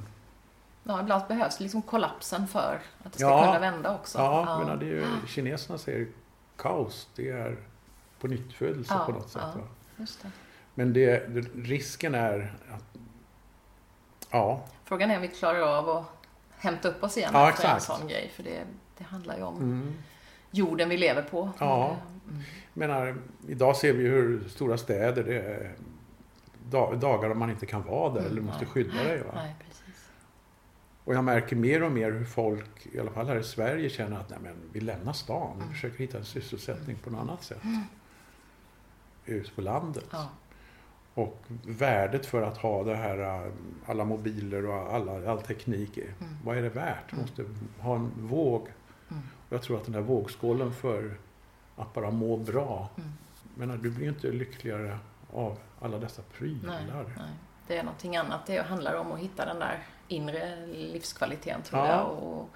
Ja, 0.83 1.01
ibland 1.01 1.27
behövs 1.27 1.59
liksom 1.59 1.81
kollapsen 1.81 2.47
för 2.47 2.79
att 3.03 3.13
det 3.13 3.19
ska 3.19 3.27
ja, 3.27 3.45
kunna 3.45 3.59
vända 3.59 3.95
också. 3.95 4.17
Ja, 4.17 4.45
ja. 4.47 4.67
Men 4.67 4.79
det 4.79 4.85
är 4.85 4.89
ju, 4.89 5.05
kineserna 5.27 5.77
säger 5.77 6.07
kaos, 6.55 7.09
det 7.15 7.29
är 7.29 7.57
på 8.19 8.27
nytt 8.27 8.61
ja, 8.89 9.03
på 9.05 9.11
något 9.11 9.29
sätt. 9.29 9.41
Ja, 9.55 9.61
just 9.97 10.21
det. 10.21 10.31
Men 10.75 10.93
det, 10.93 11.19
risken 11.55 12.15
är 12.15 12.53
att 12.71 12.99
Ja. 14.31 14.63
Frågan 14.89 15.11
är 15.11 15.15
om 15.15 15.21
vi 15.21 15.27
klarar 15.27 15.61
av 15.61 15.89
att 15.89 16.05
hämta 16.57 16.87
upp 16.87 17.03
oss 17.03 17.17
igen 17.17 17.29
ja, 17.33 17.49
efter 17.49 17.73
en 17.73 17.81
sån 17.81 18.07
grej. 18.07 18.31
För 18.35 18.43
det, 18.43 18.63
det 18.97 19.03
handlar 19.03 19.37
ju 19.37 19.43
om 19.43 19.57
mm. 19.57 19.93
jorden 20.51 20.89
vi 20.89 20.97
lever 20.97 21.21
på. 21.21 21.49
Ja. 21.59 21.97
Mm. 22.29 22.43
menar, 22.73 23.17
idag 23.47 23.75
ser 23.75 23.93
vi 23.93 24.07
hur 24.07 24.49
stora 24.49 24.77
städer 24.77 25.23
det 25.23 25.41
är 25.41 25.75
dagar 26.95 27.29
om 27.29 27.39
man 27.39 27.49
inte 27.49 27.65
kan 27.65 27.83
vara 27.83 28.13
där 28.13 28.19
mm, 28.19 28.31
eller 28.31 28.41
måste 28.41 28.65
skydda 28.65 29.03
dig. 29.03 29.23
Va? 29.23 29.31
Nej, 29.35 29.55
och 31.03 31.15
jag 31.15 31.23
märker 31.23 31.55
mer 31.55 31.83
och 31.83 31.91
mer 31.91 32.11
hur 32.11 32.25
folk, 32.25 32.87
i 32.91 32.99
alla 32.99 33.11
fall 33.11 33.27
här 33.27 33.39
i 33.39 33.43
Sverige, 33.43 33.89
känner 33.89 34.19
att 34.19 34.29
nej, 34.29 34.39
men 34.43 34.55
vi 34.73 34.79
lämnar 34.79 35.13
stan. 35.13 35.51
Vi 35.55 35.61
mm. 35.63 35.73
försöker 35.73 35.97
hitta 35.97 36.17
en 36.17 36.25
sysselsättning 36.25 36.97
på 36.97 37.09
något 37.09 37.21
annat 37.21 37.43
sätt. 37.43 37.63
Mm. 37.63 37.81
Ute 39.25 39.51
på 39.51 39.61
landet. 39.61 40.05
Ja. 40.11 40.29
Och 41.19 41.43
värdet 41.65 42.25
för 42.25 42.41
att 42.41 42.57
ha 42.57 42.83
det 42.83 42.95
här, 42.95 43.45
äh, 43.45 43.51
alla 43.85 44.05
mobiler 44.05 44.65
och 44.65 44.93
alla, 44.93 45.31
all 45.31 45.41
teknik, 45.41 45.97
mm. 45.97 46.37
vad 46.43 46.57
är 46.57 46.61
det 46.61 46.69
värt? 46.69 47.11
Mm. 47.11 47.21
måste 47.21 47.45
ha 47.79 47.95
en 47.95 48.11
våg. 48.15 48.61
Mm. 49.09 49.23
Och 49.47 49.53
jag 49.53 49.61
tror 49.61 49.77
att 49.77 49.83
den 49.83 49.93
där 49.93 50.01
vågskålen 50.01 50.73
för 50.73 51.17
att 51.75 51.93
bara 51.93 52.11
må 52.11 52.37
bra. 52.37 52.89
Mm. 52.97 53.09
Men 53.55 53.81
du 53.81 53.89
blir 53.89 54.03
ju 54.03 54.09
inte 54.09 54.31
lyckligare 54.31 54.97
av 55.33 55.57
alla 55.81 55.97
dessa 55.97 56.21
prylar. 56.21 56.81
Nej, 56.93 57.03
nej. 57.17 57.29
Det 57.67 57.77
är 57.77 57.83
någonting 57.83 58.17
annat. 58.17 58.45
Det 58.45 58.61
handlar 58.61 58.95
om 58.95 59.11
att 59.11 59.19
hitta 59.19 59.45
den 59.45 59.59
där 59.59 59.83
inre 60.07 60.65
livskvaliteten 60.65 61.61
tror 61.61 61.81
ja. 61.81 61.87
jag. 61.87 62.11
Och, 62.11 62.49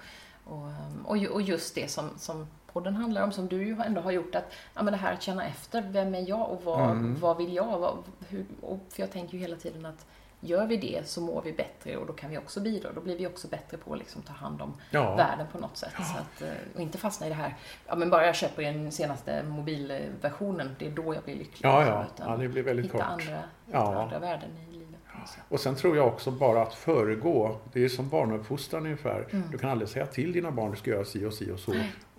och, 1.04 1.26
och, 1.32 1.42
just 1.42 1.74
det 1.74 1.90
som, 1.90 2.10
som 2.16 2.46
podden 2.74 2.96
handlar 2.96 3.22
om, 3.22 3.32
som 3.32 3.48
du 3.48 3.64
ju 3.66 3.76
ändå 3.86 4.00
har 4.00 4.10
gjort, 4.10 4.34
att 4.34 4.52
ja, 4.74 4.82
men 4.82 4.92
det 4.92 4.98
här 4.98 5.12
att 5.12 5.22
känna 5.22 5.46
efter, 5.46 5.82
vem 5.82 6.14
är 6.14 6.28
jag 6.28 6.50
och 6.50 6.62
vad, 6.64 6.90
mm. 6.90 7.20
vad 7.20 7.36
vill 7.36 7.54
jag? 7.54 7.78
Vad, 7.78 7.98
hur, 8.28 8.46
för 8.90 9.00
jag 9.02 9.10
tänker 9.10 9.34
ju 9.34 9.40
hela 9.40 9.56
tiden 9.56 9.86
att 9.86 10.06
gör 10.40 10.66
vi 10.66 10.76
det 10.76 11.08
så 11.08 11.20
mår 11.20 11.42
vi 11.42 11.52
bättre 11.52 11.96
och 11.96 12.06
då 12.06 12.12
kan 12.12 12.30
vi 12.30 12.38
också 12.38 12.60
bidra. 12.60 12.92
Då 12.92 13.00
blir 13.00 13.18
vi 13.18 13.26
också 13.26 13.48
bättre 13.48 13.76
på 13.76 13.92
att 13.92 13.98
liksom 13.98 14.22
ta 14.22 14.32
hand 14.32 14.62
om 14.62 14.74
ja. 14.90 15.14
världen 15.16 15.46
på 15.52 15.58
något 15.58 15.76
sätt. 15.76 15.92
Ja. 15.98 16.04
Så 16.04 16.18
att, 16.18 16.42
eh, 16.42 16.56
och 16.74 16.80
inte 16.80 16.98
fastna 16.98 17.26
i 17.26 17.28
det 17.28 17.34
här, 17.34 17.56
ja 17.86 17.96
men 17.96 18.10
bara 18.10 18.26
jag 18.26 18.34
köper 18.34 18.62
den 18.62 18.92
senaste 18.92 19.42
mobilversionen, 19.42 20.76
det 20.78 20.86
är 20.86 20.90
då 20.90 21.14
jag 21.14 21.22
blir 21.22 21.36
lycklig. 21.36 21.68
Ja, 21.68 21.86
ja. 21.86 22.04
ja 22.18 22.36
det 22.36 22.48
blir 22.48 22.62
väldigt 22.62 22.86
hitta 22.86 22.98
kort. 22.98 23.06
Andra, 23.06 23.42
ja. 23.72 24.02
andra 24.02 24.18
värden 24.18 24.50
i 24.68 24.72
livet. 24.72 25.00
Och 25.48 25.60
sen 25.60 25.74
tror 25.74 25.96
jag 25.96 26.06
också 26.06 26.30
bara 26.30 26.62
att 26.62 26.74
föregå, 26.74 27.56
det 27.72 27.84
är 27.84 27.88
som 27.88 28.08
barnuppfostran 28.08 28.84
ungefär. 28.84 29.26
Mm. 29.30 29.50
Du 29.50 29.58
kan 29.58 29.70
aldrig 29.70 29.88
säga 29.88 30.06
till 30.06 30.32
dina 30.32 30.50
barn 30.50 30.70
du 30.70 30.76
ska 30.76 30.90
göra 30.90 31.04
si 31.04 31.24
och 31.24 31.34
si 31.34 31.50
och 31.50 31.58
så. 31.58 31.72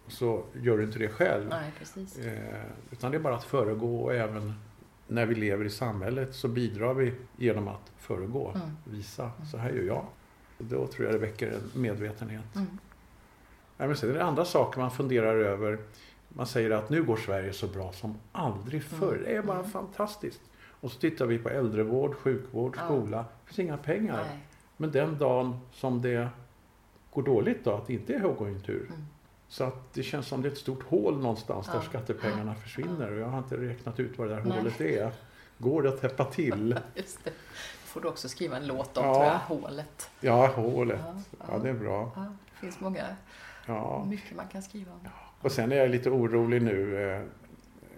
Så 0.07 0.43
gör 0.53 0.77
du 0.77 0.83
inte 0.83 0.99
det 0.99 1.09
själv. 1.09 1.47
Nej, 1.49 1.71
precis. 1.79 2.19
Eh, 2.19 2.61
utan 2.91 3.11
det 3.11 3.17
är 3.17 3.21
bara 3.21 3.35
att 3.35 3.43
föregå 3.43 4.03
och 4.03 4.13
även 4.13 4.53
när 5.07 5.25
vi 5.25 5.35
lever 5.35 5.65
i 5.65 5.69
samhället 5.69 6.35
så 6.35 6.47
bidrar 6.47 6.93
vi 6.93 7.13
genom 7.37 7.67
att 7.67 7.91
föregå, 7.97 8.51
mm. 8.55 8.67
visa, 8.83 9.23
mm. 9.23 9.45
så 9.51 9.57
här 9.57 9.69
gör 9.69 9.83
jag. 9.83 10.05
Då 10.57 10.87
tror 10.87 11.05
jag 11.05 11.15
det 11.15 11.19
väcker 11.19 11.51
en 11.51 11.81
medvetenhet. 11.81 12.55
Mm. 12.55 12.67
Ja, 13.77 13.87
men 13.87 13.95
sen 13.95 14.09
är 14.09 14.13
det 14.13 14.23
andra 14.23 14.45
saker 14.45 14.79
man 14.79 14.91
funderar 14.91 15.35
över. 15.35 15.79
Man 16.29 16.47
säger 16.47 16.71
att 16.71 16.89
nu 16.89 17.03
går 17.03 17.17
Sverige 17.17 17.53
så 17.53 17.67
bra 17.67 17.91
som 17.91 18.17
aldrig 18.31 18.83
förr. 18.83 19.13
Mm. 19.13 19.23
Det 19.23 19.35
är 19.35 19.41
bara 19.41 19.59
mm. 19.59 19.71
fantastiskt. 19.71 20.41
Och 20.81 20.91
så 20.91 20.99
tittar 20.99 21.25
vi 21.25 21.37
på 21.37 21.49
äldrevård, 21.49 22.15
sjukvård, 22.15 22.77
skola. 22.85 23.17
Det 23.17 23.47
finns 23.47 23.59
inga 23.59 23.77
pengar. 23.77 24.23
Nej. 24.29 24.39
Men 24.77 24.91
den 24.91 25.17
dagen 25.17 25.59
som 25.71 26.01
det 26.01 26.29
går 27.13 27.23
dåligt 27.23 27.63
då, 27.63 27.71
att 27.71 27.87
det 27.87 27.93
inte 27.93 28.13
är 28.13 28.19
högkonjunktur. 28.19 28.85
Mm. 28.87 29.05
Så 29.47 29.63
att 29.63 29.93
det 29.93 30.03
känns 30.03 30.27
som 30.27 30.41
det 30.41 30.47
är 30.47 30.51
ett 30.51 30.57
stort 30.57 30.83
hål 30.83 31.19
någonstans 31.19 31.65
ja. 31.67 31.73
där 31.73 31.85
skattepengarna 31.85 32.55
försvinner. 32.55 33.11
Och 33.11 33.19
jag 33.19 33.27
har 33.27 33.37
inte 33.37 33.57
räknat 33.57 33.99
ut 33.99 34.17
vad 34.17 34.27
det 34.27 34.35
där 34.35 34.43
Nej. 34.43 34.57
hålet 34.57 34.81
är. 34.81 35.11
Går 35.57 35.83
det 35.83 35.89
att 35.89 36.01
täppa 36.01 36.25
till? 36.25 36.79
Just 36.95 37.23
det. 37.23 37.31
får 37.85 38.01
du 38.01 38.07
också 38.07 38.29
skriva 38.29 38.57
en 38.57 38.67
låt 38.67 38.97
om, 38.97 39.05
ja. 39.05 39.13
tror 39.13 39.25
jag. 39.25 39.39
Hålet. 39.39 40.09
Ja, 40.19 40.47
hålet. 40.47 40.99
Ja, 41.01 41.45
ja 41.47 41.59
det 41.59 41.69
är 41.69 41.73
bra. 41.73 42.11
Ja, 42.15 42.21
det 42.21 42.59
finns 42.59 42.79
många, 42.79 43.03
ja. 43.65 44.05
mycket 44.09 44.35
man 44.35 44.47
kan 44.47 44.61
skriva 44.61 44.91
om. 44.91 44.99
Och 45.41 45.51
sen 45.51 45.71
är 45.71 45.75
jag 45.75 45.89
lite 45.89 46.09
orolig 46.09 46.61
nu. 46.61 46.95
Eh, 46.95 47.21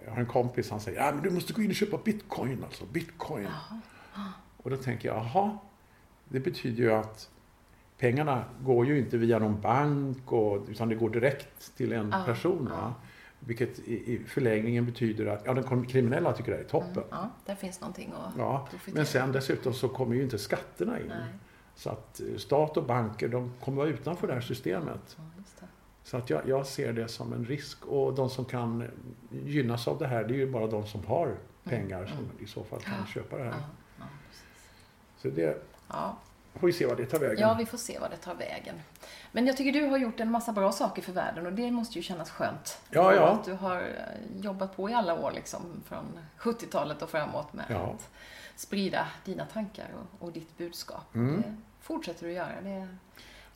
jag 0.04 0.10
har 0.12 0.20
en 0.20 0.26
kompis, 0.26 0.70
han 0.70 0.80
säger, 0.80 1.08
ah, 1.08 1.12
men 1.12 1.22
du 1.22 1.30
måste 1.30 1.52
gå 1.52 1.62
in 1.62 1.70
och 1.70 1.76
köpa 1.76 1.98
bitcoin 2.04 2.64
alltså, 2.64 2.84
bitcoin. 2.84 3.48
Och 4.56 4.70
då 4.70 4.76
tänker 4.76 5.08
jag, 5.08 5.16
jaha, 5.16 5.58
det 6.28 6.40
betyder 6.40 6.82
ju 6.82 6.92
att 6.92 7.30
pengarna 7.98 8.44
går 8.60 8.86
ju 8.86 8.98
inte 8.98 9.16
via 9.16 9.38
någon 9.38 9.60
bank 9.60 10.32
och, 10.32 10.66
utan 10.68 10.88
det 10.88 10.94
går 10.94 11.10
direkt 11.10 11.76
till 11.76 11.92
en 11.92 12.10
ja, 12.10 12.24
person. 12.24 12.68
Ja. 12.70 12.94
Vilket 13.40 13.78
i, 13.78 14.14
i 14.14 14.24
förlängningen 14.26 14.86
betyder 14.86 15.26
att 15.26 15.42
ja, 15.46 15.54
den 15.54 15.86
kriminella 15.86 16.32
tycker 16.32 16.52
det 16.52 16.58
är 16.58 16.64
toppen. 16.64 16.92
Mm, 16.92 17.08
ja, 17.10 17.30
där 17.46 17.54
finns 17.54 17.80
någonting 17.80 18.12
att 18.26 18.34
ja, 18.38 18.68
Men 18.86 19.06
sen 19.06 19.32
dessutom 19.32 19.74
så 19.74 19.88
kommer 19.88 20.14
ju 20.14 20.22
inte 20.22 20.38
skatterna 20.38 21.00
in. 21.00 21.06
Nej. 21.08 21.18
Så 21.74 21.90
att 21.90 22.20
eh, 22.20 22.36
stat 22.36 22.76
och 22.76 22.84
banker 22.84 23.28
de 23.28 23.52
kommer 23.64 23.78
vara 23.78 23.88
utanför 23.88 24.26
det 24.26 24.34
här 24.34 24.40
systemet. 24.40 25.16
Ja, 25.16 25.22
så 26.02 26.16
att 26.16 26.30
jag, 26.30 26.48
jag, 26.48 26.66
ser 26.66 26.92
det 26.92 27.08
som 27.08 27.32
en 27.32 27.44
risk 27.44 27.86
och 27.86 28.14
de 28.14 28.30
som 28.30 28.44
kan 28.44 28.84
gynnas 29.30 29.88
av 29.88 29.98
det 29.98 30.06
här 30.06 30.24
det 30.24 30.34
är 30.34 30.38
ju 30.38 30.50
bara 30.50 30.66
de 30.66 30.86
som 30.86 31.06
har 31.06 31.26
mm, 31.26 31.38
pengar 31.64 31.98
mm. 31.98 32.08
som 32.08 32.44
i 32.44 32.46
så 32.46 32.64
fall 32.64 32.80
kan 32.80 33.06
köpa 33.06 33.36
det 33.36 33.44
här. 33.44 33.54
Så 35.16 35.28
det 35.28 35.62
får 36.54 36.66
vi 36.66 36.72
se 36.72 36.86
vad 36.86 36.96
det 36.96 37.06
tar 37.06 37.18
vägen. 37.18 37.38
Ja, 37.38 37.54
vi 37.54 37.66
får 37.66 37.78
se 37.78 37.98
vad 37.98 38.10
det 38.10 38.16
tar 38.16 38.34
vägen. 38.34 38.80
Men 39.32 39.46
jag 39.46 39.56
tycker 39.56 39.80
du 39.80 39.86
har 39.86 39.98
gjort 39.98 40.20
en 40.20 40.30
massa 40.30 40.52
bra 40.52 40.72
saker 40.72 41.02
för 41.02 41.12
världen 41.12 41.46
och 41.46 41.52
det 41.52 41.70
måste 41.70 41.98
ju 41.98 42.02
kännas 42.02 42.30
skönt. 42.30 42.80
Ja, 42.90 43.14
ja. 43.14 43.28
Att 43.28 43.44
du 43.44 43.52
har 43.52 43.80
eh, 43.80 44.40
jobbat 44.40 44.76
på 44.76 44.90
i 44.90 44.94
alla 44.94 45.14
år 45.14 45.32
liksom 45.32 45.82
från 45.86 46.18
70-talet 46.38 47.02
och 47.02 47.10
framåt 47.10 47.52
med 47.52 47.64
ja. 47.68 47.76
att 47.76 48.08
sprida 48.56 49.08
dina 49.24 49.46
tankar 49.46 49.88
och, 49.94 50.26
och 50.26 50.32
ditt 50.32 50.58
budskap. 50.58 51.14
Mm. 51.14 51.42
Det 51.42 51.56
fortsätter 51.80 52.26
du 52.26 52.32
göra. 52.32 52.60
Det, 52.62 52.88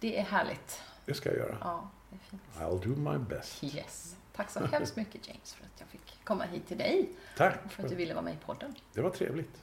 det 0.00 0.18
är 0.18 0.24
härligt. 0.24 0.82
Det 1.04 1.14
ska 1.14 1.28
jag 1.28 1.38
göra. 1.38 1.56
Ja, 1.60 1.90
det 2.10 2.16
är 2.16 2.20
fint. 2.30 2.42
I'll 2.58 2.94
do 2.94 3.10
my 3.10 3.18
best. 3.18 3.64
Yes. 3.64 4.16
Tack 4.36 4.50
så 4.50 4.66
hemskt 4.66 4.96
mycket 4.96 5.28
James 5.28 5.54
för 5.54 5.64
att 5.64 5.80
jag 5.80 5.88
fick 5.88 6.24
komma 6.24 6.44
hit 6.44 6.68
till 6.68 6.78
dig. 6.78 7.10
Tack. 7.36 7.64
Och 7.64 7.72
för 7.72 7.82
att 7.82 7.88
du 7.88 7.94
ville 7.94 8.14
vara 8.14 8.24
med 8.24 8.34
i 8.34 8.38
podden. 8.46 8.74
Det 8.92 9.00
var 9.00 9.10
trevligt. 9.10 9.62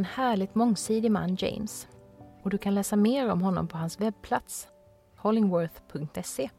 En 0.00 0.04
härligt 0.04 0.54
mångsidig 0.54 1.10
man, 1.10 1.36
James. 1.38 1.88
Och 2.42 2.50
du 2.50 2.58
kan 2.58 2.74
läsa 2.74 2.96
mer 2.96 3.30
om 3.30 3.42
honom 3.42 3.68
på 3.68 3.78
hans 3.78 4.00
webbplats, 4.00 4.68
hollingworth.se. 5.16 6.50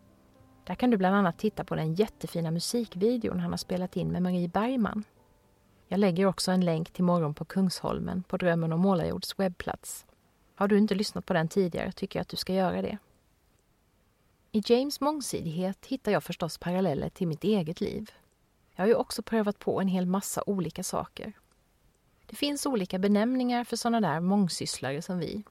Där 0.64 0.76
kan 0.76 0.90
du 0.90 0.98
bland 0.98 1.16
annat 1.16 1.38
titta 1.38 1.64
på 1.64 1.76
den 1.76 1.94
jättefina 1.94 2.52
musikvideon 2.52 3.40
han 3.40 3.52
har 3.52 3.58
spelat 3.58 3.98
in 3.98 4.12
med 4.12 4.22
Marie 4.22 4.48
Bergman. 4.48 5.04
Jag 5.88 6.00
lägger 6.00 6.26
också 6.26 6.52
en 6.52 6.66
länk 6.66 6.92
till 6.92 7.04
Morgon 7.04 7.34
på 7.34 7.46
Kungsholmen 7.46 8.24
på 8.24 8.38
Drömmen 8.38 8.74
om 8.74 8.80
Målarjords 8.80 9.40
webbplats. 9.40 10.06
Har 10.56 10.68
du 10.68 10.78
inte 10.78 10.96
lyssnat 10.96 11.26
på 11.26 11.34
den 11.34 11.48
tidigare 11.48 11.92
tycker 11.92 12.20
jag 12.20 12.22
att 12.22 12.30
du 12.30 12.38
ska 12.38 12.54
göra 12.54 12.82
det. 12.82 12.98
I 14.52 14.62
James 14.66 15.02
mångsidighet 15.02 15.86
hittar 15.86 16.12
jag 16.12 16.24
förstås 16.24 16.58
paralleller 16.58 17.10
till 17.10 17.28
mitt 17.28 17.44
eget 17.44 17.82
liv. 17.82 18.12
Jag 18.76 18.84
har 18.84 18.88
ju 18.88 18.96
också 18.96 19.22
prövat 19.22 19.60
på 19.60 19.82
en 19.82 19.88
hel 19.88 20.06
massa 20.06 20.44
olika 20.46 20.84
saker. 20.84 21.34
Det 22.32 22.38
finns 22.38 22.66
olika 22.66 23.00
benämningar 23.00 23.64
för 23.64 23.78
sådana 23.78 24.10
där 24.10 24.20
mångsysslare 24.20 25.02
som 25.02 25.20
vi. 25.20 25.44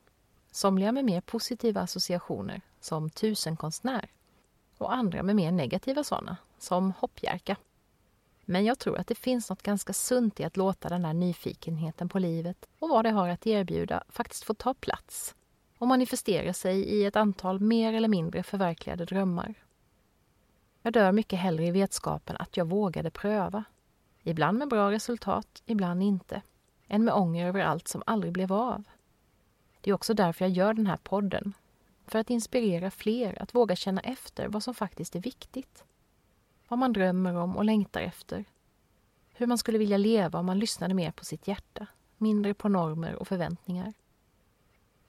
Somliga 0.50 0.92
med 0.92 1.04
mer 1.04 1.20
positiva 1.20 1.80
associationer, 1.80 2.60
som 2.80 3.10
tusenkonstnär. 3.10 4.10
Och 4.78 4.94
andra 4.94 5.22
med 5.22 5.36
mer 5.36 5.52
negativa 5.52 6.04
sådana, 6.04 6.36
som 6.58 6.92
hoppjerka. 6.92 7.56
Men 8.44 8.64
jag 8.64 8.78
tror 8.78 8.98
att 8.98 9.06
det 9.06 9.14
finns 9.14 9.50
något 9.50 9.62
ganska 9.62 9.92
sunt 9.92 10.40
i 10.40 10.44
att 10.44 10.56
låta 10.56 10.88
den 10.88 11.02
där 11.02 11.12
nyfikenheten 11.12 12.08
på 12.08 12.18
livet 12.18 12.66
och 12.78 12.88
vad 12.88 13.04
det 13.04 13.10
har 13.10 13.28
att 13.28 13.46
erbjuda 13.46 14.04
faktiskt 14.08 14.44
få 14.44 14.54
ta 14.54 14.74
plats 14.74 15.34
och 15.78 15.88
manifestera 15.88 16.52
sig 16.52 16.80
i 16.80 17.04
ett 17.04 17.16
antal 17.16 17.60
mer 17.60 17.92
eller 17.92 18.08
mindre 18.08 18.42
förverkligade 18.42 19.04
drömmar. 19.04 19.54
Jag 20.82 20.92
dör 20.92 21.12
mycket 21.12 21.38
hellre 21.38 21.66
i 21.66 21.70
vetskapen 21.70 22.36
att 22.38 22.56
jag 22.56 22.68
vågade 22.68 23.10
pröva. 23.10 23.64
Ibland 24.22 24.58
med 24.58 24.68
bra 24.68 24.90
resultat, 24.90 25.62
ibland 25.66 26.02
inte 26.02 26.42
än 26.90 27.04
med 27.04 27.14
ånger 27.14 27.46
över 27.46 27.60
allt 27.60 27.88
som 27.88 28.02
aldrig 28.06 28.32
blev 28.32 28.52
av. 28.52 28.84
Det 29.80 29.90
är 29.90 29.94
också 29.94 30.14
därför 30.14 30.44
jag 30.44 30.52
gör 30.52 30.74
den 30.74 30.86
här 30.86 30.96
podden. 30.96 31.52
För 32.06 32.18
att 32.18 32.30
inspirera 32.30 32.90
fler 32.90 33.42
att 33.42 33.54
våga 33.54 33.76
känna 33.76 34.00
efter 34.00 34.48
vad 34.48 34.62
som 34.62 34.74
faktiskt 34.74 35.16
är 35.16 35.20
viktigt. 35.20 35.84
Vad 36.68 36.78
man 36.78 36.92
drömmer 36.92 37.34
om 37.34 37.56
och 37.56 37.64
längtar 37.64 38.00
efter. 38.00 38.44
Hur 39.34 39.46
man 39.46 39.58
skulle 39.58 39.78
vilja 39.78 39.96
leva 39.96 40.38
om 40.38 40.46
man 40.46 40.58
lyssnade 40.58 40.94
mer 40.94 41.10
på 41.10 41.24
sitt 41.24 41.48
hjärta, 41.48 41.86
mindre 42.16 42.54
på 42.54 42.68
normer 42.68 43.14
och 43.14 43.28
förväntningar. 43.28 43.92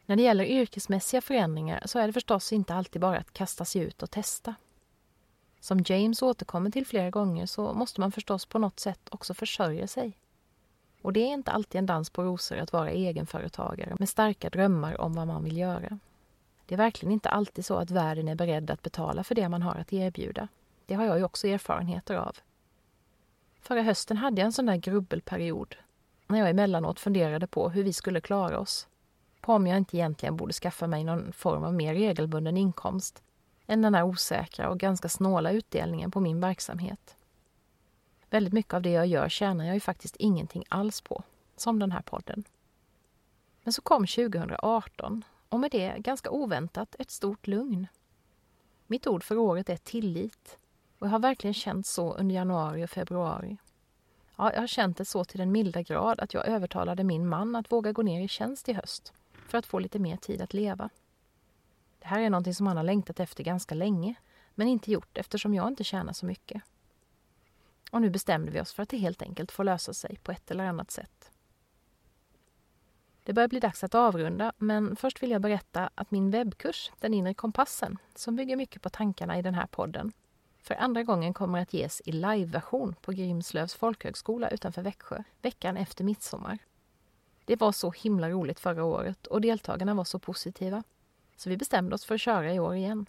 När 0.06 0.16
det 0.16 0.22
gäller 0.24 0.46
yrkesmässiga 0.46 1.22
förändringar 1.22 1.84
så 1.86 2.00
är 2.00 2.08
det 2.08 2.14
förstås 2.14 2.54
inte 2.54 2.76
alltid 2.76 3.02
bara 3.02 3.18
att 3.18 3.34
kasta 3.34 3.66
sig 3.66 3.82
ut 3.82 4.04
och 4.04 4.12
testa. 4.12 4.56
Som 5.60 5.84
James 5.86 6.22
återkommer 6.22 6.72
till 6.72 6.88
flera 6.88 7.10
gånger 7.10 7.46
så 7.46 7.74
måste 7.74 8.00
man 8.00 8.12
förstås 8.12 8.46
på 8.46 8.60
något 8.60 8.80
sätt 8.80 9.10
också 9.12 9.34
försörja 9.34 9.88
sig. 9.88 10.18
Och 11.02 11.14
det 11.14 11.20
är 11.20 11.34
inte 11.34 11.52
alltid 11.52 11.80
en 11.80 11.86
dans 11.86 12.10
på 12.10 12.24
rosor 12.24 12.58
att 12.58 12.74
vara 12.74 12.92
egenföretagare 12.92 13.96
med 14.00 14.10
starka 14.10 14.50
drömmar 14.50 15.02
om 15.02 15.14
vad 15.14 15.28
man 15.28 15.44
vill 15.44 15.58
göra. 15.58 16.00
Det 16.66 16.76
är 16.76 16.78
verkligen 16.78 17.14
inte 17.14 17.30
alltid 17.30 17.66
så 17.66 17.76
att 17.76 17.92
världen 17.92 18.28
är 18.28 18.36
beredd 18.36 18.72
att 18.72 18.82
betala 18.82 19.24
för 19.24 19.36
det 19.36 19.50
man 19.50 19.62
har 19.62 19.76
att 19.76 19.94
erbjuda. 19.94 20.48
Det 20.86 20.94
har 20.94 21.06
jag 21.06 21.18
ju 21.18 21.24
också 21.24 21.48
erfarenheter 21.48 22.16
av. 22.16 22.38
Förra 23.62 23.82
hösten 23.82 24.18
hade 24.18 24.42
jag 24.42 24.46
en 24.46 24.54
sån 24.54 24.66
där 24.66 24.76
grubbelperiod 24.76 25.76
när 26.28 26.40
jag 26.40 26.50
emellanåt 26.50 27.00
funderade 27.00 27.48
på 27.48 27.70
hur 27.70 27.84
vi 27.84 27.94
skulle 27.94 28.22
klara 28.22 28.60
oss. 28.60 28.88
På 29.42 29.54
om 29.54 29.68
jag 29.68 29.78
inte 29.78 29.98
egentligen 29.98 30.38
borde 30.38 30.54
skaffa 30.54 30.88
mig 30.88 31.04
någon 31.04 31.34
form 31.34 31.64
av 31.64 31.74
mer 31.74 31.94
regelbunden 31.94 32.58
inkomst 32.58 33.24
än 33.68 33.82
den 33.82 33.96
här 33.96 34.04
osäkra 34.04 34.70
och 34.70 34.80
ganska 34.80 35.10
snåla 35.10 35.52
utdelningen 35.52 36.12
på 36.12 36.20
min 36.20 36.42
verksamhet. 36.42 37.16
Väldigt 38.32 38.54
mycket 38.54 38.74
av 38.74 38.82
det 38.82 38.90
jag 38.90 39.08
gör 39.08 39.30
tjänar 39.30 39.66
jag 39.66 39.74
ju 39.74 39.80
faktiskt 39.80 40.16
ingenting 40.16 40.64
alls 40.70 41.02
på, 41.02 41.24
som 41.56 41.80
den 41.80 41.92
här 41.92 42.02
podden. 42.02 42.44
Men 43.64 43.74
så 43.74 43.82
kom 43.82 44.08
2018 44.08 45.24
och 45.50 45.60
med 45.60 45.72
det 45.72 45.96
ganska 45.98 46.32
oväntat 46.32 46.96
ett 47.00 47.12
stort 47.12 47.48
lugn. 47.48 47.88
Mitt 48.88 49.08
ord 49.08 49.24
för 49.24 49.38
året 49.38 49.70
är 49.70 49.78
tillit 49.78 50.58
och 51.00 51.08
jag 51.08 51.12
har 51.12 51.20
verkligen 51.20 51.54
känt 51.54 51.86
så 51.86 52.14
under 52.14 52.36
januari 52.36 52.86
och 52.86 52.90
februari. 52.90 53.58
Ja, 54.36 54.54
jag 54.54 54.60
har 54.60 54.68
känt 54.68 54.98
det 54.98 55.06
så 55.06 55.26
till 55.26 55.40
den 55.40 55.52
milda 55.52 55.82
grad 55.82 56.20
att 56.20 56.34
jag 56.34 56.48
övertalade 56.48 57.04
min 57.04 57.28
man 57.28 57.56
att 57.56 57.72
våga 57.72 57.92
gå 57.92 58.02
ner 58.02 58.22
i 58.22 58.28
tjänst 58.28 58.70
i 58.70 58.74
höst 58.74 59.14
för 59.48 59.58
att 59.58 59.66
få 59.66 59.80
lite 59.80 60.00
mer 60.00 60.18
tid 60.18 60.42
att 60.42 60.54
leva. 60.54 60.90
Det 62.00 62.08
här 62.08 62.20
är 62.20 62.30
någonting 62.30 62.56
som 62.56 62.68
han 62.68 62.78
har 62.78 62.84
längtat 62.84 63.20
efter 63.20 63.44
ganska 63.44 63.76
länge 63.76 64.16
men 64.56 64.68
inte 64.68 64.92
gjort 64.92 65.18
eftersom 65.18 65.54
jag 65.54 65.68
inte 65.68 65.84
tjänar 65.84 66.14
så 66.14 66.26
mycket. 66.26 66.62
Och 67.92 68.02
nu 68.02 68.10
bestämde 68.10 68.52
vi 68.52 68.62
oss 68.62 68.74
för 68.74 68.84
att 68.84 68.90
det 68.90 68.98
helt 68.98 69.22
enkelt 69.22 69.52
får 69.52 69.64
lösa 69.64 69.94
sig 69.94 70.18
på 70.24 70.32
ett 70.32 70.52
eller 70.52 70.66
annat 70.66 70.92
sätt. 70.92 71.32
Det 73.24 73.34
börjar 73.34 73.48
bli 73.48 73.60
dags 73.60 73.84
att 73.84 73.96
avrunda, 73.96 74.54
men 74.58 74.96
först 74.96 75.24
vill 75.24 75.32
jag 75.32 75.42
berätta 75.42 75.90
att 75.96 76.12
min 76.12 76.32
webbkurs, 76.32 76.92
Den 77.00 77.14
inre 77.14 77.34
kompassen, 77.34 77.98
som 78.16 78.36
bygger 78.36 78.56
mycket 78.56 78.82
på 78.82 78.90
tankarna 78.90 79.40
i 79.40 79.42
den 79.42 79.54
här 79.54 79.68
podden, 79.68 80.12
för 80.64 80.76
andra 80.76 81.04
gången 81.04 81.34
kommer 81.34 81.62
att 81.62 81.74
ges 81.74 82.02
i 82.06 82.12
liveversion 82.12 82.96
på 83.02 83.12
Grimslövs 83.12 83.74
folkhögskola 83.74 84.50
utanför 84.50 84.82
Växjö 84.82 85.24
veckan 85.42 85.78
efter 85.78 86.04
midsommar. 86.04 86.58
Det 87.46 87.56
var 87.56 87.72
så 87.72 87.92
himla 87.92 88.30
roligt 88.30 88.60
förra 88.60 88.84
året 88.84 89.28
och 89.28 89.42
deltagarna 89.42 89.94
var 89.94 90.04
så 90.04 90.20
positiva. 90.20 90.84
Så 91.36 91.50
vi 91.50 91.58
bestämde 91.58 91.96
oss 91.96 92.06
för 92.06 92.16
att 92.16 92.22
köra 92.22 92.54
i 92.54 92.60
år 92.60 92.76
igen. 92.76 93.06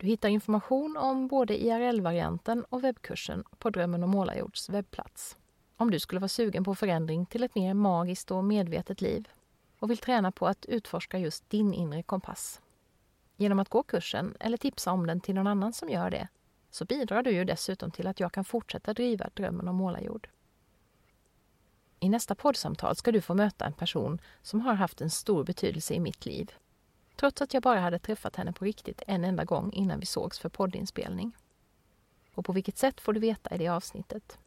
Du 0.00 0.06
hittar 0.06 0.28
information 0.28 0.96
om 0.96 1.28
både 1.28 1.62
IRL-varianten 1.62 2.64
och 2.64 2.84
webbkursen 2.84 3.44
på 3.58 3.70
Drömmen 3.70 4.04
om 4.04 4.10
Målarjords 4.10 4.68
webbplats. 4.68 5.36
Om 5.76 5.90
du 5.90 6.00
skulle 6.00 6.20
vara 6.20 6.28
sugen 6.28 6.64
på 6.64 6.74
förändring 6.74 7.26
till 7.26 7.42
ett 7.42 7.54
mer 7.54 7.74
magiskt 7.74 8.30
och 8.30 8.44
medvetet 8.44 9.00
liv 9.00 9.28
och 9.78 9.90
vill 9.90 9.98
träna 9.98 10.32
på 10.32 10.46
att 10.46 10.66
utforska 10.66 11.18
just 11.18 11.50
din 11.50 11.74
inre 11.74 12.02
kompass. 12.02 12.60
Genom 13.36 13.58
att 13.58 13.68
gå 13.68 13.82
kursen 13.82 14.36
eller 14.40 14.56
tipsa 14.56 14.92
om 14.92 15.06
den 15.06 15.20
till 15.20 15.34
någon 15.34 15.46
annan 15.46 15.72
som 15.72 15.88
gör 15.88 16.10
det 16.10 16.28
så 16.70 16.84
bidrar 16.84 17.22
du 17.22 17.30
ju 17.30 17.44
dessutom 17.44 17.90
till 17.90 18.06
att 18.06 18.20
jag 18.20 18.32
kan 18.32 18.44
fortsätta 18.44 18.94
driva 18.94 19.30
Drömmen 19.34 19.68
om 19.68 19.76
Målarjord. 19.76 20.28
I 22.00 22.08
nästa 22.08 22.34
poddsamtal 22.34 22.96
ska 22.96 23.12
du 23.12 23.20
få 23.20 23.34
möta 23.34 23.66
en 23.66 23.72
person 23.72 24.20
som 24.42 24.60
har 24.60 24.74
haft 24.74 25.00
en 25.00 25.10
stor 25.10 25.44
betydelse 25.44 25.94
i 25.94 26.00
mitt 26.00 26.26
liv 26.26 26.52
trots 27.20 27.42
att 27.42 27.54
jag 27.54 27.62
bara 27.62 27.80
hade 27.80 27.98
träffat 27.98 28.36
henne 28.36 28.52
på 28.52 28.64
riktigt 28.64 29.02
en 29.06 29.24
enda 29.24 29.44
gång 29.44 29.72
innan 29.72 30.00
vi 30.00 30.06
sågs 30.06 30.38
för 30.38 30.48
poddinspelning. 30.48 31.36
Och 32.34 32.44
på 32.44 32.52
vilket 32.52 32.78
sätt 32.78 33.00
får 33.00 33.12
du 33.12 33.20
veta 33.20 33.54
i 33.54 33.58
det 33.58 33.68
avsnittet. 33.68 34.38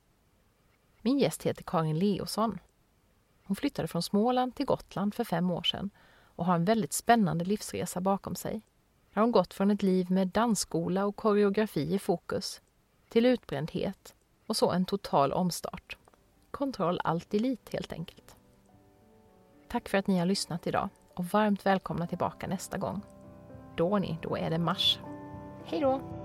Min 1.01 1.19
gäst 1.19 1.43
heter 1.43 1.63
Karin 1.63 1.99
Leosson. 1.99 2.59
Hon 3.43 3.55
flyttade 3.55 3.87
från 3.87 4.03
Småland 4.03 4.55
till 4.55 4.65
Gotland 4.65 5.13
för 5.13 5.23
fem 5.23 5.51
år 5.51 5.63
sedan 5.63 5.89
och 6.23 6.45
har 6.45 6.55
en 6.55 6.65
väldigt 6.65 6.93
spännande 6.93 7.45
livsresa 7.45 8.01
bakom 8.01 8.35
sig. 8.35 8.61
Där 9.13 9.21
hon 9.21 9.31
gått 9.31 9.53
från 9.53 9.71
ett 9.71 9.83
liv 9.83 10.11
med 10.11 10.27
dansskola 10.27 11.05
och 11.05 11.15
koreografi 11.15 11.93
i 11.93 11.99
fokus 11.99 12.61
till 13.09 13.25
utbrändhet 13.25 14.15
och 14.47 14.57
så 14.57 14.71
en 14.71 14.85
total 14.85 15.33
omstart. 15.33 15.97
Kontroll 16.51 16.99
allt 17.03 17.33
elit 17.33 17.73
helt 17.73 17.93
enkelt. 17.93 18.35
Tack 19.67 19.89
för 19.89 19.97
att 19.97 20.07
ni 20.07 20.19
har 20.19 20.25
lyssnat 20.25 20.67
idag 20.67 20.89
och 21.15 21.25
varmt 21.25 21.65
välkomna 21.65 22.07
tillbaka 22.07 22.47
nästa 22.47 22.77
gång. 22.77 23.01
Då 23.75 23.97
ni, 23.97 24.17
då 24.21 24.37
är 24.37 24.49
det 24.49 24.57
mars. 24.57 24.99
Hej 25.65 25.79
då! 25.79 26.20